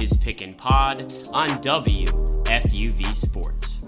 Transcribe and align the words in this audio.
is 0.00 0.16
Pick 0.16 0.40
and 0.42 0.56
Pod 0.56 1.00
on 1.32 1.48
WFUV 1.60 3.16
Sports. 3.16 3.82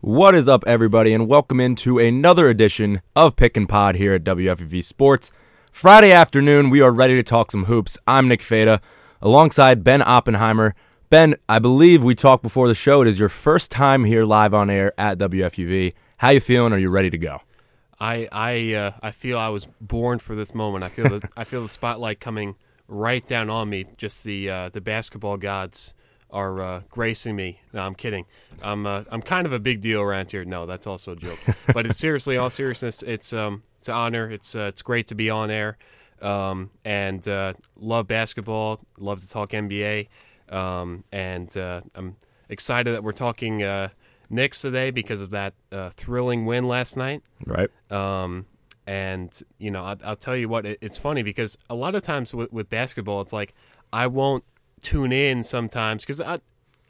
What 0.00 0.34
is 0.34 0.48
up, 0.48 0.64
everybody, 0.66 1.12
and 1.12 1.28
welcome 1.28 1.60
into 1.60 1.98
another 1.98 2.48
edition 2.48 3.02
of 3.14 3.36
Pick 3.36 3.58
and 3.58 3.68
Pod 3.68 3.96
here 3.96 4.14
at 4.14 4.24
WFUV 4.24 4.82
Sports. 4.82 5.30
Friday 5.70 6.10
afternoon, 6.10 6.70
we 6.70 6.80
are 6.80 6.90
ready 6.90 7.16
to 7.16 7.22
talk 7.22 7.50
some 7.50 7.66
hoops. 7.66 7.98
I'm 8.06 8.28
Nick 8.28 8.40
Feda, 8.40 8.80
alongside 9.20 9.84
Ben 9.84 10.00
Oppenheimer. 10.00 10.74
Ben, 11.10 11.34
I 11.46 11.58
believe 11.58 12.02
we 12.02 12.14
talked 12.14 12.42
before 12.42 12.66
the 12.66 12.74
show. 12.74 13.02
It 13.02 13.08
is 13.08 13.20
your 13.20 13.28
first 13.28 13.70
time 13.70 14.04
here 14.04 14.24
live 14.24 14.54
on 14.54 14.70
air 14.70 14.94
at 14.96 15.18
WFUV. 15.18 15.92
How 16.16 16.30
you 16.30 16.40
feeling? 16.40 16.72
Are 16.72 16.78
you 16.78 16.88
ready 16.88 17.10
to 17.10 17.18
go? 17.18 17.42
I 18.00 18.26
I 18.32 18.72
uh, 18.72 18.92
I 19.02 19.10
feel 19.10 19.38
I 19.38 19.48
was 19.50 19.68
born 19.82 20.18
for 20.18 20.34
this 20.34 20.54
moment. 20.54 20.82
I 20.82 20.88
feel 20.88 21.10
the 21.10 21.28
I 21.36 21.44
feel 21.44 21.62
the 21.62 21.68
spotlight 21.68 22.20
coming 22.20 22.56
right 22.90 23.26
down 23.26 23.48
on 23.48 23.70
me. 23.70 23.86
Just 23.96 24.24
the 24.24 24.50
uh, 24.50 24.68
the 24.68 24.80
basketball 24.80 25.38
gods 25.38 25.94
are 26.30 26.60
uh, 26.60 26.82
gracing 26.90 27.36
me. 27.36 27.60
No, 27.72 27.82
I'm 27.82 27.94
kidding. 27.94 28.26
I'm 28.62 28.86
uh, 28.86 29.04
I'm 29.10 29.22
kind 29.22 29.46
of 29.46 29.52
a 29.52 29.58
big 29.58 29.80
deal 29.80 30.00
around 30.00 30.30
here. 30.30 30.44
No, 30.44 30.66
that's 30.66 30.86
also 30.86 31.12
a 31.12 31.16
joke. 31.16 31.38
but 31.72 31.86
it's 31.86 31.98
seriously, 31.98 32.36
all 32.36 32.50
seriousness, 32.50 33.02
it's 33.02 33.32
um 33.32 33.62
it's 33.78 33.88
an 33.88 33.94
honor. 33.94 34.30
It's 34.30 34.54
uh, 34.54 34.62
it's 34.62 34.82
great 34.82 35.06
to 35.06 35.14
be 35.14 35.30
on 35.30 35.50
air, 35.50 35.78
um, 36.20 36.70
and 36.84 37.26
uh, 37.26 37.54
love 37.76 38.06
basketball. 38.06 38.80
Love 38.98 39.20
to 39.20 39.28
talk 39.28 39.50
NBA, 39.50 40.08
um, 40.50 41.04
and 41.12 41.56
uh, 41.56 41.80
I'm 41.94 42.16
excited 42.48 42.92
that 42.94 43.02
we're 43.02 43.12
talking 43.12 43.62
uh, 43.62 43.88
Knicks 44.28 44.60
today 44.60 44.90
because 44.90 45.20
of 45.20 45.30
that 45.30 45.54
uh, 45.72 45.90
thrilling 45.90 46.44
win 46.44 46.68
last 46.68 46.96
night. 46.96 47.22
Right. 47.46 47.70
Um, 47.90 48.46
and 48.86 49.42
you 49.58 49.70
know, 49.70 49.84
I'll, 49.84 49.98
I'll 50.04 50.16
tell 50.16 50.36
you 50.36 50.48
what, 50.48 50.66
it, 50.66 50.78
it's 50.80 50.98
funny 50.98 51.22
because 51.22 51.56
a 51.68 51.74
lot 51.74 51.94
of 51.94 52.02
times 52.02 52.34
with, 52.34 52.52
with 52.52 52.68
basketball, 52.68 53.20
it's 53.20 53.32
like 53.32 53.54
I 53.92 54.06
won't 54.06 54.44
tune 54.80 55.12
in 55.12 55.42
sometimes 55.42 56.02
because 56.02 56.20
I, 56.20 56.40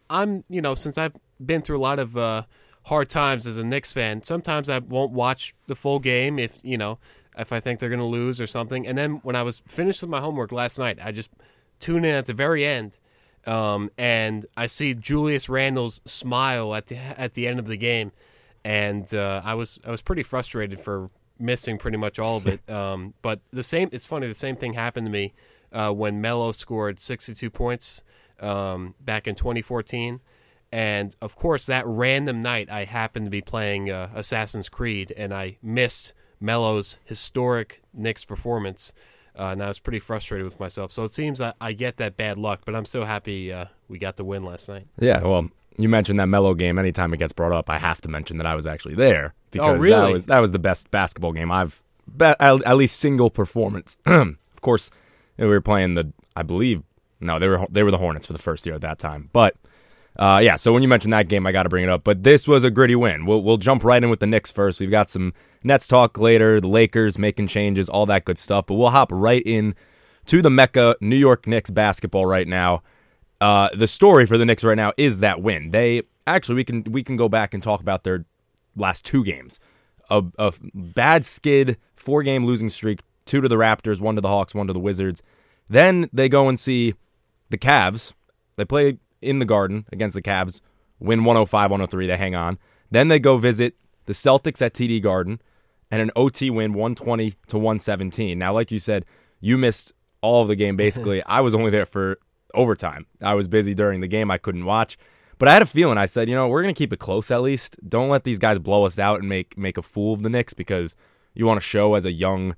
I'm, 0.09 0.45
you 0.49 0.61
know, 0.61 0.75
since 0.75 0.99
I've 0.99 1.15
been 1.45 1.63
through 1.63 1.79
a 1.79 1.81
lot 1.83 1.99
of 1.99 2.17
uh, 2.17 2.45
hard 2.85 3.09
times 3.09 3.47
as 3.47 3.57
a 3.57 3.65
Knicks 3.65 3.93
fan, 3.93 4.23
sometimes 4.23 4.69
I 4.69 4.79
won't 4.79 5.13
watch 5.13 5.55
the 5.67 5.75
full 5.75 5.99
game 5.99 6.39
if 6.39 6.59
you 6.63 6.79
know 6.79 6.99
if 7.39 7.53
I 7.53 7.61
think 7.61 7.81
they're 7.81 7.89
going 7.89 8.01
to 8.01 8.05
lose 8.05 8.41
or 8.41 8.47
something. 8.47 8.87
And 8.87 8.99
then 8.99 9.21
when 9.23 9.37
I 9.37 9.43
was 9.43 9.63
finished 9.67 10.03
with 10.03 10.11
my 10.11 10.21
homework 10.21 10.53
last 10.53 10.79
night, 10.79 10.99
I 11.03 11.13
just 11.13 11.31
tune 11.79 12.05
in 12.05 12.15
at 12.15 12.27
the 12.27 12.35
very 12.35 12.65
end. 12.65 12.99
Um, 13.47 13.91
and 13.97 14.45
I 14.57 14.67
see 14.67 14.95
Julius 14.95 15.49
Randle's 15.49 16.01
smile 16.05 16.75
at 16.75 16.89
the 16.89 16.97
at 16.97 17.35
the 17.35 17.47
end 17.47 17.59
of 17.59 17.67
the 17.67 17.79
game, 17.79 18.13
and 18.65 19.13
uh, 19.15 19.41
I 19.43 19.55
was 19.55 19.79
I 19.87 19.91
was 19.91 20.03
pretty 20.03 20.23
frustrated 20.23 20.79
for 20.79 21.11
missing 21.41 21.79
pretty 21.79 21.97
much 21.97 22.19
all 22.19 22.37
of 22.37 22.47
it. 22.47 22.61
Um, 22.71 23.15
but 23.21 23.41
the 23.51 23.63
same, 23.63 23.89
it's 23.93 24.07
funny. 24.07 24.27
The 24.27 24.35
same 24.35 24.55
thing 24.55 24.75
happened 24.75 25.07
to 25.07 25.11
me 25.11 25.35
uh, 25.73 25.93
when 25.93 26.21
Melo 26.21 26.53
scored 26.53 27.01
62 27.01 27.51
points 27.51 28.03
um, 28.39 28.95
back 29.01 29.27
in 29.27 29.35
2014. 29.35 30.21
And 30.73 31.15
of 31.21 31.35
course, 31.37 31.67
that 31.67 31.85
random 31.87 32.41
night, 32.41 32.71
I 32.71 32.85
happened 32.85 33.27
to 33.27 33.31
be 33.31 33.41
playing 33.41 33.91
uh, 33.91 34.11
Assassin's 34.15 34.69
Creed, 34.69 35.13
and 35.17 35.35
I 35.35 35.59
missed 35.63 36.13
Melo's 36.41 36.99
historic 37.05 37.83
Knicks 37.93 38.25
performance. 38.25 38.93
Uh, 39.37 39.51
and 39.53 39.63
I 39.63 39.69
was 39.69 39.79
pretty 39.79 39.99
frustrated 39.99 40.45
with 40.45 40.61
myself. 40.61 40.93
So 40.93 41.05
it 41.05 41.13
seems 41.13 41.41
I, 41.41 41.55
I 41.61 41.73
get 41.73 41.97
that 41.97 42.17
bad 42.17 42.39
luck, 42.39 42.63
but 42.65 42.75
I'm 42.75 42.85
so 42.85 43.05
happy 43.05 43.53
uh, 43.53 43.67
we 43.89 43.99
got 43.99 44.17
the 44.17 44.25
win 44.25 44.45
last 44.45 44.69
night. 44.69 44.87
Yeah, 44.99 45.23
well, 45.23 45.51
you 45.77 45.89
mentioned 45.89 46.19
that 46.21 46.27
Melo 46.27 46.55
game. 46.55 46.79
Anytime 46.79 47.13
it 47.15 47.19
gets 47.19 47.33
brought 47.33 47.53
up, 47.53 47.69
I 47.69 47.79
have 47.79 48.01
to 48.03 48.09
mention 48.09 48.39
that 48.39 48.47
I 48.47 48.55
was 48.55 48.67
actually 48.67 48.95
there 48.95 49.35
because 49.51 49.79
Oh, 49.79 49.81
really? 49.81 49.91
that 50.07 50.13
was 50.13 50.27
that 50.27 50.39
was 50.41 50.51
the 50.53 50.59
best 50.59 50.91
basketball 50.91 51.33
game 51.33 51.51
I've 51.51 51.83
at, 52.21 52.41
at 52.41 52.77
least 52.77 52.99
single 53.01 53.31
performance. 53.31 53.97
of 54.07 54.37
course, 54.61 54.91
we 55.39 55.47
were 55.47 55.61
playing 55.61 55.95
the 55.95 56.13
I 56.37 56.43
believe 56.43 56.83
no 57.21 57.39
they 57.39 57.49
were 57.49 57.67
they 57.71 57.83
were 57.83 57.91
the 57.91 57.99
Hornets 57.99 58.27
for 58.27 58.33
the 58.33 58.39
first 58.39 58.67
year 58.67 58.75
at 58.75 58.81
that 58.83 58.99
time, 58.99 59.31
but. 59.33 59.55
Uh, 60.19 60.39
yeah, 60.43 60.57
so 60.57 60.73
when 60.73 60.83
you 60.83 60.89
mentioned 60.89 61.13
that 61.15 61.29
game, 61.29 61.47
I 61.47 61.53
got 61.53 61.63
to 61.63 61.69
bring 61.69 61.85
it 61.85 61.89
up. 61.89 62.03
But 62.03 62.25
this 62.25 62.47
was 62.49 62.63
a 62.65 62.71
gritty 62.71 62.97
win. 62.97 63.25
We'll, 63.25 63.43
we'll 63.43 63.57
jump 63.57 63.85
right 63.85 64.03
in 64.03 64.11
with 64.11 64.19
the 64.19 64.27
Knicks 64.27 64.51
first. 64.51 64.81
We've 64.81 64.91
got 64.91 65.09
some 65.09 65.33
Nets 65.63 65.87
talk 65.87 66.19
later, 66.19 66.61
the 66.61 66.67
Lakers 66.69 67.17
making 67.17 67.47
changes, 67.47 67.89
all 67.89 68.05
that 68.07 68.25
good 68.25 68.37
stuff. 68.37 68.67
But 68.67 68.75
we'll 68.75 68.91
hop 68.91 69.11
right 69.13 69.43
in 69.47 69.75
to 70.27 70.43
the 70.43 70.51
Mecca, 70.51 70.97
New 71.01 71.17
York 71.17 71.47
Knicks 71.47 71.71
basketball 71.71 72.27
right 72.27 72.47
now. 72.47 72.83
Uh, 73.41 73.69
the 73.75 73.87
story 73.87 74.27
for 74.27 74.37
the 74.37 74.45
Knicks 74.45 74.65
right 74.65 74.77
now 74.77 74.93
is 74.97 75.21
that 75.21 75.41
win. 75.41 75.71
They 75.71 76.03
actually 76.27 76.57
we 76.57 76.65
can 76.65 76.83
we 76.91 77.03
can 77.05 77.17
go 77.17 77.29
back 77.29 77.55
and 77.55 77.63
talk 77.63 77.81
about 77.81 78.03
their 78.03 78.27
last 78.77 79.05
two 79.05 79.25
games. 79.25 79.59
A, 80.11 80.25
a 80.39 80.53
bad 80.75 81.25
skid, 81.25 81.77
four 81.97 82.23
game 82.23 82.45
losing 82.45 82.69
streak, 82.69 83.01
two 83.27 83.41
to 83.41 83.49
the 83.49 83.57
Raptors, 83.57 84.01
one 84.01 84.17
to 84.17 84.21
the 84.21 84.29
Hawks, 84.29 84.55
one 84.55 84.67
to 84.67 84.73
the 84.73 84.81
Wizards. 84.81 85.23
Then 85.69 86.09
they 86.13 86.29
go 86.29 86.49
and 86.49 86.59
see 86.59 86.95
the 87.51 87.59
Cavs. 87.59 88.13
They 88.57 88.65
play 88.65 88.99
in 89.23 89.39
the 89.39 89.45
Garden 89.45 89.87
against 89.93 90.15
the 90.15 90.23
Cavs, 90.23 90.61
win 90.99 91.25
105 91.25 91.71
103. 91.71 92.07
They 92.07 92.17
hang 92.17 92.35
on. 92.35 92.59
Then 92.91 93.09
they 93.09 93.19
go 93.19 93.37
visit 93.37 93.77
the 94.07 94.13
Celtics 94.13 94.61
at 94.61 94.75
TD 94.75 95.01
Garden 95.01 95.41
and 95.91 96.03
an 96.03 96.11
OT 96.17 96.51
win 96.51 96.73
120 96.73 97.35
to 97.49 97.57
117. 97.57 98.39
Now, 98.39 98.53
like 98.53 98.71
you 98.71 98.79
said, 98.79 99.05
you 99.41 99.59
missed 99.59 99.93
all 100.21 100.43
of 100.43 100.49
the 100.49 100.57
game 100.57 100.77
basically. 100.77 101.23
I 101.27 101.41
was 101.41 101.55
only 101.55 101.71
there 101.71 101.87
for 101.87 102.19
overtime. 102.55 103.07
I 103.21 103.35
was 103.35 103.49
busy 103.49 103.75
during 103.75 104.01
the 104.01 104.09
game. 104.09 104.31
I 104.31 104.39
couldn't 104.39 104.65
watch. 104.65 104.99
But 105.41 105.49
I 105.49 105.55
had 105.55 105.63
a 105.63 105.67
feeling. 105.67 105.97
I 105.97 106.05
said, 106.05 106.29
you 106.29 106.37
know, 106.37 106.49
we're 106.49 106.63
to 106.63 106.75
keep 106.75 106.93
it 106.93 106.99
close 106.99 107.31
at 107.31 107.41
least. 107.41 107.77
Don't 107.89 108.11
let 108.11 108.25
these 108.25 108.39
guys 108.39 108.59
blow 108.59 108.85
us 108.85 108.99
out 108.99 109.21
and 109.21 109.29
make 109.29 109.57
make 109.57 109.79
a 109.79 109.83
fool 109.83 110.13
of 110.13 110.23
the 110.23 110.29
Knicks 110.29 110.53
because 110.53 110.95
you 111.33 111.47
want 111.47 111.57
to 111.57 111.67
show 111.67 111.95
as 111.95 112.05
a 112.05 112.13
young 112.13 112.55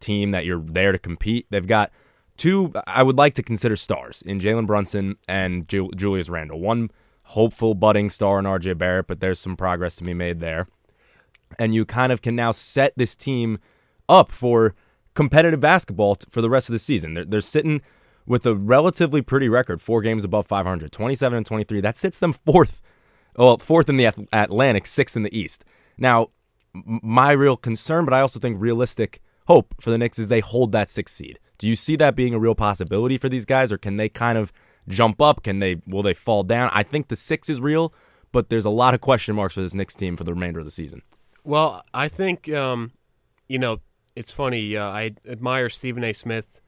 team 0.00 0.32
that 0.32 0.44
you're 0.44 0.60
there 0.60 0.90
to 0.90 0.98
compete. 0.98 1.46
They've 1.50 1.64
got 1.64 1.92
two 2.36 2.72
I 2.88 3.04
would 3.04 3.16
like 3.16 3.34
to 3.34 3.44
consider 3.44 3.76
stars 3.76 4.20
in 4.20 4.40
Jalen 4.40 4.66
Brunson 4.66 5.16
and 5.28 5.68
Ju- 5.68 5.92
Julius 5.94 6.28
Randle. 6.28 6.58
One 6.58 6.90
hopeful 7.22 7.72
budding 7.72 8.10
star 8.10 8.40
in 8.40 8.46
RJ 8.46 8.78
Barrett, 8.78 9.06
but 9.06 9.20
there's 9.20 9.38
some 9.38 9.56
progress 9.56 9.94
to 9.96 10.04
be 10.04 10.12
made 10.12 10.40
there. 10.40 10.66
And 11.56 11.72
you 11.72 11.84
kind 11.84 12.10
of 12.10 12.20
can 12.20 12.34
now 12.34 12.50
set 12.50 12.94
this 12.96 13.14
team 13.14 13.60
up 14.08 14.32
for 14.32 14.74
competitive 15.14 15.60
basketball 15.60 16.16
t- 16.16 16.26
for 16.30 16.42
the 16.42 16.50
rest 16.50 16.68
of 16.68 16.72
the 16.72 16.80
season. 16.80 17.14
They're, 17.14 17.24
they're 17.24 17.40
sitting 17.40 17.80
with 18.26 18.46
a 18.46 18.54
relatively 18.54 19.22
pretty 19.22 19.48
record, 19.48 19.80
four 19.80 20.02
games 20.02 20.24
above 20.24 20.46
500, 20.46 20.90
27 20.90 21.36
and 21.36 21.46
23. 21.46 21.80
That 21.80 21.96
sits 21.96 22.18
them 22.18 22.32
fourth, 22.32 22.80
well, 23.36 23.58
fourth 23.58 23.88
in 23.88 23.96
the 23.96 24.06
Atlantic, 24.32 24.86
sixth 24.86 25.16
in 25.16 25.22
the 25.22 25.36
East. 25.36 25.64
Now, 25.98 26.30
my 26.74 27.30
real 27.30 27.56
concern, 27.56 28.04
but 28.04 28.14
I 28.14 28.20
also 28.20 28.40
think 28.40 28.60
realistic 28.60 29.20
hope 29.46 29.74
for 29.80 29.90
the 29.90 29.98
Knicks 29.98 30.18
is 30.18 30.28
they 30.28 30.40
hold 30.40 30.72
that 30.72 30.90
sixth 30.90 31.14
seed. 31.14 31.38
Do 31.58 31.68
you 31.68 31.76
see 31.76 31.96
that 31.96 32.16
being 32.16 32.34
a 32.34 32.38
real 32.38 32.54
possibility 32.54 33.18
for 33.18 33.28
these 33.28 33.44
guys, 33.44 33.70
or 33.70 33.78
can 33.78 33.96
they 33.96 34.08
kind 34.08 34.36
of 34.36 34.52
jump 34.88 35.20
up? 35.20 35.42
Can 35.42 35.60
they 35.60 35.76
will 35.86 36.02
they 36.02 36.14
fall 36.14 36.42
down? 36.42 36.70
I 36.72 36.82
think 36.82 37.08
the 37.08 37.16
six 37.16 37.48
is 37.48 37.60
real, 37.60 37.94
but 38.32 38.48
there's 38.48 38.64
a 38.64 38.70
lot 38.70 38.94
of 38.94 39.00
question 39.00 39.36
marks 39.36 39.54
for 39.54 39.60
this 39.60 39.74
Knicks 39.74 39.94
team 39.94 40.16
for 40.16 40.24
the 40.24 40.34
remainder 40.34 40.58
of 40.58 40.64
the 40.64 40.70
season. 40.70 41.02
Well, 41.44 41.82
I 41.92 42.08
think 42.08 42.52
um, 42.52 42.92
you 43.48 43.58
know 43.58 43.80
it's 44.16 44.32
funny. 44.32 44.76
Uh, 44.76 44.88
I 44.88 45.12
admire 45.28 45.68
Stephen 45.68 46.02
A. 46.02 46.12
Smith 46.12 46.60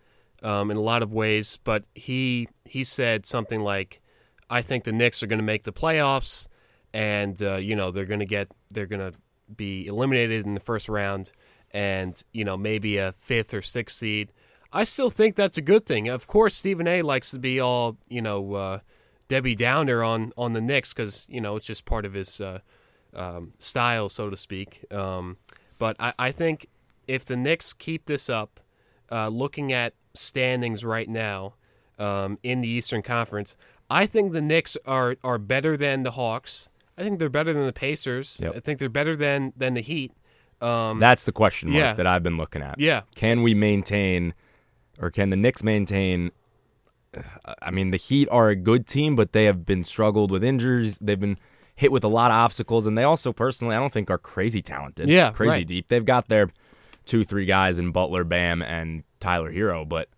um, 0.42 0.70
in 0.70 0.76
a 0.76 0.80
lot 0.80 1.02
of 1.02 1.12
ways, 1.12 1.58
but 1.64 1.84
he 1.94 2.48
he 2.64 2.84
said 2.84 3.26
something 3.26 3.60
like, 3.60 4.00
"I 4.50 4.62
think 4.62 4.84
the 4.84 4.92
Knicks 4.92 5.22
are 5.22 5.26
going 5.26 5.38
to 5.38 5.44
make 5.44 5.64
the 5.64 5.72
playoffs, 5.72 6.48
and 6.92 7.40
uh, 7.42 7.56
you 7.56 7.76
know 7.76 7.90
they're 7.90 8.04
going 8.04 8.20
to 8.20 8.26
get 8.26 8.50
they're 8.70 8.86
going 8.86 9.12
to 9.12 9.18
be 9.54 9.86
eliminated 9.86 10.44
in 10.46 10.54
the 10.54 10.60
first 10.60 10.88
round, 10.88 11.32
and 11.70 12.22
you 12.32 12.44
know 12.44 12.56
maybe 12.56 12.98
a 12.98 13.12
fifth 13.12 13.54
or 13.54 13.62
sixth 13.62 13.96
seed." 13.96 14.32
I 14.72 14.84
still 14.84 15.10
think 15.10 15.36
that's 15.36 15.56
a 15.56 15.62
good 15.62 15.86
thing. 15.86 16.08
Of 16.08 16.26
course, 16.26 16.54
Stephen 16.54 16.86
A. 16.86 17.02
likes 17.02 17.30
to 17.30 17.38
be 17.38 17.60
all 17.60 17.96
you 18.08 18.20
know 18.20 18.54
uh, 18.54 18.78
Debbie 19.28 19.54
Downer 19.54 20.02
on 20.02 20.32
on 20.36 20.52
the 20.52 20.60
Knicks 20.60 20.92
because 20.92 21.26
you 21.28 21.40
know 21.40 21.56
it's 21.56 21.66
just 21.66 21.84
part 21.84 22.04
of 22.04 22.12
his 22.12 22.40
uh, 22.40 22.60
um, 23.14 23.54
style, 23.58 24.08
so 24.08 24.30
to 24.30 24.36
speak. 24.36 24.84
Um, 24.92 25.38
but 25.78 25.96
I, 25.98 26.12
I 26.18 26.30
think 26.30 26.68
if 27.06 27.24
the 27.24 27.36
Knicks 27.36 27.72
keep 27.72 28.06
this 28.06 28.28
up, 28.28 28.60
uh, 29.10 29.28
looking 29.28 29.72
at 29.72 29.94
standings 30.16 30.84
right 30.84 31.08
now 31.08 31.54
um, 31.98 32.38
in 32.42 32.60
the 32.60 32.68
Eastern 32.68 33.02
Conference, 33.02 33.56
I 33.88 34.06
think 34.06 34.32
the 34.32 34.40
Knicks 34.40 34.76
are 34.86 35.16
are 35.22 35.38
better 35.38 35.76
than 35.76 36.02
the 36.02 36.12
Hawks. 36.12 36.68
I 36.98 37.02
think 37.02 37.18
they're 37.18 37.28
better 37.28 37.52
than 37.52 37.66
the 37.66 37.72
Pacers. 37.72 38.40
Yep. 38.42 38.56
I 38.56 38.60
think 38.60 38.78
they're 38.78 38.88
better 38.88 39.16
than 39.16 39.52
than 39.56 39.74
the 39.74 39.82
Heat. 39.82 40.12
Um, 40.60 40.98
That's 40.98 41.24
the 41.24 41.32
question 41.32 41.68
mark 41.70 41.78
yeah. 41.78 41.92
that 41.92 42.06
I've 42.06 42.22
been 42.22 42.38
looking 42.38 42.62
at. 42.62 42.80
yeah, 42.80 43.02
Can 43.14 43.42
we 43.42 43.52
maintain, 43.52 44.32
or 44.98 45.10
can 45.10 45.28
the 45.28 45.36
Knicks 45.36 45.62
maintain 45.62 46.32
I 47.62 47.70
mean, 47.70 47.90
the 47.90 47.96
Heat 47.96 48.28
are 48.30 48.48
a 48.48 48.56
good 48.56 48.86
team, 48.86 49.16
but 49.16 49.32
they 49.32 49.44
have 49.44 49.64
been 49.64 49.84
struggled 49.84 50.30
with 50.30 50.44
injuries. 50.44 50.98
They've 50.98 51.18
been 51.18 51.38
hit 51.74 51.92
with 51.92 52.04
a 52.04 52.08
lot 52.08 52.30
of 52.30 52.36
obstacles, 52.36 52.86
and 52.86 52.96
they 52.96 53.04
also, 53.04 53.32
personally, 53.32 53.76
I 53.76 53.78
don't 53.78 53.92
think 53.92 54.10
are 54.10 54.18
crazy 54.18 54.62
talented. 54.62 55.08
Yeah, 55.08 55.30
crazy 55.30 55.50
right. 55.50 55.66
deep. 55.66 55.88
They've 55.88 56.04
got 56.04 56.28
their 56.28 56.50
two, 57.06 57.24
three 57.24 57.46
guys 57.46 57.78
in 57.78 57.90
Butler, 57.92 58.24
Bam, 58.24 58.60
and 58.62 59.02
Tyler 59.20 59.50
Herro, 59.52 59.88
but 59.88 60.08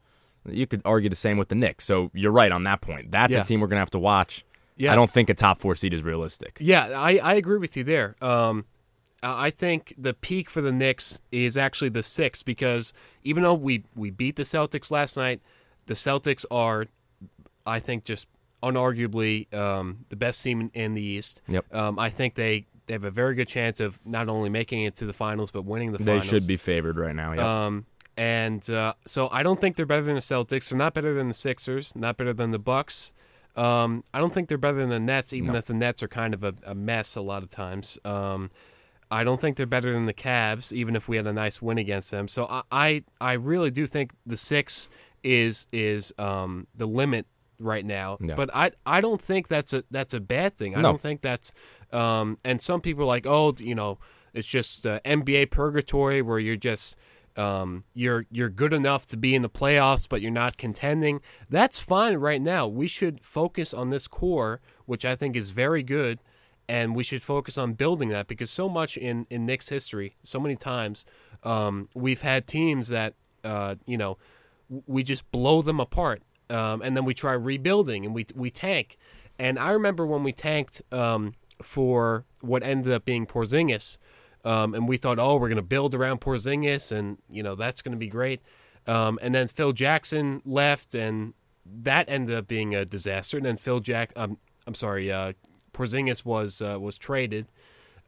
you 0.49 0.67
could 0.67 0.82
argue 0.85 1.08
the 1.11 1.17
same 1.17 1.37
with 1.38 1.49
the 1.49 1.55
Knicks. 1.55 1.85
So 1.85 2.11
you're 2.14 2.32
right 2.32 2.50
on 2.50 2.64
that 2.64 2.81
point. 2.81 3.11
That's 3.12 3.35
Yeah. 3.35 3.43
a 3.43 3.44
team 3.44 3.61
we're 3.61 3.67
gonna 3.69 3.81
have 3.81 3.90
to 3.90 3.99
watch. 3.99 4.44
Yeah. 4.76 4.93
I 4.93 4.94
don't 4.96 5.11
think 5.11 5.29
a 5.31 5.35
top 5.35 5.61
four 5.61 5.75
seed 5.75 5.93
is 5.94 6.02
realistic. 6.02 6.56
Yeah, 6.61 6.87
I, 6.99 7.19
I 7.19 7.35
agree 7.35 7.58
with 7.58 7.76
you 7.76 7.85
there. 7.85 8.14
Um, 8.23 8.64
I 9.23 9.50
think 9.50 9.93
the 9.99 10.14
peak 10.14 10.49
for 10.49 10.61
the 10.61 10.70
Knicks 10.70 11.20
is 11.32 11.56
actually 11.58 11.88
the 11.90 12.05
six 12.05 12.43
because 12.44 12.93
even 13.25 13.43
though 13.43 13.55
we, 13.55 13.82
we 13.96 14.11
beat 14.11 14.37
the 14.37 14.44
Celtics 14.44 14.93
last 14.93 15.17
night, 15.17 15.40
the 15.87 15.94
Celtics 15.94 16.44
are, 16.52 16.87
I 17.67 17.81
think, 17.81 18.05
just 18.05 18.29
unarguably 18.62 19.52
um, 19.52 20.05
the 20.08 20.17
best 20.17 20.43
team 20.44 20.61
in, 20.61 20.70
in 20.75 20.94
the 20.94 21.02
East. 21.02 21.40
Yep. 21.49 21.75
Um, 21.75 21.99
I 21.99 22.11
think 22.11 22.35
they, 22.37 22.67
they 22.88 22.94
have 22.94 23.05
a 23.05 23.11
very 23.11 23.35
good 23.35 23.49
chance 23.49 23.79
of 23.79 24.00
not 24.05 24.29
only 24.29 24.49
making 24.49 24.82
it 24.82 24.96
to 24.96 25.06
the 25.06 25.12
finals 25.12 25.50
but 25.50 25.64
winning 25.64 25.93
the 25.93 25.99
finals. 25.99 26.25
They 26.25 26.29
should 26.29 26.46
be 26.46 26.56
favored 26.56 26.99
right 26.99 27.14
now. 27.14 27.32
Yeah. 27.35 27.67
Um, 27.67 27.87
and 28.17 28.69
uh, 28.69 28.94
so 29.06 29.29
I 29.31 29.44
don't 29.44 29.61
think 29.61 29.76
they're 29.76 29.87
better 29.87 30.02
than 30.02 30.17
the 30.17 30.20
Celtics. 30.20 30.70
They're 30.70 30.79
not 30.79 30.93
better 30.93 31.14
than 31.14 31.29
the 31.29 31.35
Sixers. 31.35 31.94
Not 31.94 32.17
better 32.17 32.32
than 32.32 32.50
the 32.50 32.58
Bucks. 32.58 33.12
Um, 33.55 34.02
I 34.12 34.19
don't 34.19 34.32
think 34.32 34.49
they're 34.49 34.58
better 34.58 34.79
than 34.79 34.88
the 34.88 35.00
Nets, 35.00 35.32
even 35.32 35.55
if 35.55 35.67
the 35.67 35.75
Nets 35.75 36.02
are 36.02 36.08
kind 36.08 36.35
of 36.35 36.43
a, 36.43 36.55
a 36.64 36.75
mess 36.75 37.17
a 37.17 37.20
lot 37.20 37.43
of 37.43 37.50
times. 37.50 37.99
Um, 38.05 38.50
I 39.11 39.25
don't 39.25 39.40
think 39.40 39.56
they're 39.56 39.67
better 39.67 39.93
than 39.93 40.06
the 40.06 40.14
Cavs, 40.14 40.73
even 40.73 40.94
if 40.94 41.08
we 41.08 41.17
had 41.17 41.26
a 41.26 41.32
nice 41.32 41.62
win 41.62 41.79
against 41.79 42.11
them. 42.11 42.29
So 42.29 42.46
I, 42.49 42.62
I, 42.70 43.05
I 43.20 43.32
really 43.35 43.70
do 43.70 43.87
think 43.87 44.12
the 44.26 44.37
six 44.37 44.90
is 45.25 45.67
is 45.73 46.12
um, 46.19 46.67
the 46.76 46.87
limit 46.87 47.26
right 47.59 47.85
now. 47.85 48.19
Yeah. 48.21 48.35
But 48.37 48.51
I 48.55 48.71
I 48.87 49.01
don't 49.01 49.21
think 49.21 49.49
that's 49.49 49.73
a 49.73 49.85
that's 49.91 50.15
a 50.15 50.21
bad 50.21 50.57
thing. 50.57 50.75
I 50.75 50.81
No. 50.81 50.91
don't 50.91 51.01
think 51.01 51.21
that's 51.23 51.53
um, 51.93 52.39
and 52.45 52.61
some 52.61 52.81
people 52.81 53.05
are 53.05 53.07
like, 53.07 53.27
oh, 53.27 53.55
you 53.59 53.75
know, 53.75 53.99
it's 54.35 54.47
just 54.49 54.87
uh, 54.87 55.01
NBA 55.05 55.51
purgatory 55.51 56.21
where 56.23 56.39
you're 56.39 56.57
just 56.57 56.97
um, 57.37 57.85
you're 57.95 58.27
you're 58.31 58.49
good 58.51 58.73
enough 58.73 59.07
to 59.07 59.17
be 59.17 59.35
in 59.35 59.43
the 59.43 59.49
playoffs, 59.51 60.09
but 60.09 60.21
you're 60.21 60.31
not 60.31 60.57
contending. 60.57 61.21
That's 61.49 61.79
fine 61.79 62.17
right 62.17 62.43
now. 62.43 62.67
We 62.67 62.89
should 62.89 63.21
focus 63.23 63.73
on 63.73 63.91
this 63.91 64.09
core, 64.09 64.61
which 64.87 65.05
I 65.05 65.15
think 65.15 65.37
is 65.37 65.51
very 65.51 65.83
good, 65.85 66.19
and 66.69 66.97
we 66.97 67.05
should 67.05 67.23
focus 67.23 67.57
on 67.57 67.75
building 67.75 68.09
that 68.11 68.27
because 68.27 68.51
so 68.51 68.69
much 68.69 68.97
in 68.97 69.27
in 69.31 69.47
Knicks 69.47 69.69
history, 69.69 70.17
so 70.23 70.41
many 70.41 70.57
times, 70.57 71.05
um, 71.45 71.89
we've 71.95 72.23
had 72.23 72.47
teams 72.47 72.89
that 72.89 73.15
uh, 73.45 73.77
you 73.87 73.97
know 73.97 74.19
we 74.87 75.03
just 75.05 75.31
blow 75.31 75.63
them 75.63 75.79
apart, 75.81 76.23
um, 76.50 76.83
and 76.83 76.97
then 76.97 77.05
we 77.05 77.15
try 77.15 77.33
rebuilding 77.33 78.05
and 78.05 78.15
we 78.15 78.27
we 78.35 78.50
tank. 78.50 78.97
And 79.39 79.59
I 79.59 79.71
remember 79.71 80.05
when 80.06 80.25
we 80.25 80.33
tanked 80.33 80.83
um, 80.93 81.35
for 81.62 82.25
what 82.41 82.62
ended 82.62 82.93
up 82.93 83.05
being 83.05 83.27
Porzingis, 83.27 83.99
um, 84.45 84.75
and 84.75 84.89
we 84.89 84.97
thought, 84.97 85.19
oh, 85.19 85.37
we're 85.37 85.49
going 85.49 85.56
to 85.56 85.62
build 85.62 85.95
around 85.95 86.21
Porzingis, 86.21 86.91
and 86.93 87.19
you 87.31 87.43
know 87.43 87.55
that's 87.55 87.83
going 87.83 87.93
to 87.93 87.99
be 87.99 88.09
great. 88.09 88.41
Um, 88.87 89.19
and 89.21 89.35
then 89.35 89.49
Phil 89.49 89.73
Jackson 89.73 90.43
left, 90.45 90.95
and 90.95 91.35
that 91.67 92.09
ended 92.09 92.35
up 92.35 92.49
being 92.49 92.75
a 92.75 92.85
disaster. 92.85 93.37
And 93.37 93.45
then 93.45 93.56
Phil 93.56 93.81
Jack, 93.81 94.12
um, 94.17 94.39
I'm 94.67 94.75
sorry, 94.75 95.12
uh, 95.12 95.33
Porzingis 95.73 96.25
was 96.25 96.62
uh, 96.62 96.79
was 96.81 96.97
traded, 96.97 97.47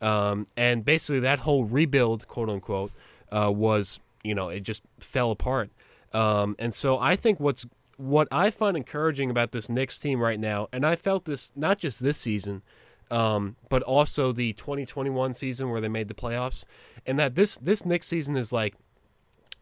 um, 0.00 0.46
and 0.56 0.84
basically 0.84 1.20
that 1.20 1.40
whole 1.40 1.64
rebuild, 1.64 2.26
quote 2.26 2.48
unquote, 2.48 2.92
uh, 3.30 3.52
was 3.54 4.00
you 4.24 4.34
know 4.34 4.48
it 4.48 4.60
just 4.60 4.82
fell 4.98 5.30
apart. 5.30 5.70
Um, 6.12 6.56
and 6.58 6.74
so 6.74 6.98
I 6.98 7.14
think 7.14 7.38
what's 7.38 7.66
what 8.00 8.28
I 8.32 8.50
find 8.50 8.76
encouraging 8.76 9.30
about 9.30 9.52
this 9.52 9.68
Knicks 9.68 9.98
team 9.98 10.20
right 10.20 10.40
now, 10.40 10.68
and 10.72 10.86
I 10.86 10.96
felt 10.96 11.26
this 11.26 11.52
not 11.54 11.78
just 11.78 12.02
this 12.02 12.16
season, 12.16 12.62
um, 13.10 13.56
but 13.68 13.82
also 13.82 14.32
the 14.32 14.54
2021 14.54 15.34
season 15.34 15.70
where 15.70 15.80
they 15.80 15.88
made 15.88 16.08
the 16.08 16.14
playoffs, 16.14 16.64
and 17.04 17.18
that 17.18 17.34
this 17.34 17.58
this 17.58 17.84
Knicks 17.84 18.06
season 18.06 18.36
is 18.36 18.52
like 18.52 18.74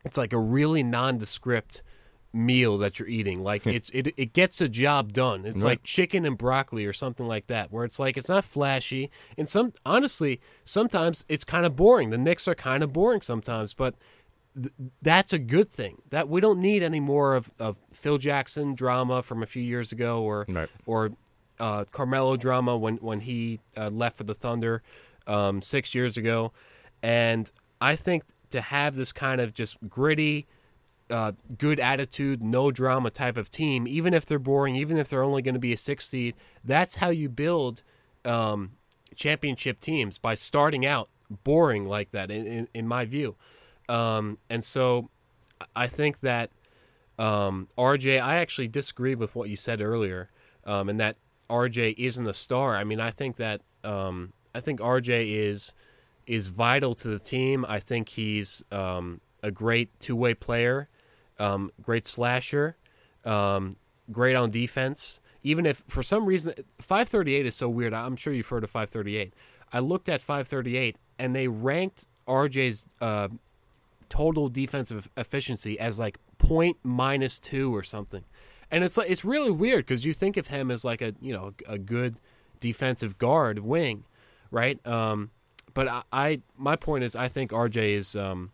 it's 0.04 0.16
like 0.16 0.32
a 0.32 0.38
really 0.38 0.84
nondescript 0.84 1.82
meal 2.32 2.78
that 2.78 2.98
you're 2.98 3.08
eating. 3.08 3.42
Like 3.42 3.66
it's 3.66 3.90
it 3.90 4.14
it 4.16 4.32
gets 4.32 4.58
the 4.58 4.68
job 4.68 5.12
done. 5.12 5.44
It's 5.44 5.64
like 5.64 5.82
chicken 5.82 6.24
and 6.24 6.38
broccoli 6.38 6.86
or 6.86 6.92
something 6.92 7.26
like 7.26 7.48
that, 7.48 7.72
where 7.72 7.84
it's 7.84 7.98
like 7.98 8.16
it's 8.16 8.28
not 8.28 8.44
flashy. 8.44 9.10
And 9.36 9.48
some 9.48 9.72
honestly, 9.84 10.40
sometimes 10.64 11.24
it's 11.28 11.44
kind 11.44 11.66
of 11.66 11.74
boring. 11.74 12.10
The 12.10 12.18
Knicks 12.18 12.46
are 12.46 12.54
kind 12.54 12.84
of 12.84 12.92
boring 12.92 13.20
sometimes, 13.20 13.74
but 13.74 13.96
th- 14.60 14.72
that's 15.02 15.32
a 15.32 15.38
good 15.38 15.68
thing. 15.68 16.02
That 16.10 16.28
we 16.28 16.40
don't 16.40 16.60
need 16.60 16.82
any 16.82 17.00
more 17.00 17.34
of, 17.34 17.50
of 17.58 17.78
Phil 17.92 18.18
Jackson 18.18 18.74
drama 18.74 19.22
from 19.22 19.42
a 19.42 19.46
few 19.46 19.62
years 19.62 19.92
ago, 19.92 20.22
or 20.22 20.46
Right. 20.48 20.68
or 20.86 21.12
uh, 21.60 21.84
Carmelo 21.90 22.36
drama 22.36 22.76
when 22.76 22.96
when 22.98 23.20
he 23.20 23.60
uh, 23.76 23.88
left 23.90 24.16
for 24.18 24.24
the 24.24 24.34
Thunder 24.34 24.82
um, 25.26 25.60
six 25.62 25.94
years 25.94 26.16
ago, 26.16 26.52
and 27.02 27.50
I 27.80 27.96
think 27.96 28.24
to 28.50 28.60
have 28.60 28.94
this 28.96 29.12
kind 29.12 29.40
of 29.40 29.52
just 29.54 29.76
gritty, 29.88 30.46
uh, 31.10 31.32
good 31.58 31.78
attitude, 31.80 32.42
no 32.42 32.70
drama 32.70 33.10
type 33.10 33.36
of 33.36 33.50
team, 33.50 33.86
even 33.86 34.14
if 34.14 34.24
they're 34.24 34.38
boring, 34.38 34.74
even 34.76 34.96
if 34.96 35.08
they're 35.08 35.22
only 35.22 35.42
going 35.42 35.54
to 35.54 35.60
be 35.60 35.72
a 35.72 35.76
six 35.76 36.08
seed, 36.08 36.34
that's 36.64 36.96
how 36.96 37.10
you 37.10 37.28
build 37.28 37.82
um, 38.24 38.72
championship 39.14 39.80
teams 39.80 40.16
by 40.18 40.34
starting 40.34 40.86
out 40.86 41.08
boring 41.44 41.84
like 41.84 42.10
that. 42.12 42.30
In 42.30 42.46
in, 42.46 42.68
in 42.72 42.88
my 42.88 43.04
view, 43.04 43.36
um, 43.88 44.38
and 44.50 44.64
so 44.64 45.10
I 45.74 45.86
think 45.86 46.20
that 46.20 46.50
um, 47.18 47.68
RJ, 47.76 48.22
I 48.22 48.36
actually 48.36 48.68
disagreed 48.68 49.18
with 49.18 49.34
what 49.34 49.48
you 49.48 49.56
said 49.56 49.80
earlier, 49.80 50.30
um, 50.64 50.88
and 50.88 51.00
that 51.00 51.16
RJ 51.50 51.94
isn't 51.98 52.26
a 52.26 52.34
star. 52.34 52.76
I 52.76 52.84
mean, 52.84 53.00
I 53.00 53.10
think 53.10 53.36
that 53.36 53.62
um, 53.84 54.32
I 54.54 54.60
think 54.60 54.80
RJ 54.80 55.34
is 55.34 55.74
is 56.26 56.48
vital 56.48 56.94
to 56.94 57.08
the 57.08 57.18
team. 57.18 57.64
I 57.68 57.78
think 57.80 58.10
he's 58.10 58.62
um, 58.70 59.20
a 59.42 59.50
great 59.50 59.98
two 59.98 60.14
way 60.14 60.34
player, 60.34 60.88
um, 61.38 61.70
great 61.82 62.06
slasher, 62.06 62.76
um, 63.24 63.76
great 64.12 64.36
on 64.36 64.50
defense. 64.50 65.20
Even 65.42 65.64
if 65.64 65.82
for 65.86 66.02
some 66.02 66.26
reason 66.26 66.52
538 66.80 67.46
is 67.46 67.54
so 67.54 67.68
weird, 67.68 67.94
I'm 67.94 68.16
sure 68.16 68.32
you've 68.32 68.48
heard 68.48 68.64
of 68.64 68.70
538. 68.70 69.32
I 69.72 69.78
looked 69.78 70.08
at 70.08 70.20
538 70.20 70.96
and 71.18 71.34
they 71.34 71.48
ranked 71.48 72.06
RJ's 72.26 72.86
uh, 73.00 73.28
total 74.08 74.48
defensive 74.48 75.08
efficiency 75.16 75.78
as 75.78 75.98
like 75.98 76.18
point 76.38 76.76
minus 76.82 77.38
two 77.40 77.74
or 77.74 77.82
something, 77.82 78.24
and 78.70 78.84
it's 78.84 78.96
like 78.96 79.10
it's 79.10 79.24
really 79.24 79.50
weird 79.50 79.86
because 79.86 80.04
you 80.04 80.12
think 80.12 80.36
of 80.36 80.48
him 80.48 80.70
as 80.70 80.84
like 80.84 81.00
a 81.02 81.14
you 81.20 81.32
know 81.32 81.54
a 81.66 81.78
good 81.78 82.16
defensive 82.60 83.18
guard 83.18 83.60
wing, 83.60 84.04
right? 84.50 84.84
Um, 84.86 85.30
but 85.74 85.88
I, 85.88 86.02
I 86.12 86.40
my 86.56 86.76
point 86.76 87.04
is 87.04 87.14
I 87.14 87.28
think 87.28 87.50
RJ 87.50 87.92
is 87.92 88.16
um, 88.16 88.50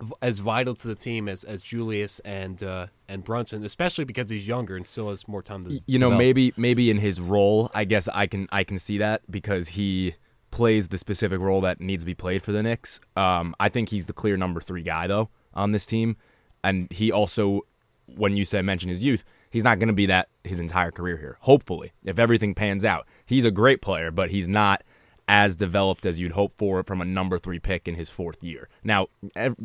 v- 0.00 0.12
as 0.22 0.38
vital 0.38 0.74
to 0.74 0.88
the 0.88 0.94
team 0.94 1.28
as, 1.28 1.44
as 1.44 1.62
Julius 1.62 2.20
and 2.20 2.62
uh, 2.62 2.86
and 3.08 3.24
Brunson, 3.24 3.64
especially 3.64 4.04
because 4.04 4.30
he's 4.30 4.46
younger 4.46 4.76
and 4.76 4.86
still 4.86 5.10
has 5.10 5.26
more 5.26 5.42
time 5.42 5.64
to. 5.64 5.80
you 5.86 5.98
know 5.98 6.06
develop. 6.10 6.18
maybe 6.18 6.52
maybe 6.56 6.90
in 6.90 6.98
his 6.98 7.20
role 7.20 7.70
i 7.74 7.84
guess 7.84 8.08
i 8.08 8.26
can 8.26 8.46
i 8.52 8.62
can 8.64 8.78
see 8.78 8.98
that 8.98 9.22
because 9.30 9.68
he 9.68 10.14
plays 10.50 10.88
the 10.88 10.98
specific 10.98 11.40
role 11.40 11.60
that 11.60 11.80
needs 11.80 12.02
to 12.02 12.06
be 12.06 12.14
played 12.14 12.42
for 12.42 12.52
the 12.52 12.62
Knicks. 12.62 13.00
Um, 13.16 13.54
I 13.60 13.68
think 13.68 13.90
he's 13.90 14.06
the 14.06 14.12
clear 14.12 14.36
number 14.36 14.60
three 14.60 14.82
guy 14.82 15.06
though 15.06 15.30
on 15.54 15.72
this 15.72 15.86
team, 15.86 16.16
and 16.62 16.90
he 16.92 17.12
also, 17.12 17.62
when 18.06 18.36
you 18.36 18.44
said 18.44 18.64
mention 18.64 18.88
his 18.88 19.04
youth, 19.04 19.24
he's 19.50 19.64
not 19.64 19.78
going 19.78 19.88
to 19.88 19.94
be 19.94 20.06
that 20.06 20.28
his 20.44 20.60
entire 20.60 20.90
career 20.90 21.16
here. 21.16 21.38
Hopefully, 21.40 21.92
if 22.04 22.18
everything 22.18 22.54
pans 22.54 22.84
out, 22.84 23.06
he's 23.26 23.44
a 23.44 23.50
great 23.50 23.82
player, 23.82 24.10
but 24.10 24.30
he's 24.30 24.48
not 24.48 24.82
as 25.28 25.54
developed 25.54 26.06
as 26.06 26.18
you'd 26.18 26.32
hope 26.32 26.52
for 26.56 26.82
from 26.82 27.02
a 27.02 27.04
number 27.04 27.38
three 27.38 27.58
pick 27.58 27.86
in 27.86 27.94
his 27.94 28.08
fourth 28.08 28.42
year. 28.42 28.68
Now, 28.82 29.08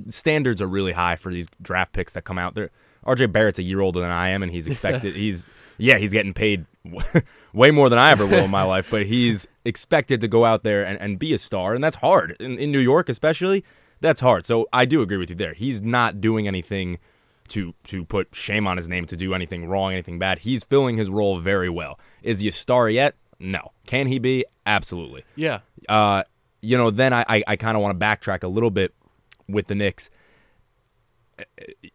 standards 0.10 0.62
are 0.62 0.68
really 0.68 0.92
high 0.92 1.16
for 1.16 1.32
these 1.32 1.48
draft 1.62 1.94
picks 1.94 2.12
that 2.14 2.26
come 2.26 2.38
out 2.38 2.54
there. 2.54 2.70
RJ 3.06 3.32
Barrett's 3.32 3.60
a 3.60 3.64
year 3.64 3.82
older 3.82 4.00
than 4.00 4.12
I 4.12 4.30
am, 4.30 4.44
and 4.44 4.52
he's 4.52 4.68
expected. 4.74 5.16
he's 5.16 5.50
yeah, 5.78 5.98
he's 5.98 6.12
getting 6.12 6.34
paid 6.34 6.66
way 7.54 7.72
more 7.72 7.90
than 7.90 8.00
I 8.00 8.12
ever 8.12 8.26
will 8.26 8.46
in 8.46 8.52
my 8.52 8.64
life, 8.64 8.88
but 8.92 9.06
he's 9.06 9.48
expected 9.66 10.22
to 10.22 10.28
go 10.28 10.46
out 10.46 10.64
there 10.64 10.86
and, 10.86 11.00
and 11.00 11.18
be 11.18 11.34
a 11.34 11.38
star, 11.38 11.74
and 11.74 11.84
that's 11.84 11.98
hard 11.98 12.36
in, 12.40 12.58
in 12.58 12.72
New 12.72 12.80
York, 12.80 13.10
especially. 13.10 13.64
That's 14.02 14.20
hard. 14.20 14.46
So 14.46 14.68
I 14.74 14.86
do 14.86 15.02
agree 15.02 15.18
with 15.18 15.30
you 15.30 15.36
there. 15.36 15.54
He's 15.54 15.82
not 15.82 16.20
doing 16.20 16.48
anything 16.48 17.00
to 17.50 17.74
to 17.86 18.06
put 18.06 18.30
shame 18.34 18.68
on 18.68 18.78
his 18.78 18.88
name 18.90 19.06
to 19.08 19.16
do 19.16 19.34
anything 19.34 19.66
wrong, 19.66 19.94
anything 19.94 20.20
bad. 20.20 20.40
He's 20.40 20.64
filling 20.64 20.98
his 20.98 21.10
role 21.10 21.40
very 21.40 21.70
well. 21.70 22.00
Is 22.22 22.40
he 22.42 22.48
a 22.48 22.52
star 22.52 22.90
yet? 22.90 23.16
No. 23.40 23.72
Can 23.86 24.08
he 24.08 24.20
be? 24.20 24.46
Absolutely 24.66 25.26
Yeah, 25.36 25.60
uh, 25.90 26.24
you 26.62 26.78
know, 26.78 26.90
then 26.90 27.12
I, 27.12 27.26
I, 27.28 27.44
I 27.48 27.56
kind 27.58 27.76
of 27.76 27.84
want 27.84 28.00
to 28.00 28.06
backtrack 28.06 28.44
a 28.44 28.48
little 28.48 28.72
bit 28.72 28.94
with 29.48 29.68
the 29.68 29.76
Knicks. 29.76 30.10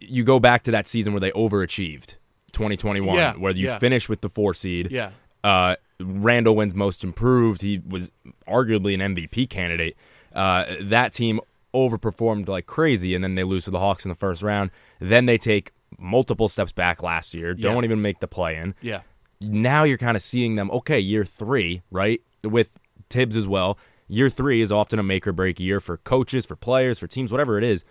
You 0.01 0.25
go 0.25 0.39
back 0.41 0.63
to 0.65 0.71
that 0.71 0.87
season 0.89 1.13
where 1.13 1.21
they 1.21 1.31
overachieved, 1.33 2.17
2021, 2.53 3.15
Yeah, 3.17 3.35
where 3.35 3.53
you 3.53 3.67
yeah. 3.67 3.79
finish 3.79 4.09
with 4.09 4.21
the 4.21 4.29
four 4.29 4.55
seed. 4.55 4.91
yeah, 4.91 5.11
Uh, 5.45 5.77
Randle 6.01 6.57
wins 6.57 6.75
most 6.75 7.03
improved. 7.05 7.63
He 7.63 7.81
was 7.87 8.11
arguably 8.47 8.95
an 8.95 9.15
MVP 9.15 9.49
candidate. 9.49 9.97
Uh, 10.35 10.65
that 10.83 11.13
team 11.13 11.41
overperformed 11.75 12.49
like 12.49 12.67
crazy, 12.67 13.15
and 13.15 13.23
then 13.23 13.35
they 13.35 13.45
lose 13.45 13.65
to 13.65 13.71
the 13.71 13.79
Hawks 13.79 14.05
in 14.05 14.09
the 14.09 14.15
first 14.15 14.43
round. 14.43 14.71
Then 15.01 15.27
they 15.27 15.39
take 15.39 15.73
multiple 15.99 16.49
steps 16.49 16.73
back 16.73 17.03
last 17.03 17.35
year, 17.35 17.55
Yeah. 17.57 17.73
don't 17.73 17.85
even 17.85 18.01
make 18.03 18.21
the 18.21 18.29
play 18.29 18.57
in. 18.57 18.75
Yeah. 18.81 19.01
Now 19.41 19.85
you're 19.85 19.99
kind 19.99 20.17
of 20.17 20.23
seeing 20.23 20.57
them, 20.57 20.71
okay, 20.71 20.99
year 21.01 21.25
three, 21.25 21.83
right? 21.91 22.21
With 22.43 22.73
Thibs 23.11 23.37
as 23.37 23.47
well. 23.47 23.79
Year 24.09 24.29
three 24.31 24.61
is 24.61 24.71
often 24.73 24.99
a 24.99 25.03
make 25.03 25.27
or 25.27 25.33
break 25.33 25.61
year 25.61 25.81
for 25.81 25.97
coaches, 25.99 26.45
for 26.47 26.57
players, 26.57 26.99
for 26.99 27.07
teams, 27.07 27.31
whatever 27.31 27.59
it 27.59 27.65
is. 27.65 27.85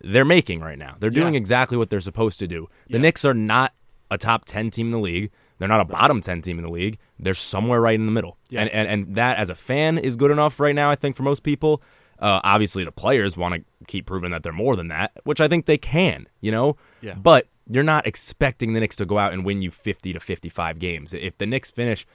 They're 0.00 0.24
making 0.24 0.60
right 0.60 0.78
now. 0.78 0.96
They're 1.00 1.10
doing 1.10 1.34
Yeah. 1.34 1.38
exactly 1.38 1.76
what 1.76 1.90
they're 1.90 2.00
supposed 2.00 2.38
to 2.40 2.46
do. 2.46 2.68
The 2.88 2.94
Yeah. 2.94 3.02
Knicks 3.02 3.24
are 3.24 3.34
not 3.34 3.74
a 4.10 4.18
top 4.18 4.44
10 4.44 4.70
team 4.70 4.86
in 4.86 4.90
the 4.92 4.98
league. 4.98 5.30
They're 5.58 5.68
not 5.68 5.80
a 5.80 5.84
bottom 5.84 6.20
10 6.20 6.40
team 6.40 6.56
in 6.58 6.64
the 6.64 6.70
league. 6.70 6.98
They're 7.18 7.34
somewhere 7.34 7.80
right 7.80 7.96
in 7.98 8.06
the 8.06 8.12
middle. 8.12 8.38
Yeah. 8.48 8.60
And, 8.62 8.70
and, 8.70 8.88
and 8.88 9.14
that, 9.16 9.38
as 9.38 9.50
a 9.50 9.56
fan, 9.56 9.98
is 9.98 10.16
good 10.16 10.30
enough 10.30 10.60
right 10.60 10.74
now, 10.74 10.88
I 10.90 10.94
think, 10.94 11.16
for 11.16 11.24
most 11.24 11.42
people. 11.42 11.82
Uh, 12.20 12.40
obviously, 12.44 12.84
the 12.84 12.92
players 12.92 13.36
want 13.36 13.54
to 13.54 13.64
keep 13.86 14.06
proving 14.06 14.30
that 14.30 14.42
they're 14.44 14.52
more 14.52 14.76
than 14.76 14.88
that, 14.88 15.12
which 15.24 15.40
I 15.40 15.48
think 15.48 15.66
they 15.66 15.78
can, 15.78 16.28
you 16.40 16.50
know? 16.52 16.76
Yeah. 17.00 17.14
But 17.14 17.48
you're 17.70 17.84
not 17.84 18.06
expecting 18.06 18.72
the 18.72 18.80
Knicks 18.80 18.96
to 18.96 19.06
go 19.06 19.18
out 19.18 19.32
and 19.32 19.44
win 19.44 19.62
you 19.62 19.70
50 19.70 20.12
to 20.12 20.20
55 20.20 20.78
games. 20.78 21.12
If 21.12 21.38
the 21.38 21.46
Knicks 21.46 21.70
finish, 21.70 22.06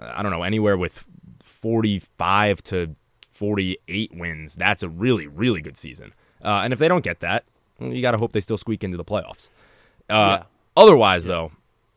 uh, 0.00 0.12
I 0.14 0.22
don't 0.22 0.30
know, 0.32 0.42
anywhere 0.42 0.76
with 0.76 1.04
45 1.42 2.62
to 2.64 2.96
48 3.30 4.12
wins, 4.14 4.54
that's 4.54 4.82
a 4.82 4.88
really, 4.88 5.26
really 5.26 5.60
good 5.60 5.76
season. 5.76 6.12
Uh, 6.44 6.60
and 6.64 6.72
if 6.72 6.78
they 6.78 6.88
don't 6.88 7.04
get 7.04 7.20
that, 7.20 7.44
you 7.78 8.02
got 8.02 8.12
to 8.12 8.18
hope 8.18 8.32
they 8.32 8.40
still 8.40 8.58
squeak 8.58 8.82
into 8.84 8.96
the 8.96 9.04
playoffs. 9.04 9.48
Uh, 10.08 10.14
Yeah. 10.40 10.42
Otherwise, 10.76 11.24
though, 11.24 11.52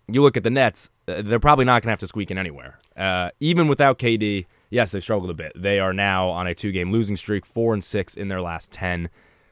you 0.08 0.22
look 0.22 0.36
at 0.36 0.44
the 0.44 0.50
Nets, 0.50 0.90
uh, 1.08 1.22
they're 1.22 1.40
probably 1.40 1.66
not 1.66 1.82
going 1.82 1.88
to 1.88 1.92
have 1.92 2.00
to 2.00 2.08
squeak 2.08 2.32
in 2.32 2.38
anywhere. 2.38 2.80
Uh, 2.98 3.30
even 3.40 3.68
without 3.68 4.00
KD, 4.00 4.46
yes, 4.70 4.92
they 4.92 5.00
struggled 5.00 5.30
a 5.30 5.34
bit. 5.34 5.52
They 5.56 5.80
are 5.80 5.94
now 5.94 6.30
on 6.30 6.48
a 6.48 6.56
two 6.56 6.72
game 6.72 6.92
losing 6.92 7.16
streak, 7.16 7.46
4 7.46 7.74
and 7.76 7.84
6 7.84 8.16
in 8.16 8.28
their 8.28 8.42
last 8.42 8.72
10. 8.72 9.10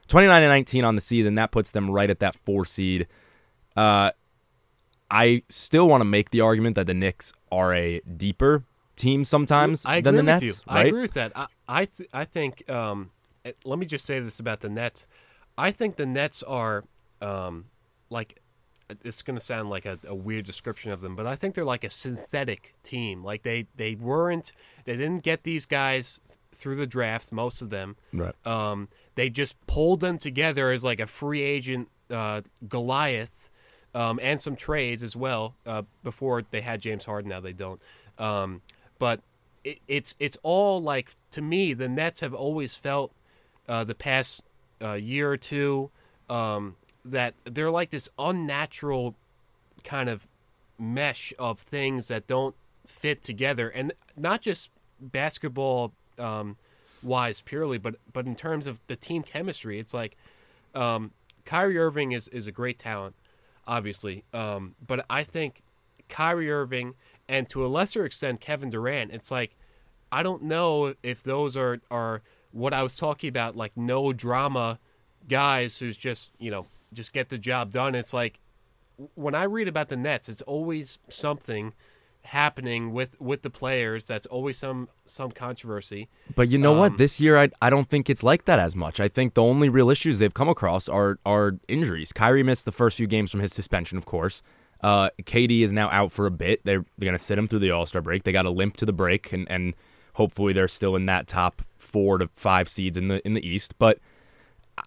29 0.08 0.44
and 0.44 0.50
19 0.50 0.84
on 0.84 0.96
the 0.96 1.02
season, 1.02 1.36
that 1.36 1.52
puts 1.52 1.72
them 1.72 1.90
right 1.90 2.10
at 2.10 2.20
that 2.20 2.36
4 2.46 2.66
seed. 2.66 3.08
Uh, 3.78 4.12
I 5.10 5.44
still 5.50 5.88
want 5.88 6.02
to 6.02 6.06
make 6.06 6.32
the 6.32 6.42
argument 6.42 6.76
that 6.76 6.88
the 6.88 6.94
Knicks 6.94 7.34
are 7.52 7.74
a 7.74 8.00
deeper 8.02 8.64
team 8.96 9.24
sometimes 9.24 9.86
I 9.86 10.02
than 10.02 10.16
the 10.16 10.24
Nets, 10.24 10.62
right? 10.68 10.78
I 10.78 10.84
agree 10.84 11.02
with 11.02 11.14
that. 11.14 11.32
I 11.36 11.48
I, 11.68 11.86
th- 11.86 12.10
I 12.14 12.26
think. 12.26 12.70
Um, 12.70 13.12
let 13.66 13.80
me 13.80 13.86
just 13.86 14.06
say 14.06 14.20
this 14.20 14.40
about 14.40 14.62
the 14.62 14.70
Nets. 14.70 15.08
I 15.58 15.72
think 15.72 15.96
the 15.96 16.06
Nets 16.06 16.44
are 16.44 16.84
um, 17.22 17.66
like. 18.10 18.40
It's 19.06 19.22
going 19.22 19.38
to 19.38 19.44
sound 19.44 19.70
like 19.70 19.86
a, 19.86 19.98
a 20.06 20.14
weird 20.14 20.44
description 20.44 20.92
of 20.92 21.00
them, 21.00 21.16
but 21.16 21.26
I 21.26 21.38
think 21.38 21.56
they're 21.56 21.64
like 21.64 21.86
a 21.86 21.90
synthetic 21.90 22.76
team. 22.84 23.24
Like 23.24 23.44
they 23.44 23.68
they 23.78 23.96
weren't. 23.96 24.52
They 24.84 24.98
didn't 24.98 25.24
get 25.24 25.44
these 25.44 25.66
guys 25.66 26.20
through 26.54 26.76
the 26.76 26.88
draft. 26.88 27.32
Most 27.32 27.62
of 27.62 27.70
them. 27.70 27.96
Right. 28.12 28.36
Um, 28.46 28.90
they 29.16 29.30
just 29.30 29.66
pulled 29.66 30.02
them 30.02 30.18
together 30.18 30.72
as 30.72 30.84
like 30.84 31.00
a 31.00 31.08
free 31.08 31.42
agent 31.42 31.88
uh, 32.10 32.42
Goliath, 32.68 33.50
um, 33.96 34.20
and 34.22 34.40
some 34.40 34.56
trades 34.56 35.04
as 35.04 35.16
well. 35.16 35.56
Uh, 35.66 35.84
before 36.04 36.44
they 36.52 36.62
had 36.62 36.82
James 36.82 37.06
Harden, 37.06 37.30
now 37.30 37.40
they 37.40 37.54
don't. 37.54 37.82
Um, 38.18 38.62
but 39.00 39.22
it, 39.64 39.80
it's 39.88 40.16
it's 40.20 40.38
all 40.44 40.82
like 40.82 41.16
to 41.32 41.42
me, 41.42 41.74
the 41.74 41.90
Nets 41.90 42.20
have 42.20 42.34
always 42.34 42.76
felt 42.76 43.14
uh, 43.68 43.84
the 43.84 43.96
past 43.96 44.44
uh, 44.82 44.94
year 44.94 45.32
or 45.32 45.38
two 45.38 45.92
um, 46.30 46.76
that 47.06 47.34
they're 47.44 47.72
like 47.72 47.90
this 47.90 48.10
unnatural 48.18 49.16
kind 49.84 50.10
of 50.10 50.28
mesh 50.78 51.34
of 51.38 51.60
things 51.60 52.08
that 52.08 52.28
don't 52.28 52.56
fit 52.88 53.22
together, 53.22 53.70
and 53.70 53.94
not 54.18 54.42
just 54.42 54.70
basketball 55.00 55.94
um, 56.18 56.58
wise 57.04 57.42
purely, 57.42 57.78
but 57.78 57.96
but 58.12 58.26
in 58.26 58.36
terms 58.36 58.68
of 58.68 58.80
the 58.88 58.96
team 58.96 59.24
chemistry, 59.24 59.80
it's 59.80 59.94
like 59.94 60.18
um, 60.76 61.12
Kyrie 61.46 61.78
Irving 61.78 62.12
is 62.12 62.28
is 62.30 62.48
a 62.48 62.52
great 62.52 62.78
talent, 62.78 63.16
obviously, 63.68 64.24
um, 64.34 64.76
but 64.86 65.06
I 65.10 65.24
think 65.24 65.62
Kyrie 66.10 66.52
Irving 66.52 66.96
and 67.28 67.48
to 67.50 67.66
a 67.66 67.68
lesser 67.68 68.06
extent 68.06 68.42
Kevin 68.42 68.70
Durant, 68.70 69.12
it's 69.12 69.32
like 69.32 69.56
I 70.12 70.24
don't 70.24 70.44
know 70.44 70.96
if 71.02 71.24
those 71.24 71.56
are 71.56 71.80
are 71.90 72.22
what 72.52 72.74
I 72.74 72.84
was 72.84 72.98
talking 72.98 73.28
about, 73.30 73.56
like 73.56 73.76
no 73.76 74.14
drama 74.14 74.80
guys 75.28 75.78
who's 75.80 75.98
just 75.98 76.32
you 76.40 76.52
know 76.52 76.66
just 76.94 77.14
get 77.14 77.30
the 77.30 77.38
job 77.38 77.72
done. 77.72 77.96
It's 77.96 78.14
like 78.14 78.40
when 79.16 79.34
I 79.36 79.44
read 79.44 79.68
about 79.68 79.90
the 79.90 79.98
Nets, 79.98 80.30
it's 80.30 80.42
always 80.44 81.00
something 81.10 81.74
happening 82.26 82.92
with 82.94 83.20
with 83.20 83.42
the 83.42 83.50
players. 83.50 84.06
That's 84.08 84.28
always 84.28 84.58
some 84.58 84.90
some 85.06 85.32
controversy. 85.32 86.08
But 86.36 86.50
you 86.50 86.58
know 86.58 86.74
Um, 86.74 86.80
what? 86.80 86.98
This 86.98 87.20
year, 87.20 87.38
I 87.40 87.50
I 87.62 87.70
don't 87.70 87.90
think 87.90 88.10
it's 88.10 88.24
like 88.24 88.46
that 88.46 88.60
as 88.60 88.76
much. 88.76 89.00
I 89.00 89.08
think 89.08 89.34
the 89.34 89.44
only 89.44 89.70
real 89.70 89.90
issues 89.90 90.20
they've 90.20 90.34
come 90.34 90.50
across 90.50 90.88
are 90.88 91.20
are 91.26 91.58
injuries. 91.68 92.12
Kyrie 92.14 92.44
missed 92.44 92.66
the 92.66 92.72
first 92.72 92.98
few 92.98 93.08
games 93.08 93.32
from 93.32 93.40
his 93.40 93.54
suspension, 93.54 93.98
of 93.98 94.06
course. 94.06 94.42
Uh, 94.84 95.10
KD 95.24 95.62
is 95.62 95.72
now 95.72 95.90
out 95.92 96.12
for 96.12 96.26
a 96.26 96.32
bit. 96.32 96.62
They're 96.64 96.86
they're 96.98 97.08
gonna 97.08 97.20
sit 97.20 97.38
him 97.38 97.48
through 97.48 97.60
the 97.60 97.72
All 97.72 97.86
Star 97.86 98.02
break. 98.02 98.24
They 98.24 98.32
got 98.32 98.46
a 98.46 98.50
limp 98.52 98.78
to 98.78 98.86
the 98.86 98.94
break, 98.94 99.32
and 99.32 99.48
and 99.50 99.74
hopefully 100.14 100.54
they're 100.54 100.68
still 100.68 100.96
in 100.96 101.06
that 101.08 101.28
top 101.28 101.62
four 101.78 102.18
to 102.18 102.30
five 102.36 102.68
seeds 102.70 102.98
in 102.98 103.08
the 103.08 103.26
in 103.26 103.34
the 103.34 103.46
East. 103.48 103.74
But 103.80 104.00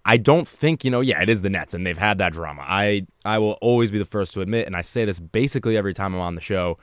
I 0.05 0.17
don't 0.17 0.49
think 0.49 0.85
you 0.85 0.91
know. 0.91 1.01
Yeah, 1.01 1.21
it 1.23 1.29
is 1.29 1.43
the 1.43 1.51
Nets, 1.51 1.75
and 1.75 1.87
they've 1.87 1.99
had 1.99 2.19
that 2.19 2.33
drama. 2.33 2.63
I 2.67 3.07
I 3.25 3.39
will 3.39 3.53
always 3.61 3.91
be 3.91 3.99
the 3.99 4.05
first 4.05 4.33
to 4.35 4.41
admit, 4.41 4.67
and 4.67 4.77
I 4.77 4.83
say 4.83 5.05
this 5.05 5.19
basically 5.21 5.77
every 5.77 5.95
time 5.95 6.15
I'm 6.15 6.21
on 6.21 6.35
the 6.35 6.41
show. 6.41 6.79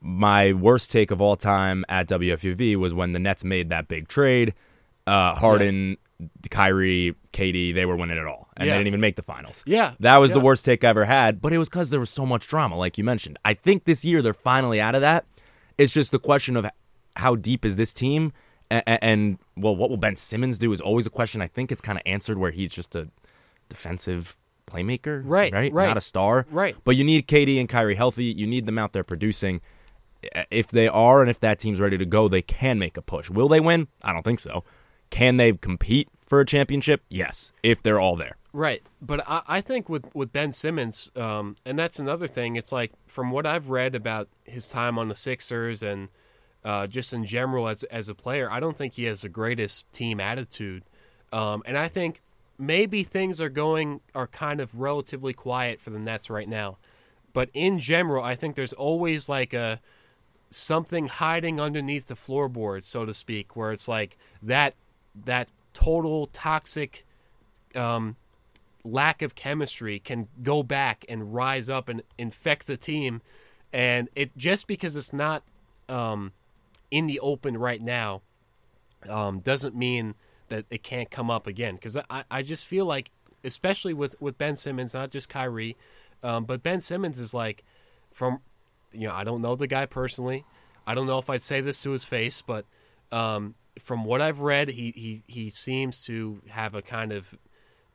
My 0.00 0.52
worst 0.52 0.92
take 0.92 1.10
of 1.10 1.20
all 1.20 1.34
time 1.34 1.84
at 1.88 2.06
WFUV 2.08 2.76
was 2.76 2.94
when 2.94 3.12
the 3.14 3.18
Nets 3.18 3.42
made 3.42 3.68
that 3.70 3.88
big 3.88 4.06
trade. 4.06 4.54
Uh, 5.08 5.34
Harden, 5.34 5.96
Kyrie, 6.50 7.16
KD, 7.32 7.74
they 7.74 7.84
were 7.84 7.96
winning 7.96 8.16
it 8.16 8.24
all, 8.26 8.48
and 8.56 8.66
Yeah. 8.68 8.74
they 8.74 8.78
didn't 8.78 8.86
even 8.88 9.00
make 9.00 9.16
the 9.16 9.22
finals. 9.22 9.64
Yeah, 9.66 9.94
That 9.98 10.18
was 10.18 10.32
the 10.32 10.38
worst 10.40 10.64
take 10.64 10.84
I 10.84 10.88
ever 10.88 11.04
had, 11.06 11.40
but 11.40 11.52
it 11.52 11.58
was 11.58 11.68
because 11.68 11.90
there 11.90 11.98
was 11.98 12.10
so 12.10 12.24
much 12.24 12.46
drama, 12.46 12.76
like 12.76 12.96
you 12.96 13.02
mentioned. 13.02 13.38
I 13.44 13.54
think 13.54 13.84
this 13.86 14.04
year 14.04 14.22
they're 14.22 14.34
finally 14.34 14.80
out 14.80 14.94
of 14.94 15.00
that. 15.00 15.24
It's 15.78 15.92
just 15.92 16.12
the 16.12 16.18
question 16.20 16.56
of 16.56 16.64
how 17.18 17.36
deep 17.36 17.64
is 17.64 17.76
this 17.76 17.92
team, 17.92 18.32
and, 18.70 18.82
and 18.86 19.38
well, 19.56 19.76
what 19.76 19.90
will 19.90 19.96
Ben 19.96 20.16
Simmons 20.16 20.58
do 20.58 20.72
is 20.72 20.80
always 20.80 21.06
a 21.06 21.10
question. 21.10 21.42
I 21.42 21.48
think 21.48 21.70
it's 21.70 21.82
kind 21.82 21.98
of 21.98 22.02
answered 22.06 22.38
where 22.38 22.50
he's 22.50 22.72
just 22.72 22.96
a 22.96 23.08
defensive 23.68 24.36
playmaker, 24.66 25.22
Right, 25.24 25.52
Right, 25.52 25.72
right, 25.72 25.88
not 25.88 25.96
a 25.96 26.02
star, 26.02 26.46
right. 26.50 26.76
But 26.84 26.96
you 26.96 27.04
need 27.04 27.26
KD 27.26 27.58
and 27.58 27.68
Kyrie 27.68 27.94
healthy. 27.94 28.26
You 28.26 28.46
need 28.46 28.66
them 28.66 28.78
out 28.78 28.92
there 28.92 29.04
producing. 29.04 29.60
If 30.50 30.68
they 30.68 30.88
are, 30.88 31.20
and 31.20 31.30
if 31.30 31.40
that 31.40 31.58
team's 31.58 31.80
ready 31.80 31.96
to 31.96 32.04
go, 32.04 32.28
they 32.28 32.42
can 32.42 32.78
make 32.78 32.96
a 32.96 33.02
push. 33.02 33.30
Will 33.30 33.48
they 33.48 33.60
win? 33.60 33.88
I 34.02 34.12
don't 34.12 34.24
think 34.24 34.40
so. 34.40 34.64
Can 35.10 35.36
they 35.36 35.52
compete 35.52 36.08
for 36.26 36.40
a 36.40 36.44
championship? 36.44 37.02
Yes, 37.08 37.52
if 37.62 37.82
they're 37.82 38.00
all 38.00 38.16
there. 38.16 38.36
Right, 38.52 38.82
but 39.00 39.22
I, 39.28 39.42
I 39.46 39.60
think 39.60 39.88
with 39.88 40.06
with 40.14 40.32
Ben 40.32 40.52
Simmons, 40.52 41.10
um, 41.16 41.56
and 41.64 41.78
that's 41.78 41.98
another 41.98 42.26
thing. 42.26 42.56
It's 42.56 42.72
like 42.72 42.92
from 43.06 43.30
what 43.30 43.46
I've 43.46 43.70
read 43.70 43.94
about 43.94 44.28
his 44.44 44.68
time 44.68 44.98
on 44.98 45.08
the 45.08 45.14
Sixers 45.14 45.82
and 45.82 46.08
uh, 46.64 46.86
just 46.86 47.12
in 47.12 47.24
general 47.24 47.68
as 47.68 47.84
as 47.84 48.08
a 48.08 48.14
player, 48.14 48.50
I 48.50 48.60
don't 48.60 48.76
think 48.76 48.94
he 48.94 49.04
has 49.04 49.22
the 49.22 49.28
greatest 49.28 49.90
team 49.92 50.20
attitude, 50.20 50.84
um, 51.32 51.62
and 51.66 51.78
I 51.78 51.88
think 51.88 52.22
maybe 52.58 53.04
things 53.04 53.40
are 53.40 53.48
going 53.48 54.00
are 54.14 54.26
kind 54.26 54.60
of 54.60 54.78
relatively 54.78 55.32
quiet 55.32 55.80
for 55.80 55.90
the 55.90 55.98
Nets 55.98 56.28
right 56.28 56.48
now. 56.48 56.78
But 57.32 57.50
in 57.54 57.78
general, 57.78 58.24
I 58.24 58.34
think 58.34 58.56
there's 58.56 58.72
always 58.72 59.28
like 59.28 59.54
a 59.54 59.80
something 60.50 61.06
hiding 61.06 61.60
underneath 61.60 62.06
the 62.06 62.14
floorboard, 62.14 62.84
so 62.84 63.04
to 63.04 63.14
speak, 63.14 63.54
where 63.54 63.72
it's 63.72 63.88
like 63.88 64.16
that 64.42 64.74
that 65.24 65.52
total 65.72 66.26
toxic 66.26 67.06
um, 67.74 68.16
lack 68.84 69.22
of 69.22 69.34
chemistry 69.34 69.98
can 69.98 70.28
go 70.42 70.62
back 70.62 71.04
and 71.08 71.34
rise 71.34 71.70
up 71.70 71.88
and 71.88 72.02
infect 72.16 72.66
the 72.66 72.76
team, 72.76 73.22
and 73.72 74.08
it 74.16 74.36
just 74.36 74.66
because 74.66 74.96
it's 74.96 75.12
not 75.12 75.42
um, 75.88 76.32
in 76.90 77.06
the 77.06 77.20
open 77.20 77.56
right 77.56 77.82
now 77.82 78.22
um, 79.08 79.40
doesn't 79.40 79.74
mean 79.74 80.14
that 80.48 80.64
it 80.70 80.82
can't 80.82 81.10
come 81.10 81.30
up 81.30 81.46
again. 81.46 81.74
Because 81.74 81.96
I, 82.10 82.24
I 82.30 82.42
just 82.42 82.66
feel 82.66 82.84
like, 82.84 83.10
especially 83.44 83.94
with 83.94 84.20
with 84.20 84.38
Ben 84.38 84.56
Simmons, 84.56 84.94
not 84.94 85.10
just 85.10 85.28
Kyrie, 85.28 85.76
um, 86.22 86.44
but 86.44 86.62
Ben 86.62 86.80
Simmons 86.80 87.20
is 87.20 87.32
like 87.34 87.64
from 88.10 88.40
you 88.92 89.08
know 89.08 89.14
I 89.14 89.24
don't 89.24 89.42
know 89.42 89.54
the 89.54 89.66
guy 89.66 89.86
personally. 89.86 90.44
I 90.86 90.94
don't 90.94 91.06
know 91.06 91.18
if 91.18 91.28
I'd 91.28 91.42
say 91.42 91.60
this 91.60 91.80
to 91.80 91.90
his 91.90 92.04
face, 92.04 92.40
but 92.42 92.64
um, 93.12 93.54
from 93.78 94.04
what 94.04 94.20
I've 94.20 94.40
read, 94.40 94.70
he, 94.70 94.92
he 94.96 95.22
he 95.26 95.50
seems 95.50 96.04
to 96.06 96.40
have 96.48 96.74
a 96.74 96.82
kind 96.82 97.12
of 97.12 97.34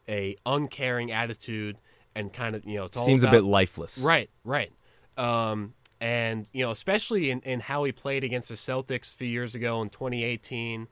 a 0.08 0.36
uncaring 0.46 1.12
attitude 1.12 1.78
and 2.16 2.32
kind 2.32 2.56
of 2.56 2.66
you 2.66 2.78
know 2.78 2.86
it's 2.86 2.98
all 2.98 3.06
Seems 3.06 3.24
a 3.24 3.32
bit 3.32 3.44
lifeless. 3.44 3.98
Right, 3.98 4.30
right. 4.44 4.72
Um, 5.18 5.74
and 6.04 6.50
you 6.52 6.66
know, 6.66 6.72
especially 6.72 7.32
in, 7.32 7.40
in 7.40 7.62
how 7.62 7.86
he 7.86 7.94
played 7.94 8.26
against 8.26 8.50
the 8.50 8.56
Celtics 8.56 9.14
a 9.14 9.18
few 9.18 9.28
years 9.28 9.56
ago 9.56 9.82
in 9.82 9.90
2018. 9.90 10.90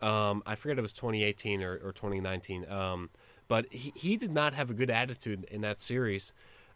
Um, 0.00 0.42
I 0.46 0.54
forget 0.54 0.78
it 0.78 0.80
was 0.80 0.94
2018 0.94 1.62
or, 1.62 1.74
or 1.74 1.92
2019. 1.92 2.68
Um, 2.70 3.10
but 3.46 3.66
he, 3.70 3.92
he 3.94 4.16
did 4.16 4.32
not 4.32 4.54
have 4.54 4.70
a 4.70 4.74
good 4.74 4.88
attitude 4.88 5.44
in 5.50 5.60
that 5.60 5.80
series. 5.80 6.32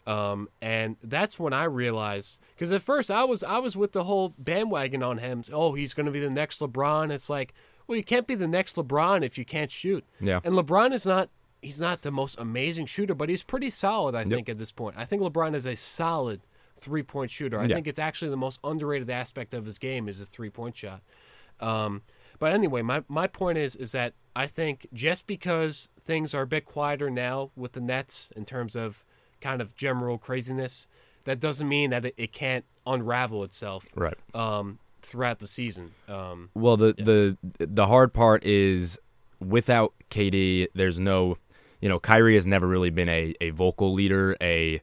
Um, 0.06 0.50
and 0.60 0.96
that's 1.02 1.40
when 1.40 1.54
I 1.54 1.64
realized 1.64 2.40
because 2.54 2.72
at 2.72 2.82
first 2.82 3.10
I 3.10 3.24
was 3.24 3.42
I 3.42 3.56
was 3.56 3.74
with 3.74 3.92
the 3.92 4.04
whole 4.04 4.34
bandwagon 4.36 5.02
on 5.02 5.16
him. 5.18 5.42
Oh, 5.50 5.72
he's 5.72 5.94
going 5.94 6.06
to 6.06 6.12
be 6.12 6.20
the 6.20 6.28
next 6.28 6.60
LeBron. 6.60 7.10
It's 7.10 7.30
like, 7.30 7.54
well, 7.86 7.96
you 7.96 8.04
can't 8.04 8.26
be 8.26 8.34
the 8.34 8.46
next 8.46 8.76
LeBron 8.76 9.24
if 9.24 9.38
you 9.38 9.46
can't 9.46 9.70
shoot. 9.70 10.04
Yeah. 10.20 10.40
And 10.44 10.54
LeBron 10.54 10.92
is 10.92 11.06
not 11.06 11.30
he's 11.62 11.80
not 11.80 12.02
the 12.02 12.10
most 12.10 12.38
amazing 12.38 12.84
shooter, 12.84 13.14
but 13.14 13.30
he's 13.30 13.42
pretty 13.42 13.70
solid. 13.70 14.14
I 14.14 14.24
think 14.24 14.50
at 14.50 14.58
this 14.58 14.72
point, 14.72 14.96
I 14.98 15.06
think 15.06 15.22
LeBron 15.22 15.54
is 15.54 15.64
a 15.64 15.74
solid 15.74 16.42
three 16.80 17.02
point 17.02 17.30
shooter. 17.30 17.58
I 17.60 17.66
Yeah. 17.66 17.74
think 17.76 17.86
it's 17.86 17.98
actually 17.98 18.30
the 18.30 18.36
most 18.36 18.60
underrated 18.64 19.10
aspect 19.10 19.54
of 19.54 19.64
his 19.66 19.78
game 19.78 20.08
is 20.08 20.18
his 20.18 20.28
three 20.28 20.50
point 20.50 20.76
shot. 20.76 21.02
Um, 21.60 22.02
but 22.38 22.52
anyway, 22.52 22.82
my, 22.82 23.02
my 23.08 23.26
point 23.26 23.58
is 23.58 23.74
is 23.76 23.92
that 23.92 24.14
I 24.36 24.46
think 24.46 24.86
just 24.92 25.26
because 25.26 25.90
things 26.00 26.34
are 26.34 26.42
a 26.42 26.46
bit 26.46 26.64
quieter 26.64 27.10
now 27.10 27.50
with 27.56 27.72
the 27.72 27.80
Nets 27.80 28.32
in 28.36 28.44
terms 28.44 28.76
of 28.76 29.04
kind 29.40 29.60
of 29.60 29.74
general 29.74 30.18
craziness, 30.18 30.86
that 31.24 31.40
doesn't 31.40 31.68
mean 31.68 31.90
that 31.90 32.04
it, 32.04 32.14
it 32.16 32.32
can't 32.32 32.64
unravel 32.86 33.42
itself 33.44 33.86
Right. 33.94 34.16
um, 34.34 34.78
throughout 35.02 35.40
the 35.40 35.46
season. 35.48 35.92
Um, 36.08 36.50
Well, 36.54 36.76
the 36.76 36.92
the 36.96 37.36
the 37.58 37.86
hard 37.86 38.12
part 38.14 38.44
is 38.44 38.98
without 39.40 39.92
KD, 40.10 40.68
there's 40.74 40.98
no, 41.00 41.38
you 41.80 41.88
know, 41.88 41.98
Kyrie 41.98 42.34
has 42.34 42.46
never 42.46 42.66
really 42.68 42.90
been 42.90 43.08
a 43.08 43.34
a 43.40 43.50
vocal 43.50 43.92
leader, 43.92 44.36
a 44.40 44.80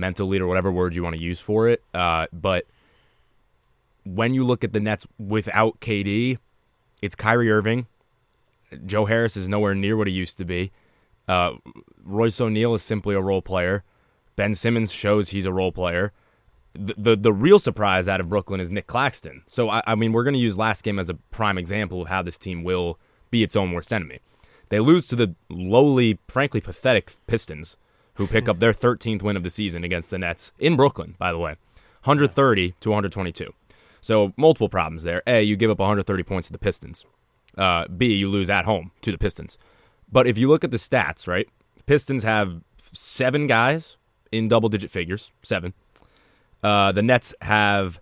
mental 0.00 0.26
leader, 0.26 0.46
whatever 0.46 0.72
word 0.72 0.94
you 0.94 1.02
want 1.02 1.14
to 1.14 1.22
use 1.22 1.40
for 1.40 1.68
it. 1.68 1.82
Uh, 1.94 2.26
but 2.32 2.66
when 4.04 4.34
you 4.34 4.44
look 4.44 4.64
at 4.64 4.72
the 4.72 4.80
Nets 4.80 5.06
without 5.18 5.80
KD, 5.80 6.38
it's 7.02 7.14
Kyrie 7.14 7.50
Irving. 7.50 7.86
Joe 8.86 9.06
Harris 9.06 9.36
is 9.36 9.48
nowhere 9.48 9.74
near 9.74 9.96
what 9.96 10.06
he 10.06 10.12
used 10.12 10.36
to 10.38 10.44
be. 10.44 10.72
Uh, 11.28 11.52
Royce 12.04 12.40
O'Neale 12.40 12.74
is 12.74 12.82
simply 12.82 13.14
a 13.14 13.20
role 13.20 13.42
player. 13.42 13.84
Ben 14.36 14.54
Simmons 14.54 14.90
shows 14.90 15.28
he's 15.28 15.46
a 15.46 15.52
role 15.52 15.72
player 15.72 16.12
the, 16.74 16.94
the 16.96 17.16
the 17.16 17.32
real 17.32 17.58
surprise 17.58 18.08
out 18.08 18.20
of 18.20 18.28
Brooklyn 18.28 18.60
is 18.60 18.70
Nick 18.70 18.86
Claxton. 18.86 19.42
So 19.46 19.68
I, 19.68 19.82
I 19.86 19.94
mean, 19.94 20.12
we're 20.12 20.24
going 20.24 20.34
to 20.34 20.40
use 20.40 20.56
last 20.56 20.82
game 20.82 20.98
as 20.98 21.08
a 21.08 21.14
prime 21.14 21.58
example 21.58 22.02
of 22.02 22.08
how 22.08 22.22
this 22.22 22.38
team 22.38 22.62
will 22.62 22.98
be 23.30 23.42
its 23.42 23.56
own 23.56 23.72
worst 23.72 23.92
enemy. 23.92 24.20
They 24.68 24.80
lose 24.80 25.06
to 25.08 25.16
the 25.16 25.34
lowly, 25.48 26.18
frankly 26.28 26.60
pathetic 26.60 27.12
Pistons, 27.26 27.76
who 28.14 28.26
pick 28.26 28.48
up 28.48 28.58
their 28.58 28.72
13th 28.72 29.22
win 29.22 29.36
of 29.36 29.42
the 29.42 29.50
season 29.50 29.84
against 29.84 30.10
the 30.10 30.18
Nets 30.18 30.52
in 30.58 30.76
Brooklyn. 30.76 31.14
By 31.18 31.32
the 31.32 31.38
way, 31.38 31.56
130 32.04 32.74
to 32.80 32.88
122. 32.88 33.52
So 34.00 34.32
multiple 34.36 34.68
problems 34.68 35.02
there. 35.02 35.22
A, 35.26 35.42
you 35.42 35.56
give 35.56 35.70
up 35.70 35.78
130 35.78 36.22
points 36.22 36.48
to 36.48 36.52
the 36.52 36.58
Pistons. 36.58 37.04
Uh, 37.56 37.86
B, 37.88 38.14
you 38.14 38.28
lose 38.28 38.48
at 38.48 38.64
home 38.64 38.92
to 39.02 39.12
the 39.12 39.18
Pistons. 39.18 39.58
But 40.10 40.26
if 40.26 40.38
you 40.38 40.48
look 40.48 40.64
at 40.64 40.70
the 40.70 40.76
stats, 40.76 41.26
right, 41.26 41.48
Pistons 41.86 42.24
have 42.24 42.62
seven 42.92 43.46
guys 43.46 43.96
in 44.32 44.48
double 44.48 44.68
digit 44.68 44.90
figures, 44.90 45.32
seven. 45.42 45.74
Uh, 46.62 46.92
the 46.92 47.02
Nets 47.02 47.34
have 47.42 48.00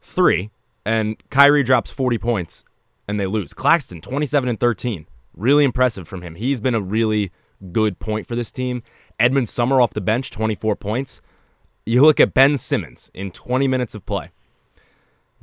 three, 0.00 0.50
and 0.84 1.16
Kyrie 1.30 1.62
drops 1.62 1.90
40 1.90 2.18
points, 2.18 2.64
and 3.06 3.18
they 3.18 3.26
lose. 3.26 3.52
Claxton, 3.54 4.00
27 4.00 4.48
and 4.48 4.60
13. 4.60 5.06
Really 5.34 5.64
impressive 5.64 6.08
from 6.08 6.22
him. 6.22 6.34
He's 6.34 6.60
been 6.60 6.74
a 6.74 6.80
really 6.80 7.30
good 7.72 7.98
point 7.98 8.26
for 8.26 8.36
this 8.36 8.52
team. 8.52 8.82
Edmond 9.18 9.48
Sumner 9.48 9.80
off 9.80 9.90
the 9.94 10.00
bench, 10.00 10.30
24 10.30 10.76
points. 10.76 11.20
You 11.86 12.02
look 12.02 12.20
at 12.20 12.34
Ben 12.34 12.56
Simmons 12.58 13.10
in 13.14 13.30
20 13.30 13.66
minutes 13.68 13.94
of 13.94 14.04
play. 14.06 14.30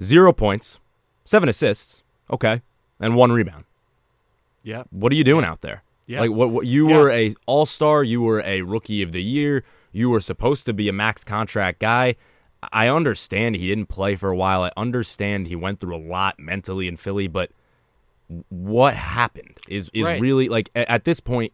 Zero 0.01 0.32
points, 0.34 0.79
seven 1.24 1.48
assists, 1.50 2.03
okay, 2.29 2.62
and 3.00 3.15
one 3.15 3.32
rebound. 3.32 3.63
yeah, 4.63 4.84
What 4.89 5.12
are 5.12 5.15
you 5.15 5.24
doing 5.24 5.46
out 5.46 5.62
there? 5.62 5.84
Yeah. 6.08 6.20
Like 6.22 6.32
what, 6.32 6.50
what 6.51 6.65
you 6.67 6.89
Yeah. 6.89 6.98
were 6.98 7.12
a 7.12 7.36
all-star, 7.46 8.03
you 8.03 8.22
were 8.22 8.41
a 8.41 8.62
rookie 8.62 9.01
of 9.01 9.12
the 9.12 9.24
year, 9.24 9.63
you 9.91 10.10
were 10.10 10.20
supposed 10.20 10.65
to 10.67 10.74
be 10.74 10.88
a 10.89 10.94
max 10.94 11.24
contract 11.24 11.79
guy. 11.79 12.15
I 12.74 12.88
understand 12.89 13.55
he 13.55 13.67
didn't 13.67 13.88
play 13.88 14.15
for 14.15 14.29
a 14.29 14.36
while. 14.36 14.63
I 14.63 14.72
understand 14.75 15.48
he 15.48 15.55
went 15.55 15.79
through 15.79 15.96
a 15.96 15.98
lot 16.05 16.39
mentally 16.39 16.88
in 16.88 16.98
Philly, 16.98 17.27
but 17.27 17.51
what 18.50 18.96
happened 18.96 19.58
is 19.67 19.89
is 19.94 20.05
Right. 20.05 20.20
really 20.20 20.50
like 20.50 20.70
at 20.75 21.05
this 21.05 21.20
point 21.20 21.53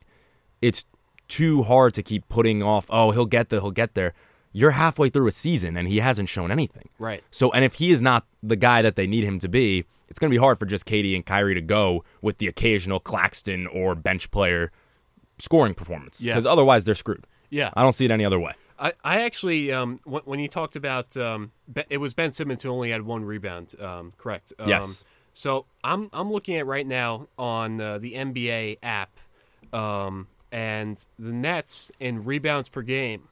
it's 0.62 0.86
too 1.32 1.64
hard 1.64 1.94
to 1.94 2.04
keep 2.04 2.28
putting 2.28 2.62
off, 2.62 2.86
oh, 2.90 3.12
he'll 3.12 3.26
get 3.26 3.50
there, 3.50 3.62
he'll 3.62 3.72
get 3.72 3.94
there. 3.94 4.14
You're 4.52 4.72
halfway 4.72 5.10
through 5.10 5.28
a 5.28 5.32
season 5.32 5.78
and 5.78 5.88
he 5.88 6.00
hasn't 6.00 6.28
shown 6.28 6.52
anything. 6.52 6.90
right. 7.00 7.24
So, 7.32 7.52
and 7.54 7.64
if 7.64 7.76
he 7.76 7.92
is 7.92 8.02
not 8.02 8.26
the 8.44 8.58
guy 8.58 8.82
that 8.82 8.98
they 8.98 9.08
need 9.08 9.24
him 9.24 9.40
to 9.40 9.48
be, 9.48 9.86
it's 10.10 10.20
going 10.20 10.30
to 10.30 10.36
be 10.36 10.40
hard 10.40 10.60
for 10.60 10.66
just 10.66 10.86
KD 10.86 11.16
and 11.16 11.26
Kyrie 11.26 11.56
to 11.56 11.62
go 11.62 12.04
with 12.22 12.40
the 12.40 12.48
occasional 12.48 13.00
Claxton 13.00 13.66
or 13.68 13.96
bench 13.96 14.30
player 14.30 14.74
scoring 15.40 15.74
performance. 15.74 16.20
Yeah. 16.20 16.34
Because 16.34 16.46
otherwise, 16.46 16.84
they're 16.84 16.96
screwed. 16.96 17.26
Yeah, 17.50 17.70
I 17.76 17.82
don't 17.82 17.94
see 17.94 18.06
it 18.06 18.12
any 18.12 18.26
other 18.26 18.40
way. 18.40 18.54
I, 18.78 18.92
I 19.04 19.22
actually 19.22 19.72
um, 19.72 20.00
when, 20.04 20.24
when 20.24 20.40
you 20.40 20.50
talked 20.50 20.76
about 20.76 21.16
um, 21.16 21.52
it 21.90 21.98
was 22.00 22.14
Ben 22.14 22.32
Simmons 22.32 22.62
who 22.64 22.70
only 22.70 22.92
had 22.92 23.04
one 23.04 23.24
rebound. 23.24 23.74
Um, 23.80 24.12
correct. 24.18 24.52
Um, 24.60 24.68
Yes. 24.68 25.04
So 25.34 25.66
I'm 25.82 26.10
I'm 26.12 26.30
looking 26.30 26.58
at 26.58 26.66
right 26.66 26.86
now 26.86 27.28
on 27.38 27.80
uh, 27.80 28.00
the 28.00 28.16
NBA 28.16 28.80
app, 28.84 29.12
um, 29.74 30.28
and 30.52 31.06
the 31.18 31.32
Nets 31.32 31.92
in 32.00 32.24
rebounds 32.24 32.70
per 32.70 32.82
game, 32.82 33.24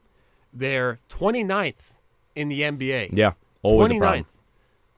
they're 0.52 0.98
29th 1.08 1.92
in 2.34 2.48
the 2.48 2.62
NBA. 2.62 3.10
Yeah. 3.16 3.32
Always 3.62 3.90
a 3.90 3.98
problem. 3.98 4.24
29th. 4.24 4.26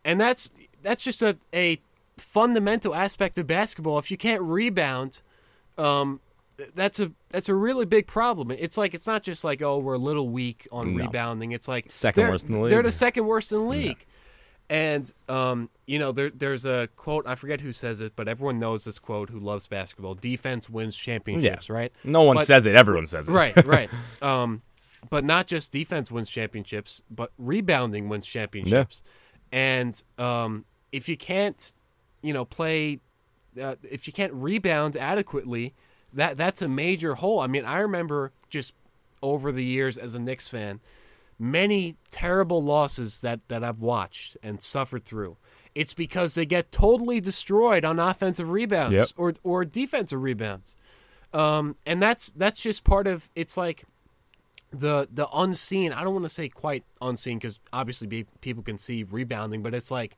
And 0.04 0.20
that's 0.20 0.50
that's 0.82 1.02
just 1.02 1.22
a, 1.22 1.36
a 1.54 1.80
fundamental 2.18 2.94
aspect 2.94 3.38
of 3.38 3.46
basketball. 3.46 3.98
If 3.98 4.10
you 4.10 4.16
can't 4.16 4.42
rebound, 4.42 5.22
um, 5.78 6.20
that's 6.74 7.00
a 7.00 7.12
that's 7.30 7.48
a 7.48 7.54
really 7.54 7.84
big 7.86 8.06
problem. 8.06 8.50
It's 8.50 8.76
like 8.78 8.94
it's 8.94 9.06
not 9.06 9.22
just 9.22 9.42
like 9.44 9.62
oh 9.62 9.78
we're 9.78 9.94
a 9.94 9.98
little 9.98 10.28
weak 10.28 10.66
on 10.72 10.96
No. 10.96 11.04
rebounding. 11.04 11.52
It's 11.52 11.68
like 11.68 11.90
Second 11.90 12.22
they're- 12.24 12.30
worst 12.32 12.46
in 12.46 12.52
the 12.52 12.60
league. 12.60 12.70
They're 12.70 12.82
the 12.82 12.92
second 12.92 13.26
worst 13.26 13.52
in 13.52 13.58
the 13.58 13.64
league. 13.64 14.04
And 14.72 15.12
um, 15.28 15.68
you 15.86 15.98
know 15.98 16.12
there 16.12 16.30
there's 16.30 16.64
a 16.64 16.88
quote 16.96 17.26
I 17.26 17.34
forget 17.34 17.60
who 17.60 17.74
says 17.74 18.00
it, 18.00 18.14
but 18.16 18.26
everyone 18.26 18.58
knows 18.58 18.84
this 18.84 18.98
quote. 18.98 19.28
Who 19.28 19.38
loves 19.38 19.66
basketball? 19.66 20.14
Defense 20.14 20.70
wins 20.70 20.96
championships, 20.96 21.68
right? 21.68 21.92
No 22.04 22.22
one 22.22 22.36
But- 22.36 22.46
says 22.46 22.64
it. 22.64 22.74
Everyone 22.74 23.04
says 23.06 23.28
it. 23.28 23.32
Right, 23.32 23.54
right. 23.66 23.90
Um, 24.22 24.62
but 25.10 25.24
not 25.24 25.46
just 25.46 25.72
defense 25.72 26.10
wins 26.10 26.30
championships, 26.30 27.02
but 27.10 27.32
rebounding 27.36 28.08
wins 28.08 28.26
championships. 28.26 29.02
And 29.50 30.02
um, 30.16 30.64
if 30.90 31.06
you 31.06 31.18
can't, 31.18 31.74
you 32.22 32.32
know, 32.32 32.46
play, 32.46 33.00
uh, 33.60 33.74
if 33.82 34.06
you 34.06 34.14
can't 34.14 34.32
rebound 34.32 34.96
adequately, 34.96 35.74
that 36.14 36.38
that's 36.38 36.62
a 36.62 36.68
major 36.68 37.16
hole. 37.16 37.40
I 37.40 37.46
mean, 37.46 37.66
I 37.66 37.80
remember 37.80 38.32
just 38.48 38.72
over 39.22 39.52
the 39.52 39.64
years 39.64 39.98
as 39.98 40.14
a 40.14 40.18
Knicks 40.18 40.48
fan, 40.48 40.80
many 41.42 41.96
terrible 42.10 42.62
losses 42.62 43.20
that 43.22 43.40
that 43.48 43.64
I've 43.64 43.80
watched 43.80 44.36
and 44.42 44.62
suffered 44.62 45.04
through. 45.04 45.36
It's 45.74 45.94
because 45.94 46.34
they 46.34 46.46
get 46.46 46.70
totally 46.70 47.20
destroyed 47.20 47.84
on 47.84 47.98
offensive 47.98 48.48
rebounds 48.50 48.94
Yep. 48.94 49.08
or 49.16 49.34
or 49.42 49.64
defensive 49.64 50.22
rebounds. 50.22 50.76
Um, 51.34 51.76
and 51.84 52.00
that's 52.02 52.30
that's 52.30 52.60
just 52.60 52.84
part 52.84 53.06
of 53.06 53.28
it's 53.34 53.56
like 53.56 53.84
the 54.70 55.08
the 55.12 55.26
unseen. 55.34 55.92
I 55.92 56.04
don't 56.04 56.12
want 56.12 56.24
to 56.26 56.28
say 56.28 56.48
quite 56.48 56.84
unseen 57.00 57.38
because 57.38 57.58
obviously 57.72 58.06
be, 58.06 58.26
people 58.40 58.62
can 58.62 58.78
see 58.78 59.02
rebounding, 59.02 59.62
but 59.62 59.74
it's 59.74 59.90
like 59.90 60.16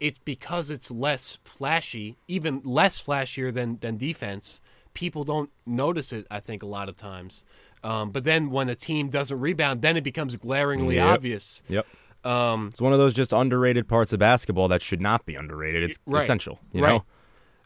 it's 0.00 0.18
because 0.18 0.70
it's 0.70 0.90
less 0.90 1.38
flashy, 1.44 2.16
even 2.26 2.62
less 2.64 3.00
flashier 3.02 3.52
than 3.52 3.78
than 3.80 3.96
defense. 3.96 4.60
People 4.94 5.22
don't 5.22 5.50
notice 5.66 6.12
it. 6.12 6.26
I 6.30 6.40
think 6.40 6.62
a 6.62 6.66
lot 6.66 6.88
of 6.88 6.96
times. 6.96 7.44
Um, 7.84 8.10
but 8.10 8.24
then 8.24 8.50
when 8.50 8.68
a 8.68 8.74
team 8.74 9.08
doesn't 9.08 9.38
rebound, 9.38 9.82
then 9.82 9.96
it 9.96 10.04
becomes 10.04 10.36
glaringly 10.36 10.96
Yep. 10.96 11.06
obvious. 11.06 11.62
Yep. 11.68 11.86
Um, 12.24 12.68
It's 12.72 12.80
one 12.80 12.92
of 12.92 12.98
those 12.98 13.14
just 13.14 13.32
underrated 13.32 13.86
parts 13.88 14.12
of 14.12 14.18
basketball 14.18 14.68
that 14.68 14.82
should 14.82 15.00
not 15.00 15.24
be 15.24 15.34
underrated. 15.36 15.84
It's 15.84 15.98
Right. 16.06 16.22
essential. 16.22 16.58
You 16.72 16.82
Right. 16.82 17.02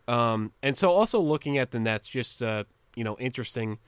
know? 0.09 0.15
Um, 0.15 0.53
and 0.63 0.77
so 0.77 0.91
also 0.93 1.21
looking 1.21 1.57
at 1.59 1.71
the 1.71 1.81
Nets, 1.81 2.09
just 2.09 2.43
uh, 2.43 2.65
you 2.95 3.05
know, 3.05 3.17
interesting 3.19 3.79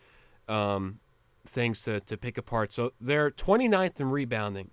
um, 0.48 1.00
things 1.46 1.82
to, 1.82 2.00
to 2.00 2.16
pick 2.16 2.38
apart. 2.38 2.72
So 2.72 2.92
they're 3.00 3.30
29th 3.30 4.00
in 4.00 4.10
rebounding, 4.10 4.70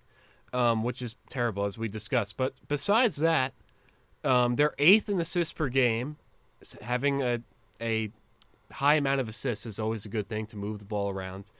um, 0.54 0.84
which 0.84 1.02
is 1.02 1.16
terrible 1.30 1.66
as 1.66 1.78
we 1.78 1.88
discussed. 1.90 2.38
But 2.38 2.54
besides 2.68 3.18
that, 3.18 3.54
um, 4.24 4.56
they're 4.56 4.74
eighth 4.78 5.10
in 5.10 5.20
assists 5.20 5.52
per 5.54 5.68
game. 5.70 6.18
Having 6.82 7.22
a 7.22 7.42
a 7.82 8.12
high 8.74 8.96
amount 8.96 9.22
of 9.22 9.30
assists 9.30 9.66
is 9.66 9.80
always 9.80 10.06
a 10.06 10.10
good 10.10 10.28
thing 10.28 10.46
to 10.48 10.58
move 10.58 10.80
the 10.80 10.86
ball 10.86 11.10
around. 11.10 11.52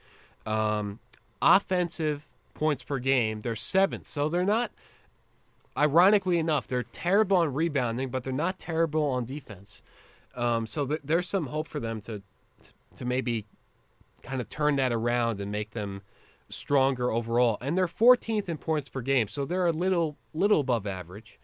Um, 0.46 0.98
offensive 1.40 2.26
points 2.54 2.82
per 2.82 2.98
game, 2.98 3.42
they're 3.42 3.56
seventh. 3.56 4.06
So 4.06 4.28
they're 4.28 4.44
not 4.44 4.70
ironically 5.76 6.38
enough, 6.38 6.66
they're 6.66 6.82
terrible 6.82 7.38
on 7.38 7.52
rebounding, 7.54 8.10
but 8.10 8.24
they're 8.24 8.32
not 8.32 8.58
terrible 8.58 9.04
on 9.04 9.24
defense. 9.24 9.82
Um, 10.34 10.66
so 10.66 10.86
th- 10.86 11.00
there's 11.04 11.28
some 11.28 11.46
hope 11.46 11.68
for 11.68 11.80
them 11.80 12.00
to 12.02 12.22
to 12.96 13.04
maybe 13.04 13.46
kind 14.22 14.40
of 14.40 14.48
turn 14.48 14.76
that 14.76 14.92
around 14.92 15.40
and 15.40 15.50
make 15.50 15.70
them 15.70 16.02
stronger 16.48 17.10
overall. 17.10 17.58
And 17.60 17.76
they're 17.76 17.86
14th 17.86 18.48
in 18.48 18.58
points 18.58 18.88
per 18.88 19.00
game, 19.00 19.28
so 19.28 19.44
they're 19.44 19.66
a 19.66 19.72
little 19.72 20.16
little 20.34 20.60
above 20.60 20.86
average. 20.86 21.38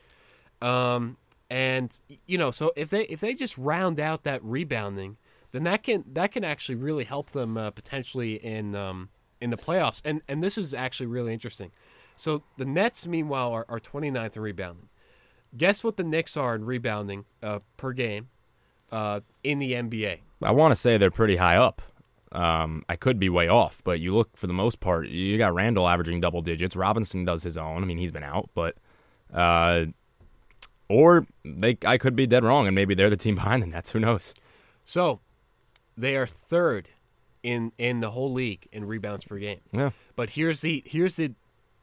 Um, 0.60 1.16
and 1.50 1.98
you 2.26 2.38
know, 2.38 2.50
so 2.50 2.72
if 2.76 2.90
they 2.90 3.02
if 3.04 3.20
they 3.20 3.34
just 3.34 3.56
round 3.56 3.98
out 3.98 4.24
that 4.24 4.42
rebounding, 4.44 5.16
then 5.52 5.64
that 5.64 5.82
can 5.82 6.04
that 6.12 6.32
can 6.32 6.44
actually 6.44 6.76
really 6.76 7.04
help 7.04 7.30
them 7.30 7.56
uh, 7.56 7.70
potentially 7.70 8.34
in 8.34 8.74
um, 8.74 9.08
in 9.40 9.50
the 9.50 9.56
playoffs. 9.56 10.02
And 10.04 10.22
and 10.28 10.42
this 10.42 10.58
is 10.58 10.74
actually 10.74 11.06
really 11.06 11.32
interesting. 11.32 11.70
So 12.16 12.42
the 12.56 12.64
Nets, 12.64 13.06
meanwhile, 13.06 13.52
are, 13.52 13.64
are 13.68 13.78
29th 13.78 14.36
in 14.36 14.42
rebounding. 14.42 14.88
Guess 15.56 15.84
what 15.84 15.96
the 15.96 16.04
Knicks 16.04 16.36
are 16.36 16.54
in 16.54 16.64
rebounding 16.64 17.24
uh, 17.42 17.60
per 17.76 17.92
game 17.92 18.28
uh, 18.90 19.20
in 19.44 19.60
the 19.60 19.72
NBA? 19.72 20.18
I 20.42 20.50
want 20.50 20.72
to 20.72 20.76
say 20.76 20.98
they're 20.98 21.10
pretty 21.10 21.36
high 21.36 21.56
up. 21.56 21.80
Um, 22.32 22.84
I 22.88 22.96
could 22.96 23.18
be 23.18 23.28
way 23.28 23.48
off, 23.48 23.80
but 23.84 24.00
you 24.00 24.14
look 24.14 24.36
for 24.36 24.46
the 24.46 24.52
most 24.52 24.80
part, 24.80 25.08
you 25.08 25.38
got 25.38 25.54
Randle 25.54 25.88
averaging 25.88 26.20
double 26.20 26.42
digits. 26.42 26.76
Robinson 26.76 27.24
does 27.24 27.42
his 27.42 27.56
own. 27.56 27.82
I 27.82 27.86
mean, 27.86 27.98
he's 27.98 28.12
been 28.12 28.24
out, 28.24 28.50
but 28.54 28.76
uh, 29.32 29.86
or 30.88 31.26
they 31.44 31.78
I 31.86 31.96
could 31.96 32.14
be 32.14 32.26
dead 32.26 32.44
wrong, 32.44 32.66
and 32.66 32.74
maybe 32.74 32.94
they're 32.94 33.08
the 33.08 33.16
team 33.16 33.34
behind 33.36 33.62
the 33.62 33.66
Nets. 33.68 33.92
Who 33.92 34.00
knows? 34.00 34.34
So 34.84 35.20
they 35.98 36.16
are 36.16 36.26
third 36.26 36.88
in 37.42 37.72
in 37.76 38.00
the 38.00 38.12
whole 38.12 38.32
league 38.32 38.68
in 38.72 38.84
rebounds 38.84 39.24
per 39.24 39.38
game. 39.38 39.60
Yeah. 39.72 39.90
But 40.16 40.30
here's 40.30 40.60
the 40.60 40.82
here's 40.86 41.16
the 41.16 41.32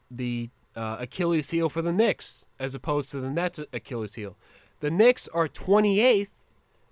the 0.10 0.50
uh, 0.76 0.98
Achilles 1.00 1.52
heel 1.52 1.70
for 1.70 1.82
the 1.82 1.94
Knicks 1.94 2.48
as 2.60 2.74
opposed 2.74 3.12
to 3.12 3.20
the 3.20 3.30
Nets 3.30 3.60
Achilles 3.74 4.16
heel. 4.16 4.38
The 4.80 4.92
Knicks 4.92 5.28
are 5.30 5.48
28th 5.48 6.30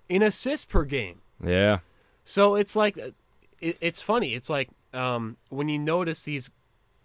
in 0.08 0.22
assists 0.22 0.64
per 0.64 0.84
game. 0.84 1.20
Yeah. 1.44 1.78
So 2.24 2.54
it's 2.54 2.76
like 2.76 2.96
it, 2.96 3.14
it's 3.60 4.02
funny. 4.02 4.34
It's 4.34 4.50
like 4.50 4.68
um, 4.92 5.36
when 5.48 5.68
you 5.68 5.78
notice 5.78 6.24
these 6.24 6.50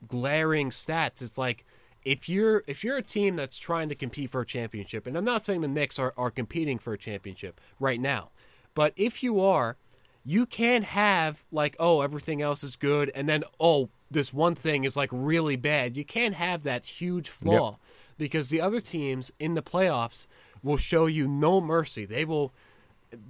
glaring 0.07 0.69
stats, 0.69 1.21
it's 1.21 1.37
like 1.37 1.65
if 2.03 2.27
you're 2.27 2.63
if 2.67 2.83
you're 2.83 2.97
a 2.97 3.03
team 3.03 3.35
that's 3.35 3.57
trying 3.57 3.89
to 3.89 3.95
compete 3.95 4.31
for 4.31 4.41
a 4.41 4.45
championship, 4.45 5.07
and 5.07 5.17
I'm 5.17 5.25
not 5.25 5.43
saying 5.43 5.61
the 5.61 5.67
Knicks 5.67 5.99
are, 5.99 6.13
are 6.17 6.31
competing 6.31 6.77
for 6.77 6.93
a 6.93 6.97
championship 6.97 7.59
right 7.79 7.99
now, 7.99 8.29
but 8.73 8.93
if 8.95 9.21
you 9.21 9.41
are, 9.41 9.77
you 10.25 10.45
can't 10.45 10.85
have 10.85 11.43
like 11.51 11.75
oh 11.79 12.01
everything 12.01 12.41
else 12.41 12.63
is 12.63 12.75
good 12.75 13.11
and 13.15 13.27
then 13.27 13.43
oh 13.59 13.89
this 14.11 14.33
one 14.33 14.55
thing 14.55 14.83
is 14.83 14.97
like 14.97 15.09
really 15.11 15.55
bad. 15.55 15.95
You 15.95 16.03
can't 16.03 16.35
have 16.35 16.63
that 16.63 16.85
huge 16.85 17.29
flaw 17.29 17.77
because 18.17 18.49
the 18.49 18.61
other 18.61 18.79
teams 18.79 19.31
in 19.39 19.53
the 19.53 19.61
playoffs 19.61 20.27
will 20.63 20.77
show 20.77 21.05
you 21.05 21.27
no 21.27 21.61
mercy. 21.61 22.05
They 22.05 22.25
will 22.25 22.51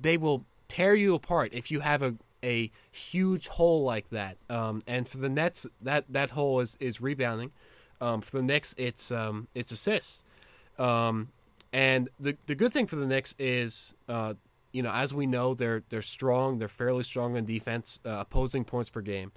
they 0.02 0.18
will 0.18 0.46
tear 0.68 0.96
you 0.96 1.16
apart 1.16 1.54
if 1.54 1.70
you 1.72 1.82
have 1.82 2.02
a 2.02 2.16
a 2.42 2.72
huge 2.92 3.50
hole 3.50 3.84
like 3.84 4.10
that. 4.10 4.38
Um, 4.50 4.82
and 4.88 5.08
for 5.08 5.18
the 5.18 5.30
Nets, 5.30 5.68
that 5.82 6.06
that 6.10 6.32
hole 6.32 6.60
is 6.60 6.78
is 6.80 7.02
rebounding. 7.02 7.52
Um, 8.02 8.22
for 8.22 8.32
the 8.32 8.44
Knicks, 8.44 8.74
it's 8.78 9.12
um, 9.12 9.48
it's 9.54 9.72
assists. 9.74 10.24
Um, 10.78 11.30
and 11.74 12.10
the 12.20 12.38
the 12.46 12.56
good 12.56 12.72
thing 12.72 12.88
for 12.88 12.96
the 12.96 13.06
Knicks 13.06 13.36
is, 13.38 13.94
uh, 14.08 14.36
you 14.72 14.82
know, 14.84 14.92
as 14.92 15.14
we 15.14 15.26
know, 15.26 15.54
they're 15.54 15.84
they're 15.90 16.02
strong. 16.02 16.58
They're 16.58 16.68
fairly 16.68 17.04
strong 17.04 17.36
on 17.38 17.46
defense, 17.46 18.00
uh, 18.06 18.18
opposing 18.20 18.64
points 18.66 18.90
per 18.90 19.02
game, 19.02 19.32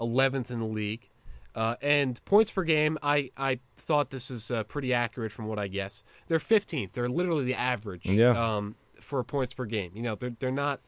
eleventh 0.00 0.50
in 0.50 0.60
the 0.60 0.66
league. 0.66 1.08
Uh, 1.54 1.74
and 1.82 2.24
points 2.24 2.52
per 2.52 2.62
game, 2.62 2.96
I, 3.02 3.30
I 3.36 3.58
thought 3.76 4.10
this 4.10 4.30
is 4.30 4.48
uh, 4.50 4.62
pretty 4.64 4.94
accurate 4.94 5.32
from 5.32 5.46
what 5.48 5.58
I 5.58 5.66
guess. 5.66 6.04
They're 6.28 6.38
15th. 6.38 6.92
They're 6.92 7.08
literally 7.08 7.44
the 7.46 7.54
average 7.54 8.06
Yeah. 8.06 8.30
um, 8.56 8.76
for 9.00 9.24
points 9.24 9.54
per 9.54 9.64
game. 9.64 9.90
You 9.94 10.02
know, 10.02 10.14
they're 10.14 10.36
they're 10.38 10.52
not 10.52 10.80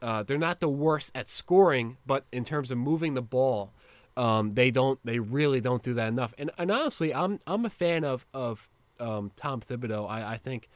uh, 0.00 0.22
they're 0.22 0.38
not 0.38 0.60
the 0.60 0.68
worst 0.68 1.10
at 1.16 1.26
scoring, 1.28 1.96
but 2.06 2.24
in 2.30 2.44
terms 2.44 2.70
of 2.70 2.78
moving 2.78 3.14
the 3.14 3.22
ball, 3.22 3.72
um, 4.16 4.52
they 4.52 4.70
don't 4.70 5.00
they 5.04 5.18
really 5.18 5.60
don't 5.60 5.82
do 5.82 5.94
that 5.94 6.08
enough. 6.08 6.34
And 6.38 6.52
and 6.56 6.70
honestly, 6.70 7.12
I'm 7.12 7.40
I'm 7.46 7.64
a 7.64 7.70
fan 7.70 8.04
of 8.04 8.24
of 8.32 8.68
um, 9.00 9.32
Tom 9.34 9.60
Thibodeau. 9.60 10.08
I, 10.08 10.34
I 10.34 10.36
think 10.36 10.68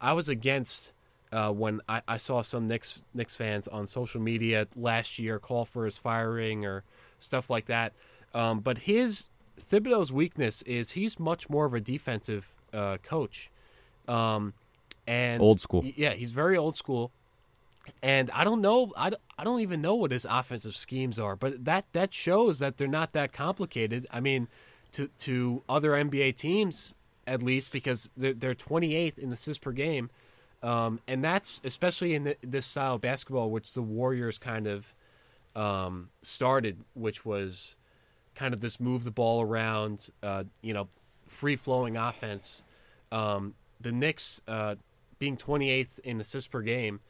I 0.00 0.14
was 0.14 0.30
against 0.30 0.93
uh, 1.34 1.50
when 1.50 1.80
I, 1.88 2.00
I 2.06 2.16
saw 2.16 2.42
some 2.42 2.68
Knicks 2.68 3.00
Knicks 3.12 3.36
fans 3.36 3.66
on 3.68 3.86
social 3.86 4.20
media 4.20 4.68
last 4.76 5.18
year 5.18 5.38
call 5.38 5.64
for 5.64 5.84
his 5.84 5.98
firing 5.98 6.64
or 6.64 6.84
stuff 7.18 7.50
like 7.50 7.66
that. 7.66 7.92
Um, 8.32 8.60
but 8.60 8.78
his 8.78 9.28
Thibodeau's 9.58 10.12
weakness 10.12 10.62
is 10.62 10.92
he's 10.92 11.18
much 11.18 11.50
more 11.50 11.64
of 11.64 11.74
a 11.74 11.80
defensive 11.80 12.48
uh, 12.72 12.98
coach. 13.02 13.50
Um, 14.06 14.54
and 15.06 15.42
Old 15.42 15.60
school. 15.60 15.84
Yeah, 15.84 16.12
he's 16.12 16.32
very 16.32 16.56
old 16.56 16.76
school. 16.76 17.10
And 18.02 18.30
I 18.30 18.44
don't 18.44 18.62
know, 18.62 18.92
I, 18.96 19.12
I 19.36 19.44
don't 19.44 19.60
even 19.60 19.82
know 19.82 19.94
what 19.94 20.10
his 20.10 20.26
offensive 20.28 20.74
schemes 20.74 21.18
are, 21.18 21.36
but 21.36 21.64
that 21.66 21.84
that 21.92 22.14
shows 22.14 22.60
that 22.60 22.78
they're 22.78 22.88
not 22.88 23.12
that 23.12 23.32
complicated. 23.32 24.06
I 24.10 24.20
mean, 24.20 24.48
to 24.92 25.08
to 25.18 25.62
other 25.68 25.90
NBA 25.90 26.36
teams 26.36 26.94
at 27.26 27.42
least 27.42 27.72
because 27.72 28.10
they're, 28.16 28.34
they're 28.34 28.54
28th 28.54 29.18
in 29.18 29.32
assists 29.32 29.58
per 29.58 29.72
game, 29.72 30.10
um, 30.64 31.00
and 31.06 31.22
that's 31.22 31.60
especially 31.62 32.14
in 32.14 32.24
the, 32.24 32.36
this 32.40 32.64
style 32.64 32.94
of 32.94 33.02
basketball, 33.02 33.50
which 33.50 33.74
the 33.74 33.82
Warriors 33.82 34.38
kind 34.38 34.66
of 34.66 34.94
um, 35.54 36.08
started, 36.22 36.84
which 36.94 37.26
was 37.26 37.76
kind 38.34 38.54
of 38.54 38.62
this 38.62 38.80
move 38.80 39.04
the 39.04 39.10
ball 39.10 39.42
around, 39.42 40.08
uh, 40.22 40.44
you 40.62 40.72
know, 40.72 40.88
free 41.28 41.56
flowing 41.56 41.98
offense. 41.98 42.64
Um, 43.12 43.54
the 43.78 43.92
Knicks 43.92 44.40
uh, 44.48 44.76
being 45.18 45.36
28th 45.36 45.98
in 45.98 46.18
assists 46.18 46.48
per 46.48 46.62
game, 46.62 47.00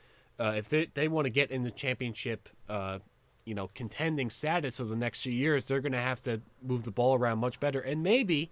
uh, 0.41 0.55
if 0.57 0.69
they 0.69 0.89
they 0.95 1.07
want 1.07 1.27
to 1.27 1.31
get 1.31 1.53
in 1.53 1.63
the 1.63 1.71
championship, 1.71 2.49
uh, 2.69 2.99
you 3.45 3.55
know, 3.55 3.71
contending 3.73 4.31
status 4.31 4.81
over 4.81 4.91
the 4.91 4.97
next 4.97 5.23
few 5.23 5.33
years, 5.33 5.67
they're 5.67 5.81
going 5.81 5.93
to 5.93 5.99
have 5.99 6.21
to 6.23 6.41
move 6.61 6.83
the 6.83 6.91
ball 6.91 7.15
around 7.15 7.39
much 7.39 7.61
better. 7.61 7.79
And 7.79 8.03
maybe, 8.03 8.51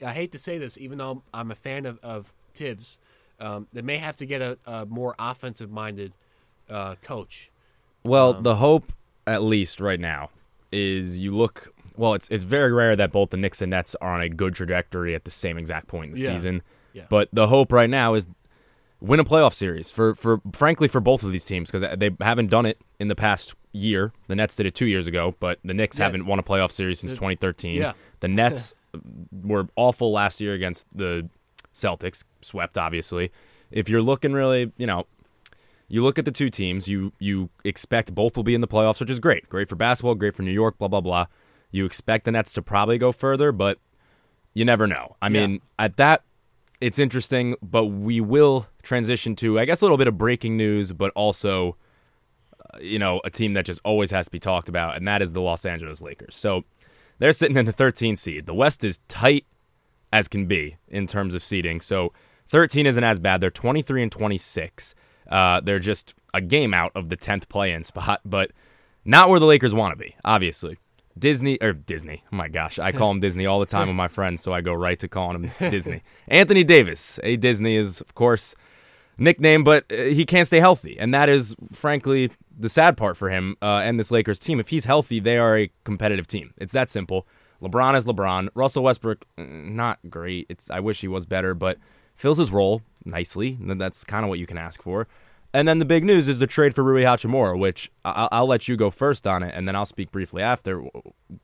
I 0.00 0.12
hate 0.12 0.30
to 0.30 0.38
say 0.38 0.58
this, 0.58 0.78
even 0.78 0.98
though 0.98 1.24
I'm 1.34 1.50
a 1.50 1.56
fan 1.56 1.86
of, 1.86 1.98
of 2.04 2.32
Thibs, 2.54 3.00
um, 3.40 3.66
they 3.72 3.82
may 3.82 3.96
have 3.98 4.16
to 4.18 4.26
get 4.26 4.40
a, 4.42 4.58
a 4.66 4.86
more 4.86 5.14
offensive 5.18 5.70
minded 5.70 6.12
uh, 6.68 6.94
coach. 7.02 7.50
Well, 8.04 8.34
the 8.34 8.56
hope, 8.56 8.92
at 9.26 9.42
least 9.42 9.80
right 9.80 10.00
now, 10.00 10.30
is 10.72 11.18
you 11.18 11.34
look. 11.36 11.72
Well, 11.96 12.14
it's 12.14 12.28
it's 12.28 12.44
very 12.44 12.72
rare 12.72 12.96
that 12.96 13.12
both 13.12 13.30
the 13.30 13.36
Knicks 13.36 13.62
and 13.62 13.70
Nets 13.70 13.94
are 14.00 14.14
on 14.14 14.20
a 14.20 14.28
good 14.28 14.54
trajectory 14.54 15.14
at 15.14 15.24
the 15.24 15.30
same 15.30 15.56
exact 15.58 15.86
point 15.86 16.10
in 16.10 16.16
the 16.16 16.22
Yeah. 16.22 16.34
season. 16.34 16.62
Yeah. 16.92 17.04
But 17.08 17.28
the 17.32 17.46
hope 17.48 17.72
right 17.72 17.88
now 17.90 18.14
is 18.14 18.28
win 19.00 19.20
a 19.20 19.24
playoff 19.24 19.52
series 19.52 19.90
for 19.90 20.14
for 20.14 20.40
frankly 20.52 20.88
for 20.88 21.00
both 21.00 21.22
of 21.22 21.30
these 21.32 21.44
teams 21.44 21.70
because 21.70 21.96
they 21.98 22.10
haven't 22.20 22.48
done 22.50 22.66
it 22.66 22.80
in 22.98 23.08
the 23.08 23.14
past 23.14 23.54
year. 23.72 24.12
The 24.28 24.34
Nets 24.36 24.56
did 24.56 24.66
it 24.66 24.74
two 24.74 24.86
years 24.86 25.06
ago, 25.06 25.34
but 25.40 25.58
the 25.64 25.74
Knicks 25.74 25.98
Yeah. 25.98 26.06
haven't 26.06 26.26
won 26.26 26.38
a 26.38 26.42
playoff 26.42 26.70
series 26.72 27.00
since 27.00 27.12
2013. 27.12 27.80
Yeah. 27.80 27.92
The 28.20 28.28
Nets 28.28 28.74
were 29.42 29.68
awful 29.76 30.12
last 30.12 30.40
year 30.40 30.52
against 30.52 30.86
the 30.94 31.28
Celtics, 31.74 32.24
swept 32.40 32.78
obviously. 32.78 33.30
If 33.70 33.88
you're 33.88 34.02
looking 34.02 34.32
really, 34.32 34.72
you 34.76 34.86
know, 34.86 35.06
you 35.88 36.02
look 36.02 36.18
at 36.18 36.24
the 36.24 36.32
two 36.32 36.48
teams, 36.50 36.88
you 36.88 37.12
you 37.18 37.50
expect 37.64 38.14
both 38.14 38.36
will 38.36 38.44
be 38.44 38.54
in 38.54 38.60
the 38.60 38.68
playoffs, 38.68 39.00
which 39.00 39.10
is 39.10 39.20
great. 39.20 39.48
Great 39.48 39.68
for 39.68 39.76
basketball, 39.76 40.14
great 40.14 40.34
for 40.34 40.42
New 40.42 40.52
York, 40.52 40.78
blah 40.78 40.88
blah 40.88 41.00
blah. 41.00 41.26
You 41.70 41.84
expect 41.84 42.24
the 42.24 42.32
Nets 42.32 42.52
to 42.54 42.62
probably 42.62 42.98
go 42.98 43.10
further, 43.12 43.52
but 43.52 43.78
you 44.54 44.64
never 44.64 44.86
know. 44.86 45.16
I 45.20 45.26
Yeah. 45.26 45.46
mean, 45.46 45.60
at 45.78 45.96
that 45.96 46.22
it's 46.80 46.98
interesting, 46.98 47.56
but 47.62 47.86
we 47.86 48.20
will 48.20 48.66
transition 48.82 49.34
to 49.36 49.58
I 49.58 49.64
guess 49.64 49.80
a 49.82 49.84
little 49.84 49.98
bit 49.98 50.08
of 50.08 50.16
breaking 50.16 50.56
news, 50.56 50.92
but 50.92 51.10
also 51.14 51.76
uh, 52.72 52.78
you 52.80 52.98
know, 52.98 53.20
a 53.24 53.30
team 53.30 53.52
that 53.54 53.64
just 53.66 53.80
always 53.84 54.10
has 54.10 54.26
to 54.26 54.30
be 54.30 54.38
talked 54.38 54.68
about, 54.68 54.96
and 54.96 55.06
that 55.08 55.20
is 55.22 55.32
the 55.32 55.40
Los 55.40 55.64
Angeles 55.66 56.00
Lakers. 56.00 56.34
So 56.34 56.64
they're 57.18 57.32
sitting 57.32 57.56
in 57.56 57.64
the 57.66 57.72
13th 57.72 58.18
seed. 58.18 58.46
The 58.46 58.54
West 58.54 58.84
is 58.84 58.98
tight 59.08 59.44
as 60.14 60.28
can 60.28 60.46
be 60.46 60.76
in 60.88 61.08
terms 61.08 61.34
of 61.34 61.42
seeding. 61.42 61.80
So 61.80 62.12
13 62.46 62.86
isn't 62.86 63.02
as 63.02 63.18
bad. 63.18 63.40
They're 63.40 63.50
23 63.50 64.04
and 64.04 64.12
26. 64.12 64.94
Uh, 65.28 65.60
they're 65.60 65.80
just 65.80 66.14
a 66.32 66.40
game 66.40 66.72
out 66.72 66.92
of 66.94 67.08
the 67.08 67.16
10th 67.16 67.48
play-in 67.48 67.82
spot, 67.92 68.20
but 68.24 68.52
not 69.04 69.28
where 69.28 69.40
the 69.40 69.46
Lakers 69.46 69.74
want 69.74 69.92
to 69.92 69.96
be. 69.96 70.14
Obviously, 70.24 70.78
Disney 71.18 71.60
or 71.60 71.72
Disney. 71.72 72.22
Oh 72.32 72.36
my 72.36 72.46
gosh, 72.46 72.78
I 72.78 72.92
call 72.92 73.10
him 73.10 73.18
Disney 73.26 73.44
all 73.44 73.58
the 73.58 73.66
time 73.66 73.88
with 73.88 73.96
my 73.96 74.06
friends, 74.06 74.40
so 74.40 74.52
I 74.52 74.60
go 74.60 74.72
right 74.72 74.98
to 75.00 75.08
calling 75.08 75.42
him 75.42 75.50
Disney. 75.70 76.02
Anthony 76.28 76.62
Davis, 76.62 77.18
a 77.24 77.34
Disney 77.36 77.76
is 77.76 78.00
of 78.00 78.14
course 78.14 78.54
nickname, 79.18 79.64
but 79.64 79.84
uh, 79.90 79.96
he 79.96 80.24
can't 80.24 80.46
stay 80.46 80.60
healthy, 80.60 80.96
and 80.96 81.12
that 81.12 81.28
is 81.28 81.56
frankly 81.72 82.30
the 82.56 82.68
sad 82.68 82.96
part 82.96 83.16
for 83.16 83.30
him 83.30 83.56
uh, 83.60 83.78
and 83.78 83.98
this 83.98 84.12
Lakers 84.12 84.38
team. 84.38 84.60
If 84.60 84.68
he's 84.68 84.84
healthy, 84.84 85.18
they 85.18 85.38
are 85.38 85.58
a 85.58 85.72
competitive 85.82 86.28
team. 86.28 86.54
It's 86.56 86.72
that 86.72 86.88
simple. 86.88 87.26
LeBron 87.62 87.96
is 87.96 88.06
LeBron. 88.06 88.48
Russell 88.54 88.82
Westbrook, 88.82 89.24
uh, 89.38 89.42
not 89.46 89.98
great. 90.08 90.46
It's 90.48 90.70
I 90.70 90.80
wish 90.80 91.00
he 91.00 91.08
was 91.08 91.26
better, 91.26 91.54
but 91.54 91.78
fills 92.14 92.38
his 92.38 92.50
role 92.50 92.82
nicely. 93.04 93.58
and 93.60 93.80
That's 93.80 94.04
kind 94.04 94.24
of 94.24 94.28
what 94.28 94.38
you 94.38 94.46
can 94.46 94.58
ask 94.58 94.82
for. 94.82 95.06
And 95.52 95.68
then 95.68 95.78
the 95.78 95.84
big 95.84 96.02
news 96.02 96.26
is 96.26 96.40
the 96.40 96.48
trade 96.48 96.74
for 96.74 96.82
Rui 96.82 97.02
Hachimura, 97.04 97.56
which 97.56 97.90
I'll, 98.04 98.28
I'll 98.32 98.46
let 98.46 98.66
you 98.66 98.76
go 98.76 98.90
first 98.90 99.24
on 99.24 99.44
it, 99.44 99.54
and 99.54 99.68
then 99.68 99.76
I'll 99.76 99.86
speak 99.86 100.10
briefly 100.10 100.42
after. 100.42 100.84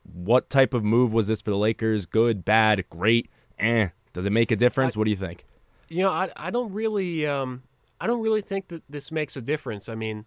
What 0.03 0.51
type 0.51 0.75
of 0.75 0.83
move 0.83 1.13
was 1.13 1.29
this 1.29 1.41
for 1.41 1.51
the 1.51 1.57
Lakers? 1.57 2.07
Good, 2.07 2.45
bad, 2.45 2.85
great, 2.91 3.31
eh? 3.61 3.91
Does 4.13 4.27
it 4.27 4.31
make 4.31 4.51
a 4.51 4.57
difference? 4.57 4.97
what 4.97 5.05
do 5.05 5.11
you 5.11 5.17
think? 5.17 5.45
You 5.89 6.03
know, 6.03 6.11
I 6.11 6.31
I 6.37 6.51
don't 6.51 6.73
really 6.73 7.27
um 7.27 7.63
I 8.01 8.07
don't 8.07 8.21
really 8.23 8.41
think 8.41 8.69
that 8.69 8.83
this 8.89 9.13
makes 9.13 9.37
a 9.37 9.43
difference. 9.43 9.89
I 9.89 9.95
mean, 9.95 10.25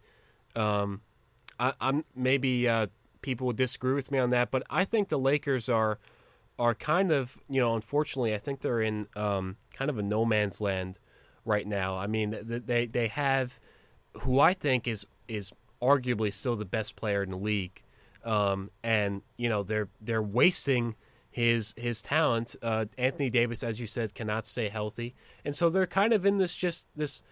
um, 0.56 1.02
I, 1.60 1.74
I'm 1.82 2.04
maybe 2.16 2.68
uh, 2.68 2.88
people 3.24 3.48
would 3.48 3.56
disagree 3.56 3.94
with 3.94 4.12
me 4.12 4.20
on 4.20 4.30
that, 4.30 4.52
but 4.52 4.62
I 4.70 4.86
think 4.86 5.10
the 5.10 5.18
Lakers 5.18 5.68
are 5.70 5.98
are 6.60 6.76
kind 6.76 7.12
of 7.12 7.40
you 7.50 7.60
know 7.60 7.74
unfortunately 7.74 8.36
I 8.36 8.38
think 8.38 8.62
they're 8.62 8.82
in 8.82 9.08
um, 9.16 9.58
kind 9.74 9.90
of 9.90 9.98
a 9.98 10.04
no 10.04 10.24
man's 10.24 10.62
land 10.62 11.00
right 11.44 11.66
now. 11.66 11.98
I 11.98 12.06
mean 12.06 12.38
they 12.44 12.86
they 12.86 13.08
have 13.08 13.60
who 14.22 14.40
I 14.40 14.54
think 14.54 14.88
is 14.88 15.08
is 15.28 15.52
arguably 15.82 16.32
still 16.32 16.56
the 16.56 16.66
best 16.66 16.96
player 16.96 17.24
in 17.24 17.32
the 17.32 17.38
league, 17.38 17.82
um, 18.24 18.70
and 18.84 19.24
you 19.38 19.50
know 19.50 19.64
they're 19.64 19.90
they're 20.00 20.22
wasting 20.22 20.96
his 21.32 21.74
his 21.76 22.02
talent. 22.02 22.56
Uh, 22.62 22.86
Anthony 22.98 23.30
Davis, 23.30 23.64
as 23.64 23.80
you 23.80 23.88
said, 23.88 24.14
cannot 24.14 24.46
stay 24.46 24.70
healthy, 24.70 25.16
and 25.44 25.56
so 25.56 25.70
they're 25.70 25.88
kind 25.88 26.14
of 26.14 26.26
in 26.26 26.38
this 26.38 26.54
just 26.54 26.88
this 26.96 27.24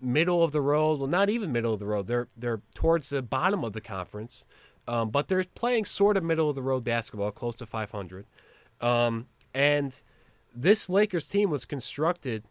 middle 0.00 0.42
of 0.42 0.52
the 0.52 0.60
road. 0.60 0.98
Well, 0.98 1.08
not 1.08 1.30
even 1.30 1.52
middle 1.52 1.72
of 1.72 1.80
the 1.80 1.86
road. 1.86 2.06
They're 2.06 2.28
they're 2.36 2.60
towards 2.74 3.10
the 3.10 3.22
bottom 3.22 3.64
of 3.64 3.72
the 3.72 3.80
conference. 3.80 4.44
Um, 4.88 5.10
but 5.10 5.28
they're 5.28 5.44
playing 5.54 5.84
sort 5.84 6.16
of 6.16 6.24
middle 6.24 6.48
of 6.48 6.54
the 6.54 6.62
road 6.62 6.84
basketball, 6.84 7.30
close 7.30 7.56
to 7.56 7.66
500. 7.66 8.26
Um, 8.80 9.26
and 9.54 10.00
this 10.54 10.88
Lakers 10.88 11.26
team 11.26 11.50
was 11.50 11.64
constructed 11.64 12.44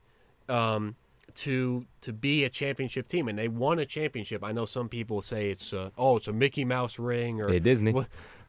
um, 0.49 0.95
to 1.35 1.85
to 2.01 2.13
be 2.13 2.43
a 2.43 2.49
championship 2.49 3.07
team, 3.07 3.27
and 3.27 3.37
they 3.37 3.47
won 3.47 3.79
a 3.79 3.85
championship. 3.85 4.43
I 4.43 4.51
know 4.51 4.65
some 4.65 4.89
people 4.89 5.21
say 5.21 5.49
it's 5.49 5.73
uh, 5.73 5.89
oh, 5.97 6.17
it's 6.17 6.27
a 6.27 6.33
Mickey 6.33 6.65
Mouse 6.65 6.97
ring 6.99 7.41
or 7.41 7.49
Hey, 7.49 7.59
Disney. 7.59 7.93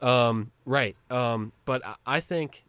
Um, 0.01 0.51
right. 0.65 0.95
Um, 1.09 1.51
but 1.65 1.85
I, 1.85 1.95
I 2.05 2.19
think 2.19 2.63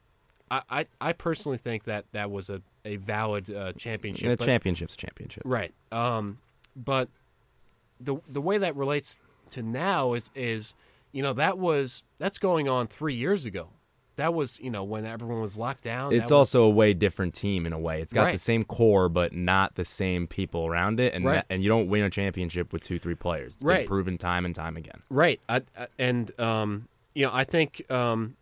I, 0.50 0.62
I 0.70 0.86
I 1.00 1.12
personally 1.12 1.58
think 1.58 1.84
that 1.84 2.06
that 2.12 2.30
was 2.30 2.50
a 2.50 2.62
a 2.84 2.96
valid 2.96 3.54
uh, 3.54 3.72
championship. 3.74 4.28
The 4.30 4.36
but- 4.36 4.44
championship's 4.46 4.94
a 4.94 4.96
championship. 4.98 5.42
Right. 5.44 5.72
Um, 5.92 6.38
but 6.74 7.08
the 8.00 8.16
the 8.28 8.40
way 8.40 8.58
that 8.58 8.76
relates 8.76 9.20
to 9.50 9.62
now 9.62 10.14
is 10.14 10.30
is 10.34 10.74
you 11.12 11.22
know 11.22 11.32
that 11.34 11.58
was 11.58 12.02
that's 12.18 12.38
going 12.38 12.68
on 12.68 12.86
three 12.86 13.14
years 13.14 13.44
ago. 13.46 13.68
That 14.16 14.34
was 14.34 14.58
you 14.60 14.70
know 14.70 14.82
when 14.82 15.06
everyone 15.06 15.40
was 15.40 15.56
locked 15.56 15.84
down. 15.84 16.12
It's 16.12 16.28
that 16.28 16.34
was- 16.34 16.52
also 16.52 16.64
a 16.64 16.70
way 16.70 16.92
different 16.92 17.34
team 17.34 17.66
in 17.66 17.72
a 17.72 17.78
way. 17.78 18.02
It's 18.02 18.12
got 18.12 18.32
the 18.32 18.38
same 18.38 18.64
core, 18.64 19.08
but 19.08 19.32
not 19.32 19.76
the 19.76 19.84
same 19.84 20.26
people 20.26 20.66
around 20.66 20.98
it, 20.98 21.14
and 21.14 21.24
Right. 21.24 21.34
that, 21.36 21.46
and 21.50 21.62
you 21.62 21.68
don't 21.68 21.88
win 21.88 22.02
a 22.02 22.10
championship 22.10 22.72
with 22.72 22.82
two, 22.82 22.98
three 22.98 23.14
players. 23.14 23.54
It's 23.54 23.62
been 23.62 23.68
Right. 23.68 23.86
proven 23.86 24.18
time 24.18 24.44
and 24.44 24.54
time 24.54 24.76
again. 24.76 24.98
right. 25.08 25.40
I, 25.48 25.62
I, 25.78 25.86
and 26.00 26.38
um, 26.40 26.88
you 27.14 27.26
know 27.26 27.30
I 27.32 27.44
think 27.44 27.88
um, 27.92 28.36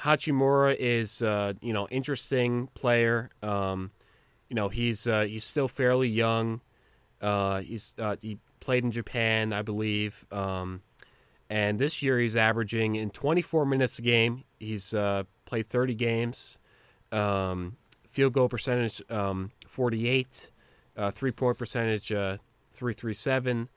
Hachimura 0.00 0.76
is 0.78 1.22
uh, 1.22 1.54
you 1.60 1.72
know 1.72 1.88
interesting 1.90 2.68
player. 2.74 3.30
Um, 3.42 3.90
you 4.48 4.54
know 4.56 4.68
he's 4.68 5.06
uh, 5.06 5.22
he's 5.22 5.44
still 5.44 5.68
fairly 5.68 6.08
young. 6.08 6.60
Uh, 7.20 7.60
he's 7.60 7.94
uh, 7.98 8.16
he 8.20 8.38
played 8.60 8.84
in 8.84 8.90
Japan, 8.90 9.52
I 9.52 9.62
believe. 9.62 10.26
Um, 10.30 10.82
and 11.50 11.80
this 11.80 12.00
year 12.00 12.18
he's 12.20 12.36
averaging 12.36 12.94
in 12.94 13.10
24 13.10 13.66
minutes 13.66 13.98
a 13.98 14.02
game. 14.02 14.44
He's 14.60 14.94
uh, 14.94 15.24
played 15.44 15.68
30 15.68 15.94
games. 15.96 16.60
Um, 17.10 17.76
field 18.06 18.32
goal 18.32 18.48
percentage 18.48 19.02
um, 19.10 19.50
48, 19.66 20.50
uh, 20.96 21.10
three 21.10 21.32
point 21.32 21.58
percentage 21.58 22.12
uh, 22.12 22.36
337. 22.70 23.68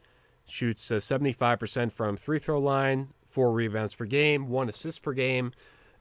Shoots 0.45 0.91
uh, 0.91 0.95
75% 0.95 1.91
from 1.91 2.15
three 2.15 2.38
throw 2.38 2.59
line, 2.59 3.09
four 3.25 3.51
rebounds 3.51 3.95
per 3.95 4.05
game, 4.05 4.49
one 4.49 4.69
assist 4.69 5.01
per 5.01 5.13
game, 5.13 5.51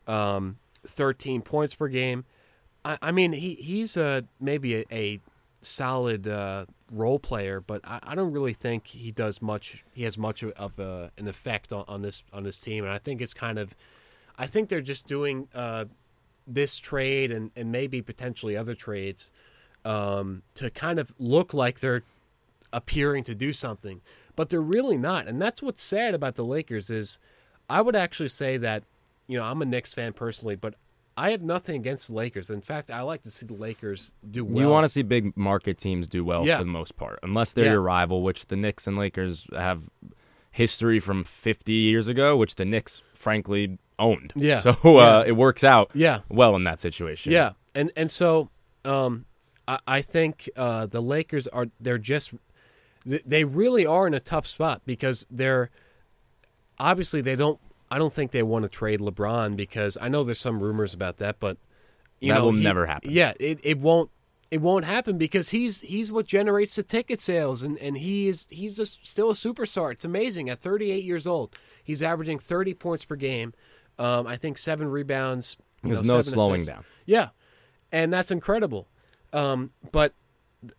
um, 0.06 0.58
13 0.86 1.40
points 1.40 1.74
per 1.74 1.88
game. 1.88 2.26
I, 2.84 2.98
I 3.00 3.12
mean, 3.12 3.32
he 3.32 3.54
he's 3.54 3.96
uh, 3.96 4.22
maybe 4.38 4.76
a, 4.76 4.84
a 4.92 5.20
solid 5.62 6.26
uh, 6.26 6.66
role 6.90 7.18
player, 7.18 7.60
but 7.60 7.80
I, 7.84 8.00
I 8.02 8.14
don't 8.14 8.32
really 8.32 8.52
think 8.52 8.88
he 8.88 9.10
does 9.10 9.40
much. 9.40 9.84
He 9.94 10.04
has 10.04 10.18
much 10.18 10.42
of, 10.42 10.78
uh, 10.78 11.08
an 11.16 11.28
effect 11.28 11.72
on, 11.72 11.84
on 11.88 12.02
this 12.02 12.22
on 12.32 12.42
this 12.42 12.60
team, 12.60 12.84
and 12.84 12.92
I 12.92 12.98
think 12.98 13.20
it's 13.20 13.34
kind 13.34 13.58
of. 13.58 13.74
I 14.38 14.46
think 14.46 14.68
they're 14.68 14.80
just 14.80 15.06
doing 15.06 15.48
uh, 15.54 15.84
this 16.46 16.78
trade 16.78 17.30
and, 17.30 17.50
and 17.54 17.70
maybe 17.70 18.00
potentially 18.02 18.56
other 18.56 18.74
trades 18.74 19.30
um, 19.84 20.42
to 20.54 20.70
kind 20.70 20.98
of 20.98 21.12
look 21.18 21.52
like 21.52 21.80
they're 21.80 22.02
appearing 22.72 23.24
to 23.24 23.34
do 23.34 23.52
something, 23.52 24.00
but 24.34 24.48
they're 24.48 24.60
really 24.60 24.96
not. 24.96 25.28
And 25.28 25.40
that's 25.40 25.62
what's 25.62 25.82
sad 25.82 26.14
about 26.14 26.36
the 26.36 26.44
Lakers 26.44 26.90
is 26.90 27.18
I 27.68 27.82
would 27.82 27.94
actually 27.94 28.28
say 28.28 28.56
that 28.56 28.84
you 29.26 29.38
know 29.38 29.44
I'm 29.44 29.62
a 29.62 29.66
Knicks 29.66 29.94
fan 29.94 30.12
personally, 30.12 30.56
but 30.56 30.74
I 31.16 31.30
have 31.32 31.42
nothing 31.42 31.76
against 31.76 32.08
the 32.08 32.14
Lakers. 32.14 32.48
In 32.50 32.60
fact, 32.62 32.90
I 32.90 33.02
like 33.02 33.22
to 33.22 33.30
see 33.30 33.44
the 33.46 33.54
Lakers 33.54 34.12
do 34.28 34.44
well. 34.44 34.62
You 34.62 34.68
want 34.70 34.84
to 34.84 34.88
see 34.88 35.02
big 35.02 35.36
market 35.36 35.76
teams 35.78 36.08
do 36.08 36.24
well 36.24 36.46
Yeah. 36.46 36.58
for 36.58 36.64
the 36.64 36.70
most 36.70 36.96
part, 36.96 37.18
unless 37.22 37.52
they're 37.52 37.66
Yeah. 37.66 37.72
your 37.72 37.82
rival, 37.82 38.22
which 38.22 38.46
the 38.46 38.56
Knicks 38.56 38.86
and 38.86 38.96
Lakers 38.96 39.46
have 39.52 39.90
history 40.50 41.00
from 41.00 41.24
50 41.24 41.72
years 41.72 42.08
ago, 42.08 42.36
which 42.36 42.54
the 42.54 42.64
Knicks, 42.64 43.02
frankly, 43.14 43.78
owned. 43.98 44.32
Yeah. 44.36 44.60
So 44.60 44.70
uh, 44.82 45.22
Yeah. 45.22 45.24
it 45.28 45.32
works 45.36 45.64
out 45.64 45.90
Yeah. 45.94 46.20
well 46.30 46.56
in 46.56 46.64
that 46.64 46.80
situation. 46.80 47.32
Yeah, 47.32 47.52
and 47.74 47.90
and 47.96 48.10
so 48.10 48.48
um, 48.84 49.26
I, 49.68 49.78
I 49.86 50.00
think 50.02 50.48
uh, 50.56 50.86
the 50.86 51.00
Lakers 51.02 51.46
are 51.48 51.66
they're 51.78 51.98
just 51.98 52.32
they 53.04 53.44
really 53.44 53.84
are 53.84 54.06
in 54.06 54.14
a 54.14 54.20
tough 54.20 54.46
spot 54.46 54.82
because 54.86 55.26
they're 55.30 55.70
obviously 56.78 57.20
they 57.20 57.36
don't. 57.36 57.60
I 57.92 57.98
don't 57.98 58.12
think 58.12 58.30
they 58.30 58.42
want 58.42 58.62
to 58.64 58.68
trade 58.68 59.00
LeBron 59.00 59.54
because 59.56 59.98
I 60.00 60.08
know 60.08 60.24
there's 60.24 60.40
some 60.40 60.62
rumors 60.62 60.94
about 60.94 61.18
that, 61.18 61.38
but 61.38 61.58
you 62.20 62.28
That 62.32 62.38
know 62.38 62.46
will 62.46 62.52
he- 62.52 62.62
never 62.62 62.86
happen. 62.86 63.10
Yeah, 63.10 63.32
it, 63.38 63.60
it 63.62 63.78
won't. 63.78 64.10
It 64.50 64.60
won't 64.60 64.84
happen 64.84 65.16
because 65.16 65.48
he's 65.50 65.80
he's 65.80 66.12
what 66.12 66.26
generates 66.26 66.76
the 66.76 66.82
ticket 66.82 67.22
sales, 67.22 67.62
and, 67.62 67.78
and 67.78 67.96
he 67.98 68.28
is 68.28 68.46
he's 68.50 68.78
a, 68.78 68.84
still 68.86 69.30
a 69.30 69.34
superstar. 69.34 69.92
It's 69.92 70.04
amazing. 70.04 70.50
At 70.50 70.60
38 70.60 71.02
years 71.04 71.26
old, 71.26 71.54
he's 71.82 72.02
averaging 72.02 72.38
30 72.38 72.74
points 72.74 73.04
per 73.04 73.16
game. 73.16 73.54
Um, 73.98 74.26
I 74.26 74.36
think 74.36 74.58
seven 74.58 74.90
rebounds. 74.90 75.56
There's 75.82 76.02
know, 76.06 76.14
no 76.16 76.20
slowing 76.20 76.62
assists. 76.62 76.66
down. 76.68 76.84
Yeah, 77.06 77.28
and 77.90 78.12
that's 78.12 78.30
incredible. 78.30 78.88
Um, 79.32 79.70
but 79.90 80.12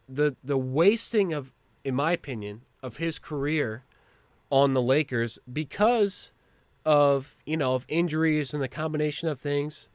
the 0.07 0.35
the 0.43 0.57
wasting 0.57 1.33
of, 1.33 1.51
in 1.83 1.95
my 1.95 2.11
opinion, 2.11 2.61
of 2.83 2.97
his 2.97 3.17
career 3.19 3.83
on 4.51 4.73
the 4.73 4.81
Lakers 4.83 5.39
because 5.51 6.31
of 6.85 7.35
you 7.45 7.57
know 7.57 7.75
of 7.75 7.85
injuries 7.87 8.53
and 8.53 8.61
the 8.61 8.67
combination 8.67 9.27
of 9.27 9.39
things. 9.39 9.89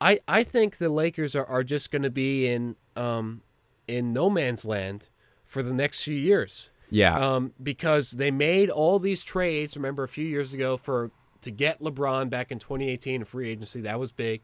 I 0.00 0.20
I 0.26 0.42
think 0.44 0.78
the 0.78 0.88
Lakers 0.88 1.34
are, 1.36 1.46
are 1.46 1.62
just 1.64 1.90
going 1.90 2.02
to 2.02 2.10
be 2.10 2.46
in 2.48 2.76
um, 2.96 3.42
in 3.86 4.12
no 4.12 4.28
man's 4.30 4.64
land 4.64 5.08
for 5.44 5.62
the 5.62 5.72
next 5.72 6.02
few 6.02 6.16
years 6.16 6.70
Yeah. 6.90 7.16
um, 7.18 7.52
because 7.62 8.12
they 8.12 8.30
made 8.30 8.70
all 8.70 8.98
these 8.98 9.22
trades. 9.22 9.76
Remember 9.76 10.02
a 10.02 10.08
few 10.08 10.26
years 10.26 10.52
ago 10.52 10.76
for 10.76 11.10
to 11.42 11.50
get 11.50 11.80
LeBron 11.80 12.30
back 12.30 12.50
in 12.50 12.58
2018 12.58 13.16
in 13.16 13.24
free 13.24 13.50
agency. 13.50 13.80
That 13.82 14.00
was 14.00 14.10
big, 14.12 14.40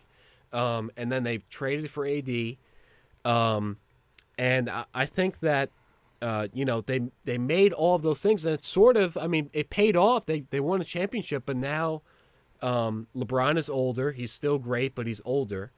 um, 0.52 0.90
and 0.96 1.10
then 1.10 1.24
they 1.24 1.38
traded 1.50 1.90
for 1.90 2.06
AD. 2.06 2.56
Um, 3.24 3.78
and 4.38 4.68
I, 4.70 4.84
I 4.94 5.06
think 5.06 5.40
that 5.40 5.70
uh, 6.22 6.48
you 6.52 6.64
know 6.64 6.80
they 6.80 7.10
they 7.24 7.38
made 7.38 7.72
all 7.72 7.94
of 7.94 8.02
those 8.02 8.20
things, 8.20 8.44
and 8.44 8.54
it's 8.54 8.68
sort 8.68 8.96
of 8.96 9.16
I 9.16 9.26
mean 9.26 9.50
it 9.52 9.70
paid 9.70 9.96
off. 9.96 10.26
They 10.26 10.44
they 10.50 10.60
won 10.60 10.80
a 10.80 10.84
championship, 10.84 11.44
but 11.46 11.56
now 11.56 12.02
um, 12.62 13.06
LeBron 13.16 13.56
is 13.56 13.70
older. 13.70 14.12
He's 14.12 14.32
still 14.32 14.58
great, 14.58 14.94
but 14.94 15.06
he's 15.06 15.22
older, 15.24 15.72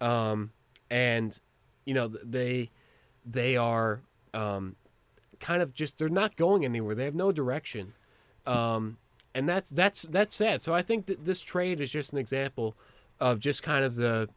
um, 0.00 0.52
and 0.90 1.38
you 1.84 1.94
know 1.94 2.08
they 2.08 2.70
they 3.24 3.56
are 3.56 4.02
um, 4.32 4.76
kind 5.40 5.62
of 5.62 5.74
just 5.74 5.98
they're 5.98 6.08
not 6.08 6.36
going 6.36 6.64
anywhere. 6.64 6.94
They 6.94 7.04
have 7.04 7.14
no 7.14 7.32
direction, 7.32 7.92
um, 8.46 8.96
and 9.34 9.48
that's 9.48 9.70
that's 9.70 10.02
that's 10.02 10.34
sad. 10.34 10.62
So 10.62 10.74
I 10.74 10.82
think 10.82 11.06
that 11.06 11.26
this 11.26 11.40
trade 11.40 11.80
is 11.80 11.90
just 11.90 12.12
an 12.12 12.18
example 12.18 12.76
of 13.20 13.40
just 13.40 13.62
kind 13.62 13.84
of 13.84 13.96
the 13.96 14.28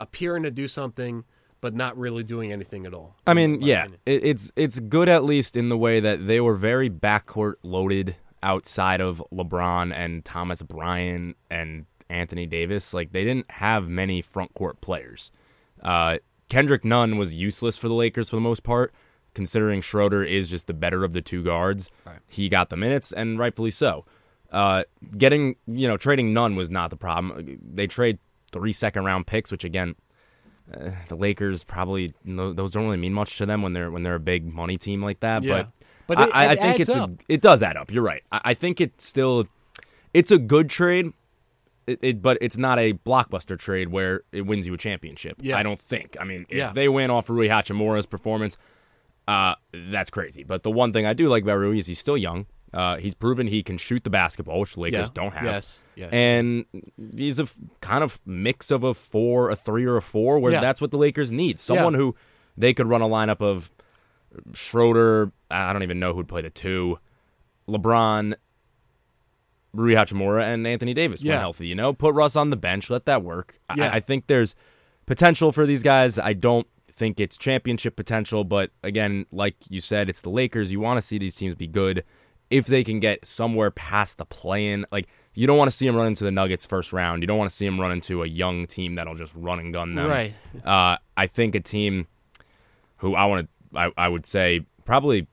appearing 0.00 0.42
to 0.42 0.50
do 0.50 0.66
something 0.66 1.24
but 1.60 1.74
not 1.74 1.96
really 1.96 2.22
doing 2.22 2.52
anything 2.52 2.86
at 2.86 2.94
all. 2.94 3.16
I 3.26 3.34
mean, 3.34 3.60
yeah, 3.60 3.86
it, 4.06 4.24
it's 4.24 4.52
it's 4.56 4.78
good 4.80 5.08
at 5.08 5.24
least 5.24 5.56
in 5.56 5.68
the 5.68 5.76
way 5.76 6.00
that 6.00 6.26
they 6.26 6.40
were 6.40 6.54
very 6.54 6.90
backcourt 6.90 7.54
loaded 7.62 8.16
outside 8.42 9.00
of 9.00 9.22
LeBron 9.32 9.92
and 9.94 10.24
Thomas 10.24 10.62
Bryant 10.62 11.36
and 11.50 11.86
Anthony 12.08 12.46
Davis. 12.46 12.94
Like 12.94 13.12
they 13.12 13.24
didn't 13.24 13.50
have 13.50 13.88
many 13.88 14.22
front 14.22 14.54
court 14.54 14.80
players. 14.80 15.30
Uh, 15.82 16.18
Kendrick 16.48 16.84
Nunn 16.84 17.16
was 17.16 17.34
useless 17.34 17.76
for 17.76 17.88
the 17.88 17.94
Lakers 17.94 18.30
for 18.30 18.36
the 18.36 18.42
most 18.42 18.62
part, 18.64 18.92
considering 19.34 19.80
Schroeder 19.80 20.24
is 20.24 20.50
just 20.50 20.66
the 20.66 20.74
better 20.74 21.04
of 21.04 21.12
the 21.12 21.22
two 21.22 21.42
guards. 21.42 21.90
He 22.26 22.48
got 22.48 22.70
the 22.70 22.76
minutes, 22.76 23.12
and 23.12 23.38
rightfully 23.38 23.70
so. 23.70 24.04
Uh, 24.50 24.82
getting 25.16 25.56
you 25.66 25.86
know 25.86 25.96
trading 25.96 26.32
Nunn 26.32 26.56
was 26.56 26.70
not 26.70 26.90
the 26.90 26.96
problem. 26.96 27.58
They 27.62 27.86
trade 27.86 28.18
three 28.50 28.72
second 28.72 29.04
round 29.04 29.26
picks, 29.26 29.52
which 29.52 29.64
again 29.64 29.94
uh, 30.74 30.90
the 31.08 31.16
Lakers 31.16 31.64
probably 31.64 32.12
no, 32.24 32.52
those 32.52 32.72
don't 32.72 32.84
really 32.84 32.96
mean 32.96 33.14
much 33.14 33.36
to 33.38 33.46
them 33.46 33.62
when 33.62 33.72
they're 33.72 33.90
when 33.90 34.02
they're 34.02 34.14
a 34.14 34.20
big 34.20 34.52
money 34.52 34.76
team 34.78 35.02
like 35.02 35.20
that. 35.20 35.42
Yeah. 35.42 35.64
But, 36.06 36.16
But 36.18 36.28
it- 36.28 36.34
I, 36.34 36.48
I 36.50 36.56
think 36.56 36.80
it's 36.80 36.88
a, 36.88 37.10
it 37.28 37.40
does 37.40 37.62
add 37.62 37.76
up. 37.76 37.90
You're 37.92 38.02
right. 38.02 38.22
I, 38.32 38.40
I 38.46 38.54
think 38.54 38.80
it's 38.80 39.04
still 39.04 39.46
it's 40.14 40.30
a 40.30 40.38
good 40.38 40.68
trade. 40.70 41.12
It, 41.86 41.98
it, 42.02 42.22
but 42.22 42.38
it's 42.40 42.56
not 42.56 42.78
a 42.78 42.92
blockbuster 42.92 43.58
trade 43.58 43.88
where 43.88 44.22
it 44.32 44.42
wins 44.42 44.66
you 44.66 44.74
a 44.74 44.76
championship. 44.76 45.36
Yeah. 45.40 45.56
I 45.58 45.62
don't 45.64 45.80
think. 45.80 46.16
I 46.20 46.24
mean, 46.24 46.46
if 46.48 46.56
Yeah. 46.56 46.72
they 46.72 46.88
win 46.88 47.10
off 47.10 47.28
Rui 47.28 47.48
Hachimura's 47.48 48.06
performance, 48.06 48.56
uh, 49.26 49.54
that's 49.90 50.10
crazy. 50.10 50.44
But 50.44 50.62
the 50.62 50.70
one 50.70 50.92
thing 50.92 51.06
I 51.06 51.14
do 51.14 51.28
like 51.28 51.42
about 51.42 51.56
Rui 51.58 51.78
is 51.78 51.86
he's 51.88 51.98
still 51.98 52.16
young. 52.18 52.46
Uh, 52.72 52.96
he's 52.98 53.14
proven 53.14 53.48
he 53.48 53.62
can 53.62 53.76
shoot 53.78 54.04
the 54.04 54.10
basketball, 54.10 54.60
which 54.60 54.74
the 54.74 54.80
Lakers 54.80 55.06
Yeah. 55.06 55.12
don't 55.12 55.34
have. 55.34 55.44
Yes. 55.44 55.82
Yeah. 55.96 56.08
And 56.12 56.64
he's 57.16 57.38
a 57.40 57.42
f- 57.42 57.56
kind 57.80 58.04
of 58.04 58.20
mix 58.24 58.70
of 58.70 58.84
a 58.84 58.94
four, 58.94 59.50
a 59.50 59.56
three, 59.56 59.84
or 59.84 59.96
a 59.96 60.02
four, 60.02 60.38
where 60.38 60.52
Yeah. 60.52 60.60
that's 60.60 60.80
what 60.80 60.90
the 60.92 60.96
Lakers 60.98 61.32
need. 61.32 61.58
Someone 61.58 61.94
Yeah. 61.94 61.98
who 61.98 62.16
they 62.56 62.72
could 62.72 62.86
run 62.88 63.02
a 63.02 63.08
lineup 63.08 63.40
of 63.40 63.70
Schroeder. 64.54 65.32
I 65.50 65.72
don't 65.72 65.82
even 65.82 65.98
know 65.98 66.14
who'd 66.14 66.28
play 66.28 66.42
the 66.42 66.50
two. 66.50 66.98
LeBron, 67.68 68.34
Rui 69.72 69.94
Hachimura, 69.94 70.42
and 70.42 70.66
Anthony 70.66 70.94
Davis 70.94 71.22
when 71.22 71.36
healthy. 71.38 71.66
You 71.68 71.74
know, 71.74 71.92
put 71.92 72.14
Russ 72.14 72.36
on 72.36 72.50
the 72.50 72.56
bench, 72.56 72.90
let 72.90 73.04
that 73.06 73.22
work. 73.22 73.58
I- 73.68 73.88
I, 73.96 74.00
think 74.00 74.26
there's 74.26 74.54
potential 75.06 75.52
for 75.52 75.66
these 75.66 75.82
guys. 75.82 76.18
I 76.18 76.32
don't 76.32 76.66
think 76.92 77.18
it's 77.20 77.36
championship 77.36 77.96
potential, 77.96 78.44
but 78.44 78.70
again, 78.82 79.26
like 79.32 79.56
you 79.68 79.80
said, 79.80 80.08
it's 80.08 80.20
the 80.20 80.30
Lakers. 80.30 80.70
You 80.70 80.80
want 80.80 80.98
to 80.98 81.02
see 81.02 81.18
these 81.18 81.34
teams 81.36 81.54
be 81.54 81.66
good. 81.66 82.04
If 82.50 82.66
they 82.66 82.84
can 82.84 83.00
get 83.00 83.24
somewhere 83.24 83.70
past 83.70 84.18
the 84.18 84.24
play-in, 84.24 84.84
like 84.90 85.08
you 85.34 85.46
don't 85.46 85.56
want 85.56 85.70
to 85.70 85.76
see 85.76 85.86
them 85.86 85.96
run 85.96 86.08
into 86.08 86.24
the 86.24 86.30
Nuggets 86.30 86.66
first 86.66 86.92
round. 86.92 87.22
You 87.22 87.26
don't 87.26 87.38
want 87.38 87.48
to 87.48 87.56
see 87.56 87.64
them 87.64 87.80
run 87.80 87.92
into 87.92 88.22
a 88.22 88.26
young 88.26 88.66
team 88.66 88.96
that'll 88.96 89.14
just 89.14 89.32
run 89.34 89.60
and 89.60 89.72
gun 89.72 89.94
them. 89.94 90.08
Right. 90.08 90.34
Uh, 90.64 90.96
I 91.16 91.26
think 91.28 91.54
a 91.54 91.60
team 91.60 92.08
who 92.98 93.14
I 93.14 93.24
want 93.26 93.48
to, 93.72 93.78
I, 93.78 93.90
I 93.96 94.08
would 94.08 94.26
say 94.26 94.66
probably 94.84 95.28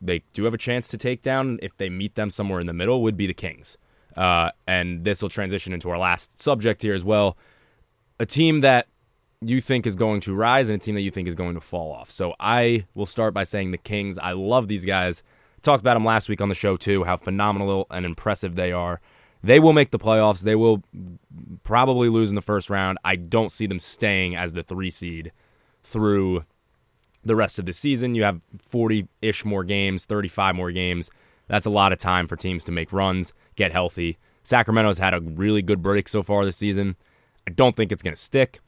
they 0.00 0.22
do 0.32 0.44
have 0.44 0.54
a 0.54 0.58
chance 0.58 0.88
to 0.88 0.96
take 0.96 1.22
down 1.22 1.58
if 1.60 1.76
they 1.76 1.88
meet 1.88 2.14
them 2.14 2.30
somewhere 2.30 2.60
in 2.60 2.66
the 2.66 2.72
middle 2.72 3.02
would 3.02 3.16
be 3.16 3.26
the 3.26 3.34
Kings. 3.34 3.76
Uh, 4.16 4.50
and 4.66 5.04
this 5.04 5.22
will 5.22 5.28
transition 5.28 5.72
into 5.72 5.90
our 5.90 5.98
last 5.98 6.38
subject 6.38 6.82
here 6.82 6.94
as 6.94 7.04
well. 7.04 7.36
A 8.18 8.26
team 8.26 8.60
that 8.60 8.86
you 9.40 9.60
think 9.60 9.86
is 9.86 9.96
going 9.96 10.20
to 10.20 10.34
rise 10.34 10.68
and 10.68 10.76
a 10.76 10.78
team 10.78 10.94
that 10.94 11.00
you 11.00 11.10
think 11.10 11.26
is 11.26 11.34
going 11.34 11.54
to 11.54 11.60
fall 11.60 11.92
off. 11.92 12.10
So 12.10 12.34
I 12.38 12.86
will 12.94 13.06
start 13.06 13.34
by 13.34 13.44
saying 13.44 13.70
the 13.72 13.78
Kings. 13.78 14.18
I 14.18 14.32
love 14.32 14.68
these 14.68 14.84
guys. 14.84 15.22
Talked 15.62 15.82
about 15.82 15.94
them 15.94 16.04
last 16.04 16.28
week 16.28 16.40
on 16.40 16.48
the 16.48 16.54
show 16.54 16.76
too, 16.76 17.04
how 17.04 17.16
phenomenal 17.16 17.86
and 17.90 18.06
impressive 18.06 18.54
they 18.54 18.72
are. 18.72 19.00
They 19.42 19.58
will 19.58 19.72
make 19.72 19.90
the 19.90 19.98
playoffs. 19.98 20.42
They 20.42 20.54
will 20.54 20.82
probably 21.62 22.08
lose 22.08 22.28
in 22.28 22.34
the 22.34 22.42
first 22.42 22.70
round. 22.70 22.98
I 23.04 23.16
don't 23.16 23.52
see 23.52 23.66
them 23.66 23.78
staying 23.78 24.36
as 24.36 24.52
the 24.52 24.62
three 24.62 24.90
seed 24.90 25.32
through 25.82 26.44
the 27.24 27.36
rest 27.36 27.58
of 27.58 27.66
the 27.66 27.72
season. 27.72 28.14
You 28.14 28.22
have 28.24 28.40
40 28.58 29.08
ish 29.22 29.44
more 29.44 29.64
games, 29.64 30.04
35 30.04 30.54
more 30.54 30.70
games. 30.72 31.10
That's 31.48 31.66
a 31.66 31.70
lot 31.70 31.92
of 31.92 31.98
time 31.98 32.26
for 32.26 32.36
teams 32.36 32.64
to 32.64 32.72
make 32.72 32.92
runs, 32.92 33.32
get 33.56 33.72
healthy. 33.72 34.18
Sacramento's 34.42 34.98
had 34.98 35.14
a 35.14 35.20
really 35.20 35.62
good 35.62 35.82
break 35.82 36.08
so 36.08 36.22
far 36.22 36.44
this 36.44 36.56
season. 36.56 36.96
I 37.46 37.50
don't 37.50 37.76
think 37.76 37.92
it's 37.92 38.02
going 38.02 38.14
to 38.14 38.20
stick. 38.20 38.60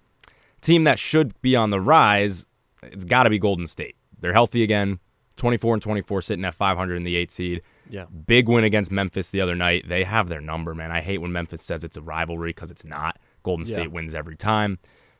Team 0.60 0.84
that 0.84 0.98
should 0.98 1.40
be 1.42 1.56
on 1.56 1.70
the 1.70 1.80
rise, 1.80 2.46
it's 2.82 3.04
got 3.04 3.24
to 3.24 3.30
be 3.30 3.38
Golden 3.38 3.66
State. 3.66 3.96
They're 4.20 4.32
healthy 4.32 4.62
again, 4.62 5.00
24 5.36 5.74
and 5.74 5.82
24, 5.82 6.22
sitting 6.22 6.44
at 6.44 6.54
500 6.54 6.94
in 6.96 7.04
the 7.04 7.16
eight 7.16 7.32
seed. 7.32 7.62
Yeah. 7.88 8.04
Big 8.26 8.48
win 8.48 8.64
against 8.64 8.90
Memphis 8.90 9.30
the 9.30 9.40
other 9.40 9.54
night. 9.54 9.88
They 9.88 10.04
have 10.04 10.28
their 10.28 10.40
number, 10.40 10.74
man. 10.74 10.90
I 10.90 11.00
hate 11.00 11.18
when 11.18 11.32
Memphis 11.32 11.62
says 11.62 11.84
it's 11.84 11.96
a 11.96 12.02
rivalry 12.02 12.50
because 12.50 12.70
it's 12.70 12.84
not. 12.84 13.18
Golden 13.42 13.64
State 13.66 13.78
Yeah. 13.82 13.86
wins 13.88 14.14
every 14.14 14.36
time. 14.36 14.78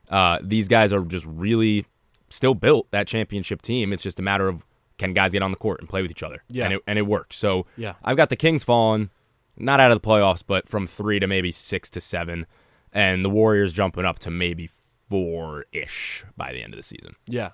Uh, 0.09 0.38
these 0.42 0.68
guys 0.68 0.92
are 0.92 1.05
just 1.05 1.27
really 1.27 1.87
still 2.29 2.55
built 2.55 2.90
that 2.92 3.07
championship 3.07 3.62
team. 3.62 3.92
It's 3.92 4.03
just 4.03 4.18
a 4.18 4.22
matter 4.22 4.48
of 4.48 4.64
can 4.98 5.12
guys 5.14 5.33
get 5.33 5.42
on 5.42 5.51
the 5.51 5.57
court 5.57 5.81
and 5.81 5.88
play 5.88 6.03
with 6.03 6.11
each 6.11 6.22
other. 6.22 6.42
Yeah. 6.48 6.64
And 6.64 6.75
it, 6.75 6.81
and 6.87 6.98
it 6.98 7.03
works. 7.03 7.37
So 7.37 7.66
Yeah. 7.77 7.94
I've 8.05 8.16
got 8.16 8.29
the 8.31 8.37
Kings 8.37 8.62
falling, 8.64 9.11
not 9.57 9.81
out 9.81 9.90
of 9.90 10.01
the 10.01 10.07
playoffs, 10.07 10.42
but 10.46 10.68
from 10.68 10.87
three 10.87 11.18
to 11.18 11.27
maybe 11.27 11.51
six 11.51 11.90
to 11.90 12.01
seven. 12.01 12.46
And 12.92 13.25
the 13.25 13.31
Warriors 13.31 13.72
jumping 13.72 14.05
up 14.05 14.18
to 14.20 14.31
maybe 14.31 14.68
four 15.09 15.64
ish 15.72 16.25
by 16.37 16.53
the 16.53 16.62
end 16.62 16.72
of 16.75 16.77
the 16.79 16.83
season. 16.83 17.16
Yeah, 17.27 17.51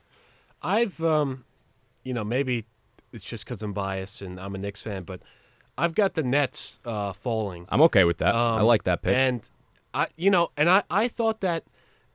I've 0.62 1.02
um, 1.02 1.44
you 2.04 2.14
know, 2.14 2.24
maybe 2.24 2.64
it's 3.12 3.24
just 3.24 3.44
because 3.44 3.62
I'm 3.62 3.72
biased 3.72 4.22
and 4.22 4.38
I'm 4.40 4.54
a 4.54 4.58
Knicks 4.58 4.82
fan, 4.82 5.04
but 5.04 5.20
I've 5.76 5.94
got 5.94 6.14
the 6.14 6.22
Nets 6.22 6.78
uh, 6.84 7.12
falling. 7.12 7.66
I'm 7.68 7.80
okay 7.82 8.04
with 8.04 8.18
that. 8.18 8.34
I 8.34 8.58
Um, 8.58 8.66
like 8.66 8.84
that 8.84 9.02
pick. 9.02 9.14
And 9.14 9.48
I, 9.94 10.08
you 10.16 10.30
know, 10.30 10.50
and 10.56 10.68
I, 10.68 10.82
I 10.90 11.08
thought 11.08 11.40
that 11.40 11.64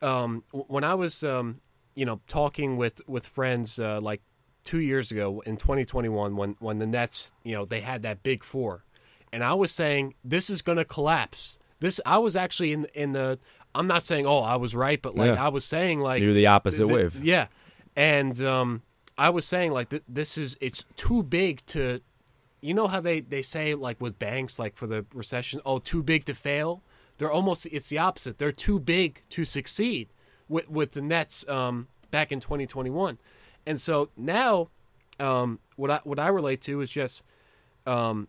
um, 0.01 0.43
when 0.51 0.83
I 0.83 0.95
was, 0.95 1.23
um, 1.23 1.61
you 1.95 2.05
know, 2.05 2.19
talking 2.27 2.77
with 2.77 3.01
with 3.07 3.25
friends 3.25 3.79
uh, 3.79 4.01
like 4.01 4.21
two 4.63 4.79
years 4.79 5.11
ago 5.11 5.41
in 5.45 5.57
2021, 5.57 6.35
when 6.35 6.55
when 6.59 6.79
the 6.79 6.87
Nets, 6.87 7.31
you 7.43 7.53
know, 7.53 7.65
they 7.65 7.81
had 7.81 8.03
that 8.03 8.21
big 8.23 8.43
four, 8.43 8.83
and 9.31 9.43
I 9.43 9.53
was 9.53 9.71
saying 9.71 10.15
this 10.23 10.49
is 10.49 10.61
going 10.61 10.77
to 10.77 10.85
collapse. 10.85 11.57
This 11.79 11.99
I 12.05 12.17
was 12.17 12.35
actually 12.35 12.73
in 12.73 12.85
in 12.93 13.13
the. 13.13 13.39
I'm 13.75 13.87
not 13.87 14.03
saying 14.03 14.27
oh 14.27 14.39
I 14.41 14.55
was 14.57 14.75
right, 14.75 15.01
but 15.01 15.15
like 15.15 15.33
Yeah. 15.35 15.43
I 15.45 15.49
was 15.49 15.65
saying 15.65 15.99
like 15.99 16.21
You're 16.21 16.33
the 16.33 16.47
opposite 16.47 16.85
th- 16.85 16.89
th- 16.89 17.13
wave. 17.15 17.23
Yeah, 17.23 17.47
and 17.95 18.39
um, 18.41 18.81
I 19.17 19.29
was 19.29 19.45
saying 19.45 19.71
like 19.71 19.89
th- 19.89 20.03
this 20.07 20.37
is 20.37 20.57
it's 20.61 20.85
too 20.95 21.23
big 21.23 21.65
to 21.67 22.01
you 22.61 22.73
know 22.73 22.87
how 22.87 23.01
they, 23.01 23.19
they 23.19 23.41
say 23.41 23.75
like 23.75 23.99
with 23.99 24.17
banks 24.17 24.57
like 24.57 24.75
for 24.75 24.87
the 24.87 25.05
recession 25.13 25.59
oh 25.65 25.79
too 25.79 26.03
big 26.03 26.25
to 26.25 26.33
fail? 26.33 26.81
They're 27.17 27.31
almost 27.31 27.65
it's 27.67 27.89
the 27.89 27.99
opposite. 27.99 28.37
They're 28.37 28.51
too 28.51 28.79
big 28.79 29.21
to 29.29 29.45
succeed 29.45 30.09
with 30.47 30.69
with 30.69 30.91
the 30.93 31.01
nets 31.01 31.47
um, 31.47 31.87
back 32.11 32.31
in 32.31 32.39
2021 32.39 33.17
and 33.65 33.79
so 33.79 34.09
now 34.15 34.69
um, 35.19 35.59
what 35.75 35.89
i 35.89 35.99
what 36.03 36.19
i 36.19 36.27
relate 36.27 36.61
to 36.61 36.81
is 36.81 36.91
just 36.91 37.23
um, 37.85 38.27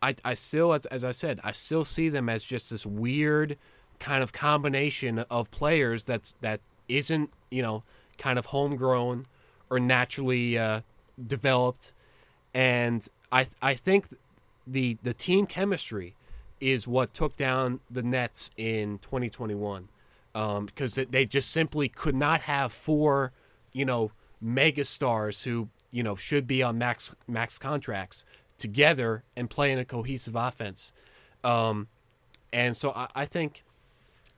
I, 0.00 0.14
I 0.24 0.34
still 0.34 0.72
as, 0.72 0.86
as 0.86 1.04
i 1.04 1.10
said 1.10 1.40
i 1.42 1.52
still 1.52 1.84
see 1.84 2.08
them 2.08 2.28
as 2.28 2.44
just 2.44 2.70
this 2.70 2.86
weird 2.86 3.58
kind 3.98 4.22
of 4.22 4.32
combination 4.32 5.20
of 5.30 5.50
players 5.50 6.04
that's 6.04 6.34
that 6.40 6.60
isn't 6.88 7.30
you 7.50 7.62
know 7.62 7.82
kind 8.18 8.38
of 8.38 8.46
homegrown 8.46 9.26
or 9.70 9.80
naturally 9.80 10.58
uh, 10.58 10.80
developed. 11.24 11.92
And 12.54 13.06
I 13.30 13.46
I 13.60 13.74
think 13.74 14.06
the 14.66 14.98
the 15.02 15.14
team 15.14 15.46
chemistry 15.46 16.14
is 16.60 16.88
what 16.88 17.12
took 17.12 17.36
down 17.36 17.80
the 17.90 18.02
Nets 18.02 18.50
in 18.56 18.98
2021 18.98 19.88
um, 20.34 20.66
because 20.66 20.94
they- 20.94 21.26
just 21.26 21.50
simply 21.50 21.88
could 21.88 22.14
not 22.14 22.42
have 22.42 22.72
four 22.72 23.32
you 23.72 23.84
know 23.84 24.10
mega 24.40 24.84
stars 24.84 25.42
who 25.42 25.68
you 25.90 26.02
know 26.02 26.16
should 26.16 26.46
be 26.46 26.62
on 26.62 26.78
max 26.78 27.14
max 27.26 27.58
contracts 27.58 28.24
together 28.58 29.22
and 29.36 29.50
play 29.50 29.70
in 29.70 29.78
a 29.78 29.84
cohesive 29.84 30.34
offense. 30.34 30.92
Um, 31.44 31.88
and 32.52 32.76
so 32.76 32.92
I, 32.92 33.08
I 33.14 33.24
think 33.26 33.64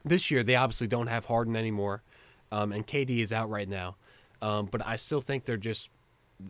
this 0.05 0.31
year 0.31 0.43
they 0.43 0.57
obviously 0.57 0.89
don't 0.89 1.07
have 1.07 1.27
Harden 1.27 1.55
anymore 1.57 2.03
um, 2.51 2.73
and 2.73 2.87
KD 2.87 3.21
is 3.21 3.33
out 3.33 3.49
right 3.49 3.69
now 3.69 3.97
um, 4.43 4.67
but 4.67 4.87
I 4.87 4.97
still 4.97 5.21
think 5.21 5.45
they're 5.45 5.57
just 5.57 5.91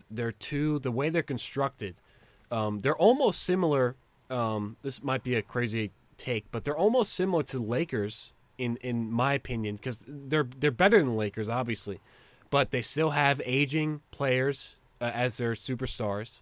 they're 0.09 0.31
too 0.31 0.79
the 0.79 0.91
way 0.91 1.09
they're 1.09 1.21
constructed 1.23 1.95
um, 2.51 2.81
they're 2.81 2.97
almost 2.97 3.43
similar 3.43 3.95
um, 4.29 4.77
this 4.81 5.03
might 5.03 5.23
be 5.23 5.35
a 5.35 5.41
crazy 5.41 5.91
take 6.17 6.45
but 6.51 6.63
they're 6.63 6.77
almost 6.77 7.13
similar 7.13 7.43
to 7.43 7.57
the 7.57 7.65
lakers 7.65 8.33
in 8.57 8.77
in 8.77 9.11
my 9.11 9.33
opinion 9.33 9.75
because 9.75 10.05
they're 10.07 10.47
they're 10.59 10.71
better 10.71 10.99
than 10.99 11.07
the 11.07 11.13
lakers 11.13 11.49
obviously 11.49 11.99
but 12.49 12.71
they 12.71 12.81
still 12.81 13.11
have 13.11 13.41
aging 13.45 14.01
players 14.11 14.75
uh, 15.01 15.11
as 15.13 15.37
their 15.37 15.53
superstars. 15.53 16.41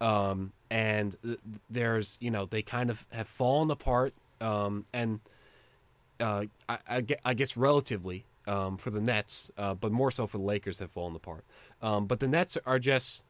Um, 0.00 0.52
and 0.70 1.16
th- 1.22 1.38
there's 1.70 2.18
you 2.20 2.30
know 2.30 2.46
they 2.46 2.62
kind 2.62 2.90
of 2.90 3.06
have 3.12 3.28
fallen 3.28 3.70
apart 3.70 4.12
um, 4.40 4.84
and 4.92 5.20
uh, 6.18 6.44
I, 6.68 7.04
I 7.24 7.34
guess 7.34 7.56
relatively 7.56 8.24
um, 8.46 8.76
for 8.76 8.90
the 8.90 9.00
Nets, 9.00 9.50
uh, 9.56 9.74
but 9.74 9.92
more 9.92 10.10
so 10.10 10.26
for 10.26 10.38
the 10.38 10.44
Lakers 10.44 10.78
have 10.78 10.90
fallen 10.90 11.16
apart. 11.16 11.44
Um, 11.80 12.06
but 12.06 12.20
the 12.20 12.28
Nets 12.28 12.58
are 12.66 12.78
just, 12.78 13.22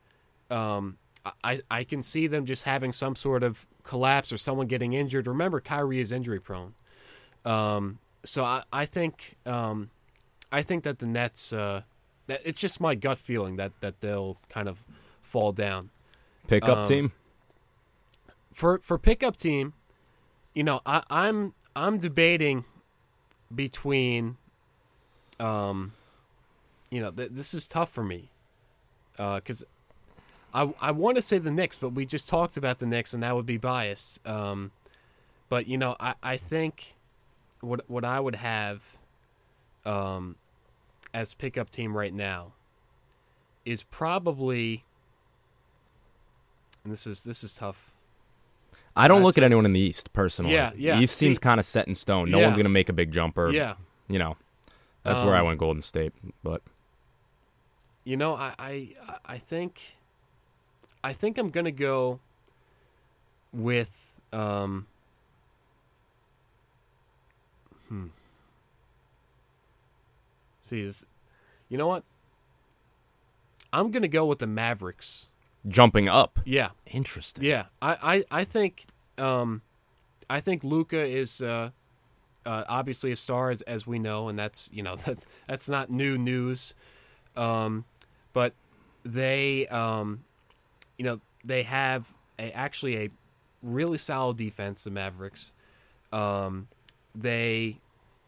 um, 0.50 0.98
I, 1.42 1.61
I 1.70 1.85
can 1.85 2.03
see 2.03 2.27
them 2.27 2.44
just 2.44 2.64
having 2.64 2.92
some 2.92 3.16
sort 3.16 3.42
of 3.42 3.66
collapse 3.83 4.33
or 4.33 4.37
someone 4.37 4.66
getting 4.66 4.92
injured. 4.92 5.27
Remember, 5.27 5.61
Kyrie 5.61 6.00
is 6.00 6.12
injury 6.12 6.40
prone. 6.40 6.74
Um, 7.44 7.98
so 8.24 8.44
I, 8.44 8.62
I 8.72 8.87
think 8.87 9.37
um, 9.46 9.90
I 10.53 10.62
think 10.62 10.85
that 10.85 10.98
the 10.98 11.07
Nets, 11.07 11.53
uh, 11.53 11.83
that 12.27 12.40
it's 12.44 12.61
just 12.61 12.81
my 12.81 12.94
gut 12.94 13.18
feeling 13.18 13.57
that, 13.57 13.72
that 13.81 14.00
they'll 14.00 14.38
kind 14.48 14.68
of 14.68 14.85
fall 15.22 15.53
down 15.53 15.90
Pickup 16.46 16.79
um, 16.79 16.87
team. 16.87 17.12
for 18.53 18.79
for 18.79 18.98
pickup 18.98 19.37
team, 19.37 19.72
you 20.55 20.62
know, 20.62 20.81
I, 20.87 21.03
I'm 21.11 21.55
I'm 21.74 21.98
debating 21.98 22.64
between, 23.55 24.37
um, 25.40 25.92
you 26.90 27.01
know, 27.01 27.11
th- 27.11 27.31
this 27.33 27.55
is 27.55 27.66
tough 27.66 27.90
for 27.90 28.05
me, 28.05 28.29
Uh, 29.18 29.37
because 29.37 29.64
I 30.53 30.73
I 30.81 30.90
want 30.92 31.16
to 31.16 31.23
say 31.23 31.38
the 31.38 31.51
Knicks, 31.51 31.79
but 31.79 31.90
we 31.90 32.07
just 32.07 32.29
talked 32.29 32.57
about 32.57 32.79
the 32.79 32.87
Knicks, 32.87 33.12
and 33.14 33.23
that 33.23 33.35
would 33.35 33.47
be 33.47 33.57
biased. 33.57 34.25
Um, 34.27 34.70
but 35.49 35.66
you 35.66 35.77
know, 35.79 35.97
I 36.01 36.14
I 36.23 36.37
think 36.37 36.94
what 37.61 37.88
what 37.90 38.05
I 38.05 38.20
would 38.20 38.37
have, 38.37 38.97
um, 39.85 40.37
as 41.12 41.35
pickup 41.35 41.70
team 41.70 41.97
right 41.97 42.14
now, 42.14 42.53
is 43.64 43.83
probably. 43.83 44.85
And 46.85 46.93
this 46.93 47.07
is 47.07 47.24
this 47.24 47.43
is 47.43 47.55
tough. 47.55 47.91
I 48.97 49.09
don't 49.09 49.22
I'd 49.22 49.24
look 49.24 49.39
at 49.39 49.45
anyone 49.45 49.64
in 49.66 49.72
the 49.72 49.80
East 49.80 50.12
personally. 50.12 50.53
Yeah, 50.55 50.72
yeah. 50.76 50.97
The 50.97 51.03
East 51.03 51.16
See- 51.16 51.26
seems 51.26 51.39
kind 51.39 51.59
of 51.59 51.66
set 51.66 51.89
in 51.89 51.95
stone. 51.95 52.30
No 52.30 52.39
Yeah. 52.39 52.45
one's 52.45 52.57
going 52.57 52.64
to 52.66 52.70
make 52.70 52.89
a 52.89 52.93
big 52.93 53.11
jumper. 53.11 53.51
Yeah, 53.51 53.74
You 54.07 54.18
know, 54.20 54.37
that's 55.05 55.22
where 55.22 55.34
I 55.34 55.40
Um, 55.40 55.46
went 55.46 55.59
Golden 55.61 55.82
State. 55.82 56.12
But 56.42 56.62
You 58.05 58.16
know, 58.16 58.34
I 58.34 58.55
I 58.59 58.94
I 59.24 59.38
think 59.38 59.96
I 61.02 61.12
think 61.12 61.38
I'm 61.38 61.50
gonna 61.50 61.70
go 61.70 62.20
with 63.52 64.18
um 64.32 64.86
hmm. 67.88 68.07
See 70.61 70.84
this 70.84 71.05
you 71.68 71.78
know 71.78 71.86
what? 71.86 72.05
I'm 73.72 73.90
gonna 73.90 74.09
go 74.09 74.24
with 74.26 74.38
the 74.38 74.46
Mavericks. 74.46 75.28
jumping 75.66 76.09
up. 76.09 76.40
Yeah. 76.44 76.70
Interesting. 76.86 77.44
Yeah. 77.44 77.66
I, 77.80 77.96
I, 78.30 78.40
I 78.40 78.44
think 78.44 78.84
um 79.18 79.62
I 80.28 80.40
think 80.40 80.62
Luka 80.64 81.00
is 81.05 81.40
uh 81.40 81.70
uh, 82.47 82.64
obviously 82.68 83.12
a 83.12 83.16
star 83.16 83.51
as, 83.51 83.62
as 83.62 83.86
we 83.86 83.99
know, 83.99 84.28
and 84.28 84.38
that's 84.38 84.70
you 84.72 84.82
know 84.82 84.97
that 85.07 85.24
that's 85.49 85.68
not 85.68 85.90
new 85.90 86.18
news. 86.18 86.74
Um, 87.36 87.84
but 88.32 88.55
they, 89.05 89.66
um, 89.68 90.24
you 90.99 91.05
know, 91.05 91.20
they 91.45 91.62
have 91.62 92.12
a 92.38 92.51
actually 92.53 92.97
a 92.97 93.11
really 93.62 93.99
solid 93.99 94.36
defense. 94.36 94.84
The 94.84 94.90
Mavericks. 94.90 95.55
Um, 96.12 96.68
they, 97.14 97.78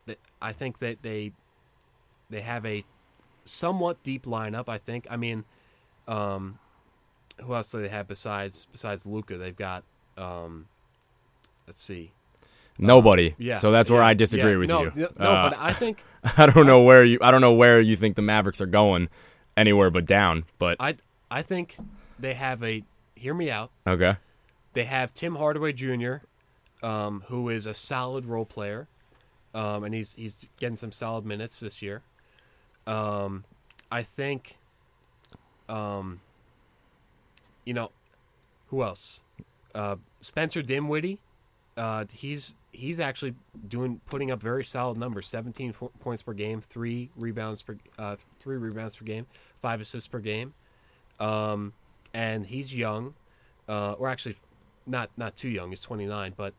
they, 0.06 0.16
I 0.42 0.52
think 0.52 0.78
that 0.80 1.02
they, 1.02 1.32
they 2.30 2.40
have 2.40 2.66
a 2.66 2.84
somewhat 3.44 4.02
deep 4.02 4.24
lineup. 4.24 4.68
I 4.68 4.78
think. 4.78 5.06
I 5.10 5.16
mean, 5.16 5.44
um, 6.08 6.58
who 7.42 7.54
else 7.54 7.70
do 7.70 7.80
they 7.80 7.88
have 7.88 8.08
besides 8.08 8.66
besides 8.72 9.06
Luka? 9.06 9.36
They've 9.38 9.56
got. 9.56 9.84
Um, 10.16 10.66
let's 11.66 11.82
see. 11.82 12.12
Nobody. 12.78 13.34
Yeah. 13.38 13.56
So 13.56 13.70
that's 13.70 13.90
where 13.90 14.00
yeah, 14.00 14.08
I 14.08 14.14
disagree 14.14 14.52
yeah. 14.52 14.58
with 14.58 14.68
no, 14.68 14.82
you. 14.84 14.92
No, 14.96 15.06
Uh, 15.06 15.50
but 15.50 15.58
I 15.58 15.72
think 15.72 16.02
I 16.36 16.46
don't 16.46 16.66
know 16.66 16.82
where 16.82 17.04
you 17.04 17.18
I 17.22 17.30
don't 17.30 17.40
know 17.40 17.52
where 17.52 17.80
you 17.80 17.96
think 17.96 18.16
the 18.16 18.22
Mavericks 18.22 18.60
are 18.60 18.66
going 18.66 19.08
anywhere 19.56 19.90
but 19.90 20.06
down, 20.06 20.44
but 20.58 20.76
I 20.80 20.96
I 21.30 21.42
think 21.42 21.76
they 22.18 22.34
have 22.34 22.62
a. 22.62 22.82
Hear 23.14 23.34
me 23.34 23.50
out. 23.50 23.70
okay. 23.86 24.16
They 24.74 24.84
have 24.84 25.14
Tim 25.14 25.36
Hardaway 25.36 25.72
Jr., 25.72 26.16
um, 26.82 27.24
who 27.28 27.48
is 27.48 27.64
a 27.64 27.72
solid 27.72 28.26
role 28.26 28.44
player, 28.44 28.88
um, 29.54 29.84
and 29.84 29.94
he's 29.94 30.14
he's 30.14 30.46
getting 30.60 30.76
some 30.76 30.92
solid 30.92 31.24
minutes 31.24 31.60
this 31.60 31.80
year. 31.80 32.02
Um, 32.86 33.44
I 33.90 34.02
think, 34.02 34.58
um, 35.68 36.20
you 37.64 37.72
know, 37.72 37.90
who 38.68 38.82
else? 38.82 39.24
Uh, 39.74 39.96
Spencer 40.20 40.62
Dinwiddie. 40.62 41.20
Uh, 41.76 42.04
he's 42.12 42.54
he's 42.76 43.00
actually 43.00 43.34
doing 43.68 44.00
putting 44.06 44.30
up 44.30 44.40
very 44.40 44.64
solid 44.64 44.98
numbers: 44.98 45.26
seventeen 45.26 45.72
fo- 45.72 45.92
points 46.00 46.22
per 46.22 46.32
game, 46.32 46.60
three 46.60 47.10
rebounds 47.16 47.62
per 47.62 47.76
uh, 47.98 48.16
three 48.38 48.56
rebounds 48.56 48.96
per 48.96 49.04
game, 49.04 49.26
five 49.60 49.80
assists 49.80 50.08
per 50.08 50.20
game. 50.20 50.54
Um, 51.18 51.72
and 52.12 52.46
he's 52.46 52.74
young, 52.74 53.14
uh, 53.68 53.92
or 53.92 54.08
actually, 54.08 54.36
not 54.86 55.10
not 55.16 55.36
too 55.36 55.48
young. 55.48 55.70
He's 55.70 55.82
twenty 55.82 56.06
nine, 56.06 56.34
but 56.36 56.54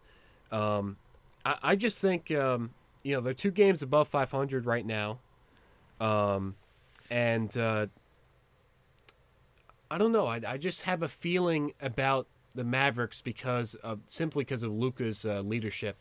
um, 0.52 0.98
I, 1.46 1.56
I 1.64 1.76
just 1.76 2.00
think 2.00 2.32
um, 2.32 2.72
you 3.04 3.16
know 3.16 3.22
they're 3.22 3.34
two 3.34 3.52
games 3.52 3.82
above 3.82 4.08
five 4.08 4.32
hundred 4.32 4.66
right 4.66 4.86
now, 4.86 5.20
um, 6.00 6.56
and 7.10 7.56
uh, 7.58 7.88
I 9.90 9.98
don't 9.98 10.12
know. 10.12 10.28
I, 10.28 10.42
I 10.48 10.58
just 10.58 10.82
have 10.84 11.04
a 11.04 11.08
feeling 11.08 11.74
about 11.82 12.28
the 12.56 12.64
Mavericks 12.64 13.22
because 13.22 13.76
of 13.76 14.00
simply 14.08 14.44
because 14.44 14.64
of 14.64 14.72
Luka's 14.72 15.26
uh, 15.26 15.42
leadership. 15.42 15.98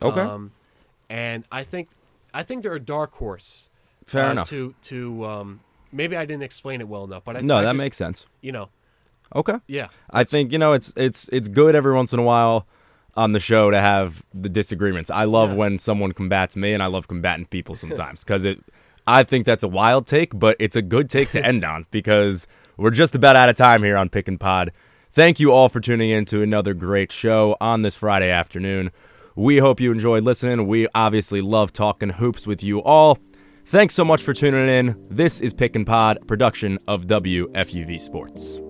Okay. 0.00 0.20
Um, 0.20 0.52
and 1.10 1.44
I 1.50 1.64
think 1.64 1.88
I 2.34 2.42
think 2.42 2.62
they're 2.62 2.74
a 2.74 2.80
dark 2.80 3.12
horse. 3.14 3.70
Fair 4.04 4.26
uh, 4.26 4.32
enough. 4.32 4.48
To 4.50 4.74
to 4.82 5.24
um, 5.24 5.60
maybe 5.92 6.16
I 6.16 6.24
didn't 6.24 6.42
explain 6.42 6.80
it 6.80 6.88
well 6.88 7.04
enough, 7.04 7.24
but 7.24 7.36
I 7.36 7.40
no, 7.40 7.58
I 7.58 7.62
that 7.62 7.72
just- 7.72 7.82
makes 7.82 7.96
sense. 7.96 8.26
You 8.40 8.52
know, 8.52 8.68
Okay. 9.34 9.56
yeah. 9.66 9.88
I 10.10 10.24
think 10.24 10.52
you 10.52 10.58
know 10.58 10.72
it's 10.72 10.92
it's 10.96 11.28
it's 11.32 11.48
good 11.48 11.74
every 11.74 11.94
once 11.94 12.12
in 12.12 12.18
a 12.18 12.22
while 12.22 12.66
on 13.16 13.32
the 13.32 13.40
show 13.40 13.70
to 13.70 13.80
have 13.80 14.22
the 14.32 14.48
disagreements. 14.48 15.10
I 15.10 15.24
love 15.24 15.50
Yeah. 15.50 15.56
when 15.56 15.78
someone 15.78 16.12
combats 16.12 16.54
me, 16.56 16.72
and 16.72 16.82
I 16.82 16.86
love 16.86 17.08
combating 17.08 17.46
people 17.46 17.74
sometimes 17.74 18.24
because 18.24 18.44
it. 18.44 18.62
I 19.06 19.22
think 19.22 19.46
that's 19.46 19.62
a 19.62 19.68
wild 19.68 20.06
take, 20.06 20.38
but 20.38 20.54
it's 20.58 20.76
a 20.76 20.82
good 20.82 21.08
take 21.08 21.30
to 21.30 21.42
end 21.44 21.64
on 21.64 21.86
because 21.90 22.46
we're 22.76 22.90
just 22.90 23.14
about 23.14 23.36
out 23.36 23.48
of 23.48 23.56
time 23.56 23.82
here 23.82 23.96
on 23.96 24.10
Pick 24.10 24.28
and 24.28 24.38
Pod. 24.38 24.70
Thank 25.12 25.40
you 25.40 25.50
all 25.50 25.70
for 25.70 25.80
tuning 25.80 26.10
in 26.10 26.26
to 26.26 26.42
another 26.42 26.74
great 26.74 27.10
show 27.10 27.56
on 27.58 27.80
this 27.80 27.94
Friday 27.94 28.30
afternoon. 28.30 28.90
We 29.38 29.58
hope 29.58 29.78
you 29.78 29.92
enjoyed 29.92 30.24
listening. 30.24 30.66
We 30.66 30.88
obviously 30.96 31.40
love 31.40 31.72
talking 31.72 32.08
hoops 32.08 32.44
with 32.44 32.60
you 32.60 32.82
all. 32.82 33.18
Thanks 33.66 33.94
so 33.94 34.04
much 34.04 34.20
for 34.20 34.34
tuning 34.34 34.68
in. 34.68 35.00
This 35.10 35.40
is 35.40 35.54
Pick 35.54 35.76
and 35.76 35.86
Pod, 35.86 36.18
production 36.26 36.76
of 36.88 37.06
WFUV 37.06 38.00
Sports. 38.00 38.60